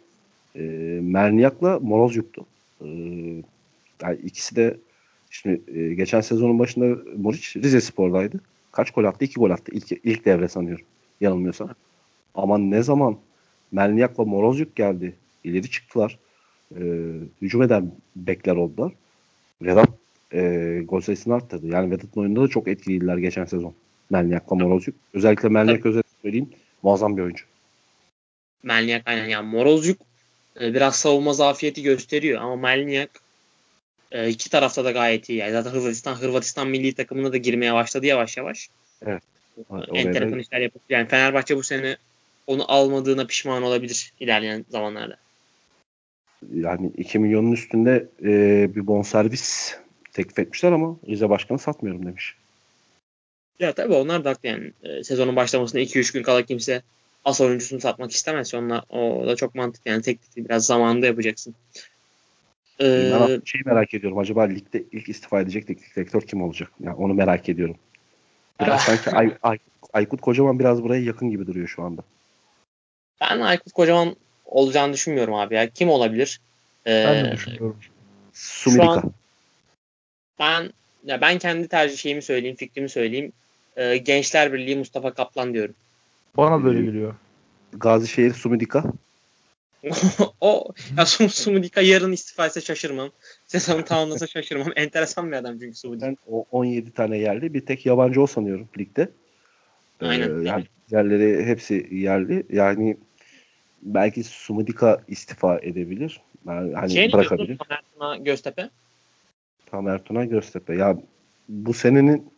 [0.56, 0.62] e,
[1.02, 2.46] Melniak'la Morozcuk'tu.
[2.82, 2.88] E,
[4.02, 4.78] yani ikisi de
[5.30, 8.42] şimdi e, geçen sezonun başında Muriç Rize Spor'daydı.
[8.72, 9.26] Kaç gol attı?
[9.26, 9.72] İki gol attı.
[9.76, 10.86] İlk, ilk devre sanıyorum.
[11.22, 11.70] Yanılmıyorsam.
[12.36, 13.18] Ama ne zaman
[13.72, 15.16] Melniak'la Morozcuk geldi.
[15.44, 16.20] ileri çıktılar.
[16.76, 16.82] E,
[17.42, 18.92] hücum eden bekler oldular.
[19.62, 19.90] Vedat
[20.34, 21.68] e, gol sayısını arttırdı.
[21.68, 23.74] Yani Vedat'ın oyunda da çok etkiliydiler geçen sezon.
[24.10, 24.96] Melniak'la Morozcuk.
[25.14, 26.50] Özellikle Melniak özellikle söyleyeyim.
[26.84, 27.46] Muazzam bir oyuncu.
[28.64, 30.02] Melniak aynen yani Morozcuk
[30.62, 33.10] e, biraz savunma zafiyeti gösteriyor ama Melniak
[34.12, 35.38] e, iki tarafta da gayet iyi.
[35.38, 38.70] Yani zaten Hırvatistan Hırvatistan milli takımına da girmeye başladı yavaş yavaş.
[39.06, 39.24] Evet.
[39.94, 41.98] Enteresan işler yapıp yani Fenerbahçe bu sene
[42.48, 45.18] onu almadığına pişman olabilir ilerleyen zamanlarda.
[46.54, 49.76] Yani 2 milyonun üstünde e, bir bonservis
[50.14, 52.36] teklif etmişler ama Rize Başkanı satmıyorum demiş.
[53.60, 54.72] Ya tabii onlar da haklı yani.
[54.84, 56.82] E, sezonun başlamasına 2-3 gün kala kimse
[57.26, 58.54] as oyuncusunu satmak istemez.
[58.54, 61.56] Onlar, o da çok mantıklı yani teknikli biraz zamanında yapacaksın.
[62.82, 64.18] E, ben şeyi merak ediyorum.
[64.18, 66.72] Acaba ligde ilk istifa edecek teknik direktör kim olacak?
[66.80, 67.76] Yani onu merak ediyorum.
[68.62, 69.60] Biraz sanki Ay, Ay-
[69.94, 72.02] Aykut Kocaman biraz buraya yakın gibi duruyor şu anda.
[73.22, 74.16] ben Aykut Kocaman
[74.50, 75.70] olacağını düşünmüyorum abi ya.
[75.70, 76.42] Kim olabilir?
[76.86, 77.78] E, Ben de düşünüyorum.
[78.34, 78.86] Sumidika.
[78.86, 79.14] an-
[80.40, 80.70] ben
[81.04, 83.32] ya ben kendi tercih şeyimi söyleyeyim, fikrimi söyleyeyim.
[83.78, 85.76] E, Gençler Birliği Mustafa Kaplan diyorum.
[86.38, 87.16] Bana da öyle geliyor.
[87.74, 88.84] Gazişehir Sumidika.
[90.42, 93.12] o ya Sum Sumudika yarın istifa etse şaşırmam.
[93.46, 94.68] Sezonu tamamlasa şaşırmam.
[94.76, 96.08] Enteresan bir adam çünkü Sumudika.
[96.08, 97.54] Ben o 17 tane yerli.
[97.54, 99.10] Bir tek yabancı o sanıyorum ligde.
[100.02, 100.42] Ee, Aynen.
[100.42, 102.46] yani yerleri hepsi yerli.
[102.50, 102.98] Yani
[103.82, 106.22] belki Sumidika istifa edebilir.
[106.48, 107.58] Yani hani şey bırakabilir.
[107.58, 108.70] Tamer Tuna Göztepe?
[109.66, 110.76] Tamer Tuna Göztepe.
[110.76, 110.98] Ya
[111.50, 112.32] bu senenin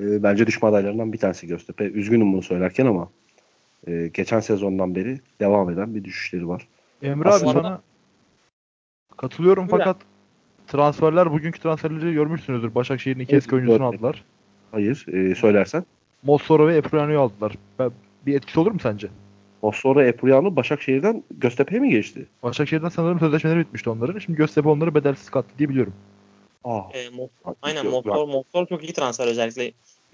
[0.00, 1.84] e, bence düşme adaylarından bir tanesi Göztepe.
[1.84, 3.10] Üzgünüm bunu söylerken ama
[3.86, 6.68] e, geçen sezondan beri devam eden bir düşüşleri var.
[7.02, 7.80] Emre Aslında- abi sana
[9.16, 9.96] katılıyorum Buyur fakat
[10.66, 12.74] transferler bugünkü transferleri görmüşsünüzdür.
[12.74, 14.24] Başakşehir'in iki eski oyuncusunu aldılar.
[14.72, 15.84] Hayır, e, söylersen.
[16.22, 17.54] Mossoro ve Eprano'yu aldılar.
[17.78, 17.90] Ben-
[18.26, 19.08] Bir etkisi olur mu sence?
[19.62, 22.26] O sonra Epuriano Başakşehir'den Göztepe'ye mi geçti?
[22.42, 24.18] Başakşehir'den sanırım sözleşmeleri bitmişti onların.
[24.18, 25.92] Şimdi Göztepe onları bedelsiz kattı diye biliyorum.
[26.64, 29.64] Aa, E, Mo- yok, aynen Motor, Motor çok iyi transfer özellikle.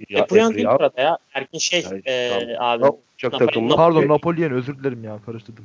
[0.09, 1.19] Ya, Eprian değil Epriano- burada ya.
[1.35, 2.57] Erkin şey Ya, e, tamam.
[2.59, 2.97] abi.
[3.17, 5.65] Uçak Napoli- takımına Pardon e, Napoli'yen özür dilerim ya karıştırdım.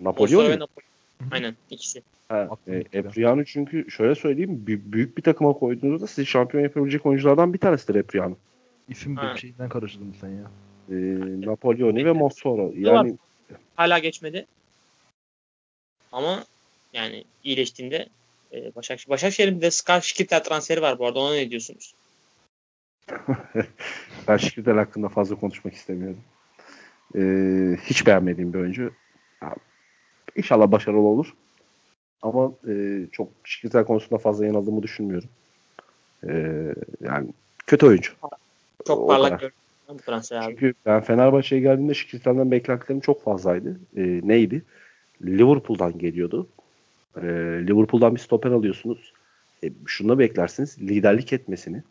[0.00, 0.84] Motor Napoli Napoli.
[1.22, 1.24] Hı.
[1.32, 2.02] Aynen ikisi.
[2.28, 2.84] Ha, e.
[2.92, 7.94] Epriano çünkü şöyle söyleyeyim bü- büyük bir takıma koyduğunuzda sizi şampiyon yapabilecek oyunculardan bir tanesidir
[7.94, 8.34] Epriano.
[8.88, 10.50] İsim bir şeyinden karıştırdın sen ya.
[10.90, 10.94] E,
[11.46, 12.72] Napoleoni ve Mossoro.
[12.76, 13.16] Yani
[13.76, 14.46] Hala geçmedi.
[16.12, 16.44] Ama
[16.92, 18.08] yani iyileştiğinde
[18.52, 19.10] e, Başakşehir.
[19.10, 21.18] Başakşehir'in de Skar Şikitler transferi var bu arada.
[21.18, 21.94] Ona ne diyorsunuz?
[24.28, 26.20] ben Şikritel hakkında fazla konuşmak istemiyorum.
[27.14, 27.20] E,
[27.82, 28.92] hiç beğenmediğim bir oyuncu.
[30.36, 31.34] İnşallah başarılı olur.
[32.22, 35.28] Ama e, çok Şikritel konusunda fazla yanıldığımı düşünmüyorum.
[36.28, 36.32] E,
[37.00, 37.28] yani
[37.66, 38.12] kötü oyuncu.
[38.86, 39.52] Çok O parlak kadar.
[40.48, 43.80] Çünkü ben Fenerbahçe'ye geldiğimde Şikritel'den beklentilerim çok fazlaydı.
[43.96, 44.62] E, neydi?
[45.22, 46.48] Liverpool'dan geliyordu.
[47.16, 47.22] E,
[47.66, 49.12] Liverpool'dan bir stoper alıyorsunuz.
[49.64, 50.78] E, şunu beklersiniz.
[50.80, 51.82] Liderlik etmesini.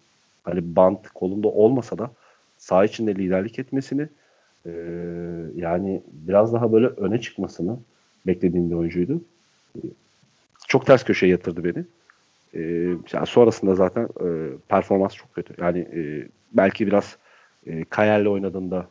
[0.44, 2.12] Hani bant kolunda olmasa da
[2.58, 4.08] saha içinde liderlik etmesini
[4.66, 4.72] e,
[5.56, 7.80] yani biraz daha böyle öne çıkmasını
[8.28, 9.22] beklediğim bir oyuncuydu.
[9.76, 9.80] E,
[10.68, 11.86] çok ters köşeye yatırdı beni.
[12.54, 12.62] E,
[13.14, 14.28] yani sonrasında zaten e,
[14.68, 15.54] performans çok kötü.
[15.58, 17.18] Yani e, belki biraz
[17.68, 18.88] e, Kayer'le oynadığında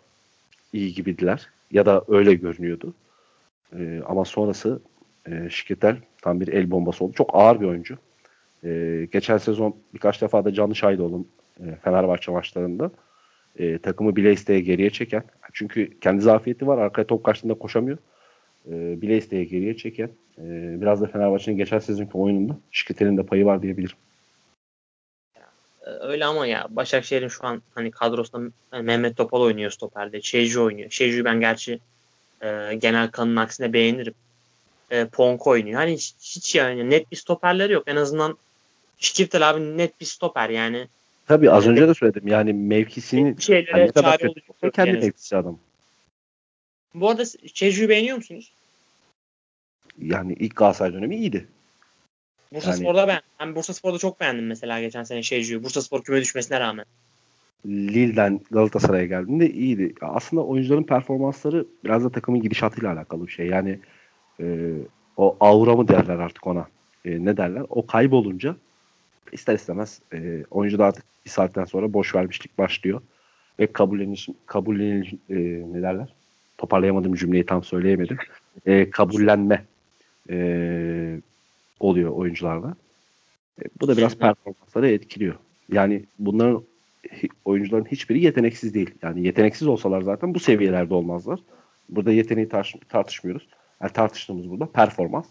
[0.73, 1.49] iyi gibiydiler.
[1.71, 2.95] Ya da öyle görünüyordu.
[3.79, 4.81] E, ama sonrası
[5.27, 7.13] e, Şiketel tam bir el bombası oldu.
[7.13, 7.99] Çok ağır bir oyuncu.
[8.65, 11.29] E, geçen sezon birkaç defa da canlı şahit oldum
[11.61, 12.91] e, Fenerbahçe maçlarında.
[13.59, 15.23] E, takımı bile isteye geriye çeken.
[15.53, 16.79] Çünkü kendi zafiyeti var.
[16.79, 17.99] Arkaya top kaçtığında koşamıyor.
[18.69, 20.11] E, bile isteye geriye çeken.
[20.39, 23.97] E, biraz da Fenerbahçe'nin geçen sezonki oyununda Şiketel'in de payı var diyebilirim.
[25.87, 28.53] E, öyle ama ya Başakşehir'in şu an hani kadrosunda
[28.83, 30.23] Mehmet Topal oynuyor stoperde.
[30.23, 30.91] Şeju oynuyor.
[30.91, 31.81] Şeju'yu ben gerçi
[32.43, 34.15] e, genel kanın aksine beğenirim.
[34.91, 35.81] E, Ponk oynuyor.
[35.81, 37.85] Hani hiç, hiç yani net bir stoperleri yok.
[37.87, 38.39] En azından
[38.99, 40.89] Şikirtel abi net bir stoper yani.
[41.27, 42.29] Tabii az önce de söyledim.
[42.29, 44.73] Yani mevkisini şeylere yani çare oluyor.
[44.73, 45.01] kendi Yani.
[45.01, 45.59] mevkisi adam.
[46.95, 47.25] Bu arada
[47.55, 48.53] Şeju'yu beğeniyor musunuz?
[49.99, 51.49] Yani ilk Galatasaray dönemi iyiydi.
[52.53, 53.21] Bursa Yani- Spor'da ben.
[53.41, 55.65] Ben Bursa Spor'da çok beğendim mesela geçen sene Şeju'yu.
[55.65, 56.85] Bursa Spor küme düşmesine rağmen.
[57.67, 59.95] Lille'den Galatasaray'a geldiğinde iyiydi.
[60.01, 63.47] Aslında oyuncuların performansları biraz da takımın gidişatıyla alakalı bir şey.
[63.47, 63.79] Yani
[64.41, 64.71] e,
[65.17, 66.67] o aura mı derler artık ona.
[67.05, 67.63] E, ne derler?
[67.69, 68.57] O kaybolunca
[69.33, 73.01] ister istemez e, oyuncuda artık bir saatten sonra boş vermişlik başlıyor.
[73.59, 75.35] Ve kabulleniş, kabulleniş e,
[75.73, 76.15] ne derler?
[76.59, 78.17] Toparlayamadım cümleyi tam söyleyemedim.
[78.67, 79.65] E, kabullenme
[80.31, 80.37] e,
[81.85, 82.77] oluyor oyuncularda.
[83.63, 85.35] E, bu da biraz performansları etkiliyor.
[85.73, 86.63] Yani bunların
[87.45, 88.91] oyuncuların hiçbiri yeteneksiz değil.
[89.03, 91.41] Yani yeteneksiz olsalar zaten bu seviyelerde olmazlar.
[91.89, 93.47] Burada yeteneği tartış- tartışmıyoruz.
[93.83, 95.27] Yani tartıştığımız burada performans.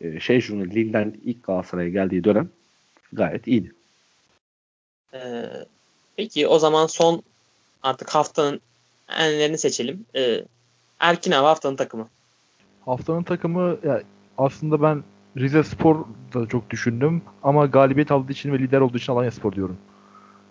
[0.00, 2.48] Ee, şey şunu Lille'den ilk Galatasaray'a geldiği dönem
[3.12, 3.72] gayet iyiydi.
[5.14, 5.44] Ee,
[6.16, 7.22] peki o zaman son
[7.82, 8.60] artık haftanın
[9.18, 10.06] enlerini seçelim.
[10.16, 10.44] Ee,
[11.00, 12.08] Erkin abi haftanın takımı.
[12.84, 14.02] Haftanın takımı ya
[14.38, 15.02] aslında ben
[15.36, 16.04] Rize Spor
[16.34, 19.78] da çok düşündüm ama galibiyet aldığı için ve lider olduğu için Alanya Spor diyorum.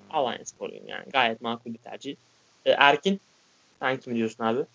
[0.10, 1.06] Alanya Spor'uyum yani.
[1.14, 2.15] Gayet makul bir tercih.
[2.65, 3.19] Ee, Erkin
[3.80, 4.65] sen kimi diyorsun abi?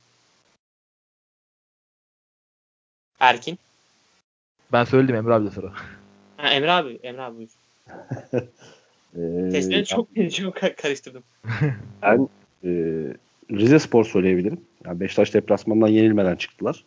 [3.20, 3.58] Erkin.
[4.72, 5.72] Ben söyledim Emre abi de sıra.
[6.36, 6.98] Ha, Emre abi.
[7.02, 7.50] Emre abi buyur.
[9.16, 11.24] Ee, Seslerini çok, çok kar- karıştırdım.
[12.02, 12.28] Ben
[12.64, 12.68] e,
[13.50, 14.60] Rize Spor söyleyebilirim.
[14.84, 16.84] Yani Beşiktaş deplasmanından yenilmeden çıktılar.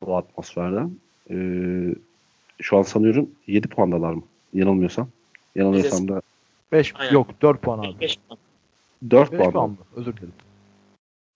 [0.00, 0.90] O atmosferden.
[1.30, 1.34] E,
[2.62, 4.22] şu an sanıyorum 7 puandalar mı?
[4.54, 5.08] Yanılmıyorsam.
[5.54, 6.22] Yanılmıyorsam da
[6.72, 7.12] 5 Aynen.
[7.12, 8.00] yok 4 puan abi.
[8.00, 8.38] 5 puan.
[9.10, 9.52] 4 5 puan.
[9.52, 9.76] puan mı?
[9.96, 10.34] Özür dilerim.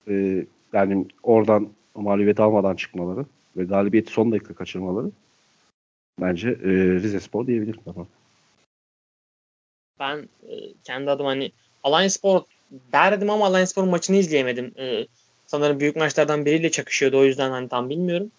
[0.09, 3.27] e, yani oradan mağlubiyet almadan çıkmaları
[3.57, 5.11] ve galibiyeti son dakika kaçırmaları
[6.21, 7.81] bence e, Rize Spor diyebilirim.
[7.85, 8.07] Tamam.
[10.01, 11.53] Ben e, kendi adıma hani
[11.83, 12.43] Alanya Spor
[12.93, 14.73] derdim ama Alanya Spor'un maçını izleyemedim.
[14.79, 15.07] E,
[15.47, 17.19] sanırım büyük maçlardan biriyle çakışıyordu.
[17.19, 18.31] O yüzden hani tam bilmiyorum.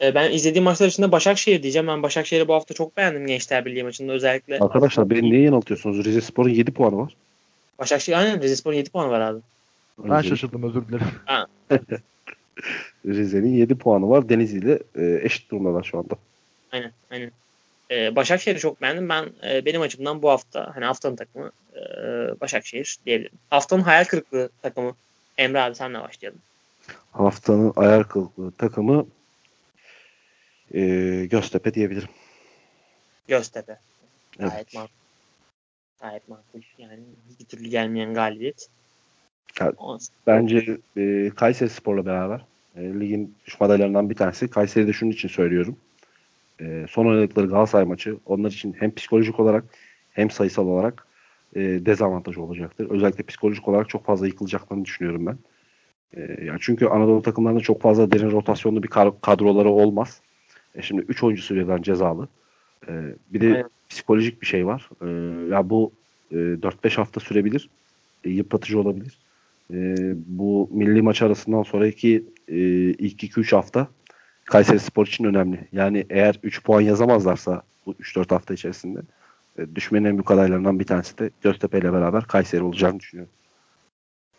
[0.00, 1.88] E, ben izlediğim maçlar içinde Başakşehir diyeceğim.
[1.88, 4.12] Ben Başakşehir'i bu hafta çok beğendim Gençler Birliği maçında.
[4.12, 6.04] Özellikle Arkadaşlar beni niye yanıltıyorsunuz?
[6.04, 7.16] Rize Spor'un 7 puanı var.
[7.78, 9.40] Başakşehir aynen Rize Spor'un 7 puanı var abi.
[9.98, 11.06] Ben şaşırdım özür dilerim.
[13.06, 14.28] Rize'nin 7 puanı var.
[14.28, 16.14] Denizli ile e, eşit durumdalar şu anda.
[16.72, 17.30] Aynen aynen.
[17.90, 19.08] E, Başakşehir'i çok beğendim.
[19.08, 21.80] Ben e, benim açımdan bu hafta hani haftanın takımı e,
[22.40, 23.38] Başakşehir diyebilirim.
[23.50, 24.94] Haftanın hayal kırıklığı takımı
[25.38, 26.40] Emre abi senle başlayalım.
[27.12, 29.06] Haftanın ayar kırıklığı takımı
[30.76, 32.08] e, Göztepe diyebilirim.
[33.28, 33.78] Göztepe.
[34.38, 34.74] Gayet Evet.
[34.74, 34.88] makul.
[36.00, 36.60] Gayet makul.
[36.78, 36.98] Yani
[37.40, 38.68] bir türlü gelmeyen galibiyet.
[39.60, 42.40] Ya, Ama- Bence e, Kayseri Spor'la beraber
[42.76, 44.48] e, ligin düşman adaylarından bir tanesi.
[44.50, 45.76] Kayseri'de şunun için söylüyorum.
[46.60, 49.64] E, son oynadıkları Galatasaray maçı onlar için hem psikolojik olarak
[50.12, 51.06] hem sayısal olarak
[51.56, 52.90] e, dezavantaj olacaktır.
[52.90, 55.38] Özellikle psikolojik olarak çok fazla yıkılacaklarını düşünüyorum ben.
[56.16, 58.88] E, yani çünkü Anadolu takımlarında çok fazla derin rotasyonlu bir
[59.22, 60.20] kadroları olmaz.
[60.76, 62.28] E, şimdi 3 oyuncusu birden cezalı.
[62.88, 62.92] E,
[63.32, 63.70] bir de Aynen.
[63.88, 64.90] psikolojik bir şey var.
[65.02, 65.08] E,
[65.50, 65.92] ya bu
[66.30, 67.68] e, 4-5 hafta sürebilir.
[68.24, 69.18] E, yıpratıcı olabilir.
[69.72, 69.96] E,
[70.26, 72.56] bu milli maç arasından sonraki e,
[72.90, 73.88] ilk 2-3 hafta
[74.44, 75.68] Kayseri Spor için önemli.
[75.72, 79.00] Yani eğer 3 puan yazamazlarsa bu 3-4 hafta içerisinde
[79.58, 83.32] e, düşmenin en büyük adaylarından bir tanesi de Göztepe ile beraber Kayseri olacağını düşünüyorum.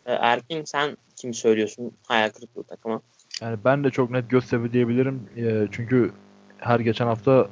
[0.06, 3.02] E, Erkin sen kim söylüyorsun hayal kırıklığı takımı?
[3.42, 5.30] Yani ben de çok net Göztepe diyebilirim.
[5.38, 6.12] Ee, çünkü
[6.58, 7.48] her geçen hafta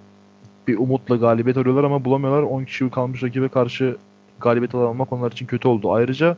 [0.68, 2.44] bir umutla galibiyet arıyorlar ama bulamıyorlar.
[2.44, 3.98] 10 kişi kalmış rakibe karşı
[4.40, 5.92] galibiyet almak onlar için kötü oldu.
[5.94, 6.38] Ayrıca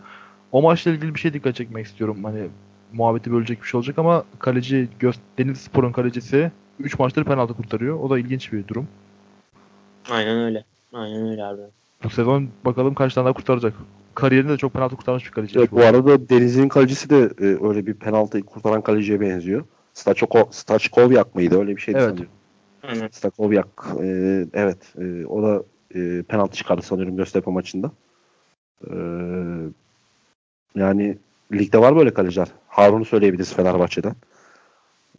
[0.52, 2.24] o maçla ilgili bir şey dikkat çekmek istiyorum.
[2.24, 2.48] Hani
[2.94, 8.00] muhabbeti bölecek bir şey olacak ama kaleci Göz Denizli Spor'un kalecisi 3 maçtır penaltı kurtarıyor.
[8.00, 8.88] O da ilginç bir durum.
[10.12, 10.64] Aynen öyle.
[10.94, 11.62] Aynen öyle abi.
[12.04, 13.74] Bu sezon bakalım kaç tane daha kurtaracak.
[14.16, 15.60] Kariyerinde de çok penaltı kurtarmış bir kaleci.
[15.60, 19.64] Evet, bu arada Denizli'nin kalecisi de e, öyle bir penaltıyı kurtaran kaleciye benziyor.
[19.94, 21.60] Staçko, Staçkovyak mıydı?
[21.60, 22.10] Öyle bir şeydi Evet.
[22.10, 22.32] sanıyorum.
[22.88, 23.10] Aynen.
[23.12, 23.86] Stakovyak.
[24.02, 24.06] e,
[24.54, 24.78] evet.
[24.98, 25.64] e, o da
[25.96, 27.92] e, penaltı çıkardı sanıyorum Göztepe maçında.
[28.88, 28.94] E,
[30.76, 31.18] yani
[31.54, 32.48] ligde var böyle kaleciler.
[32.68, 34.16] Harun'u söyleyebiliriz Fenerbahçe'den.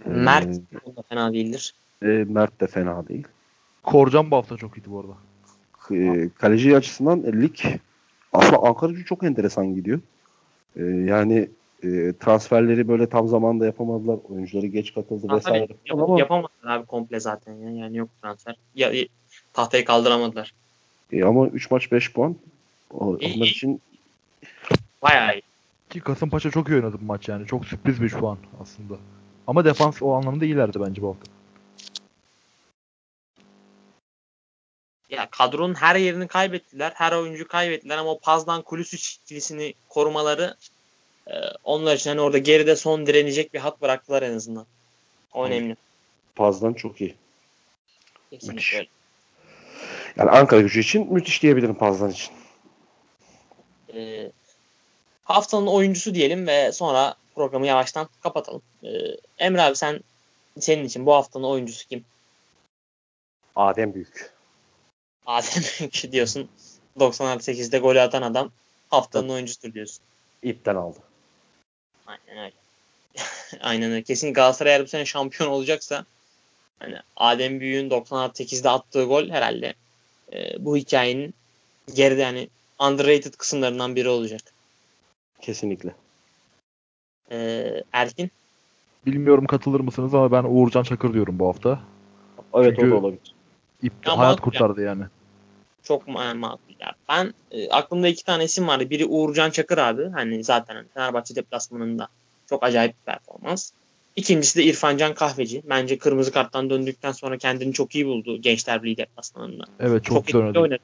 [0.06, 0.48] E, Mert
[0.96, 1.74] da fena değildir.
[2.02, 3.26] E, Mert de fena değil.
[3.82, 5.16] Korcan bu hafta çok iyiydi bu arada.
[5.94, 7.56] E, kaleci açısından lig
[8.32, 10.00] aslında Ankara gücü çok enteresan gidiyor.
[10.76, 11.48] E, yani
[11.82, 14.18] e, transferleri böyle tam zamanda yapamadılar.
[14.28, 15.68] Oyuncuları geç katıldı vesaire.
[15.86, 16.18] Yap, ama...
[16.18, 17.54] Yapamadılar abi komple zaten.
[17.54, 17.70] Ya.
[17.70, 18.56] Yani yok transfer.
[18.74, 18.92] Ya,
[19.52, 20.54] tahtayı kaldıramadılar.
[21.12, 22.36] E, ama 3 maç 5 puan.
[22.90, 23.80] Onlar için
[25.02, 25.42] bayağı iyi.
[25.90, 27.46] Ki Kasımpaşa çok iyi oynadı bu maç yani.
[27.46, 28.94] Çok sürpriz bir puan aslında.
[29.46, 31.32] Ama defans o anlamda iyilerdi bence bu hafta.
[35.10, 36.92] Ya kadronun her yerini kaybettiler.
[36.94, 40.56] Her oyuncu kaybettiler ama o Pazdan Kulüsü ikilisini korumaları
[41.28, 41.34] e,
[41.64, 44.66] onlar için hani orada geride son direnecek bir hat bıraktılar en azından.
[45.32, 45.76] O önemli.
[46.34, 47.14] Pazdan çok iyi.
[48.30, 48.74] Kesinlikle müthiş.
[48.74, 48.88] öyle.
[50.16, 52.32] Yani Ankara gücü için müthiş diyebilirim Pazdan için.
[53.94, 54.30] E,
[55.24, 58.62] haftanın oyuncusu diyelim ve sonra programı yavaştan kapatalım.
[58.84, 58.88] E,
[59.38, 60.00] Emre abi sen
[60.60, 62.04] senin için bu haftanın oyuncusu kim?
[63.56, 64.32] Adem Büyük.
[65.26, 66.48] Adem Büyük diyorsun.
[66.98, 68.50] 98'de golü atan adam
[68.88, 70.04] haftanın oyuncusudur diyorsun.
[70.42, 70.98] İpten aldı.
[72.08, 72.54] Aynen öyle.
[73.60, 74.02] Aynen öyle.
[74.02, 76.04] Kesin Galatasaray eğer bu sene şampiyon olacaksa
[76.78, 79.74] hani Adem Büyük'ün 98'de attığı gol herhalde
[80.32, 81.34] e, bu hikayenin
[81.94, 82.48] geride yani
[82.80, 84.40] underrated kısımlarından biri olacak.
[85.40, 85.94] Kesinlikle.
[87.30, 88.30] Ee, Erkin?
[89.06, 91.80] Bilmiyorum katılır mısınız ama ben Uğurcan Çakır diyorum bu hafta.
[92.54, 93.34] Evet Çünkü o da olabilir.
[93.82, 95.04] Ip, ya, hayat kurtardı yani.
[95.82, 96.74] Çok makul.
[96.80, 96.92] Ya.
[97.08, 98.90] Ben e, aklımda iki tane isim vardı.
[98.90, 100.08] Biri Uğurcan Çakır abi.
[100.08, 102.08] Hani zaten hani Fenerbahçe deplasmanında
[102.48, 103.70] çok acayip bir performans.
[104.16, 105.62] İkincisi de İrfancan Kahveci.
[105.64, 109.64] Bence kırmızı karttan döndükten sonra kendini çok iyi buldu Gençler Birliği deplasmanında.
[109.80, 110.58] Evet çok, çok güzel oynadı.
[110.58, 110.82] oynadı.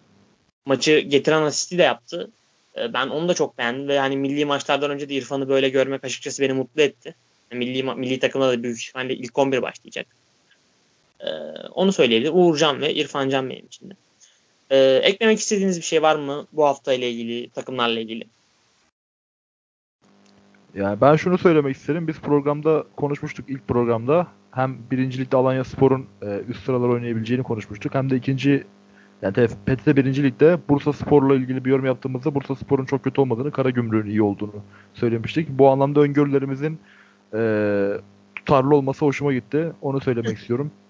[0.67, 2.31] Maçı getiren asisti de yaptı.
[2.77, 6.05] E, ben onu da çok beğendim ve hani milli maçlardan önce de İrfan'ı böyle görmek
[6.05, 7.15] açıkçası beni mutlu etti.
[7.53, 10.07] Milli milli takımda da büyük ihtimalle ilk 11 başlayacak.
[11.21, 11.27] Ee,
[11.75, 12.37] onu söyleyebilirim.
[12.37, 13.95] Uğurcan ve İrfancan benim için de.
[14.71, 18.25] Ee, eklemek istediğiniz bir şey var mı bu hafta ile ilgili, takımlarla ilgili?
[20.75, 22.09] Yani ben şunu söylemek isterim.
[22.09, 24.27] Biz programda konuşmuştuk ilk programda.
[24.51, 27.95] Hem birincilikte Alanya Spor'un e, üst sıralar oynayabileceğini konuşmuştuk.
[27.95, 28.65] Hem de ikinci
[29.23, 30.23] yani PTT 1.
[30.23, 34.63] Lig'de Bursa Spor'la ilgili bir yorum yaptığımızda Bursa Spor'un çok kötü olmadığını, Karagümrük'ün iyi olduğunu
[34.95, 35.49] söylemiştik.
[35.49, 36.79] Bu anlamda öngörülerimizin
[37.35, 37.41] e,
[38.35, 39.73] tutarlı olması hoşuma gitti.
[39.83, 40.71] Onu söylemek istiyorum.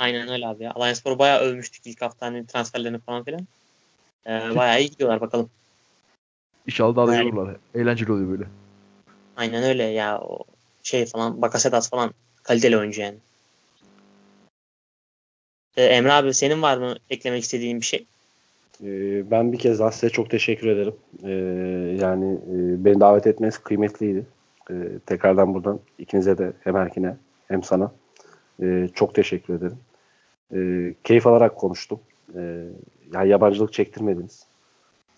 [0.00, 0.72] Aynen öyle abi ya.
[0.74, 3.46] Alliance Spor'u bayağı övmüştük ilk hafta hani transferlerini falan filan.
[4.26, 5.50] Ee, bayağı iyi gidiyorlar bakalım.
[6.66, 7.56] İnşallah daha da iyi olurlar.
[7.74, 8.44] Eğlenceli oluyor böyle.
[9.36, 10.20] Aynen öyle ya.
[10.20, 10.44] O
[10.82, 13.16] şey falan Bakasetas falan kaliteli oyuncu yani.
[15.76, 18.06] Ee, Emre abi senin var mı eklemek istediğin bir şey?
[18.84, 20.94] Ee, ben bir kez daha size çok teşekkür ederim.
[21.24, 21.30] Ee,
[22.00, 24.26] yani e, beni davet etmeniz kıymetliydi.
[24.70, 24.74] Ee,
[25.06, 27.16] tekrardan buradan ikinize de hem Erkin'e
[27.48, 27.92] hem sana
[28.62, 29.78] e, çok teşekkür ederim.
[30.54, 32.00] E, keyif alarak konuştum.
[32.34, 32.64] E,
[33.14, 34.44] yani yabancılık çektirmediniz.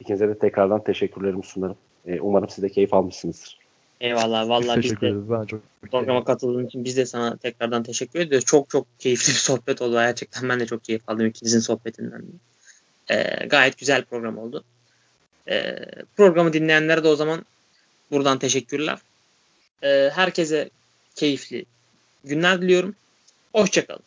[0.00, 1.76] İkinize de tekrardan teşekkürlerimi sunarım.
[2.06, 3.58] E, umarım siz de keyif almışsınızdır.
[4.00, 4.48] Eyvallah.
[4.48, 5.60] Vallahi biz, biz de ben çok
[5.90, 8.46] programa katıldığın için biz de sana tekrardan teşekkür ediyoruz.
[8.46, 9.92] Çok çok keyifli bir sohbet oldu.
[9.92, 12.22] Gerçekten ben de çok keyif aldım ikinizin sohbetinden.
[13.10, 14.64] Ee, gayet güzel program oldu.
[15.48, 15.78] Ee,
[16.16, 17.44] programı dinleyenlere de o zaman
[18.10, 18.98] buradan teşekkürler.
[19.82, 20.70] Ee, herkese
[21.16, 21.64] keyifli
[22.24, 22.94] günler diliyorum.
[23.52, 24.02] Hoşçakalın.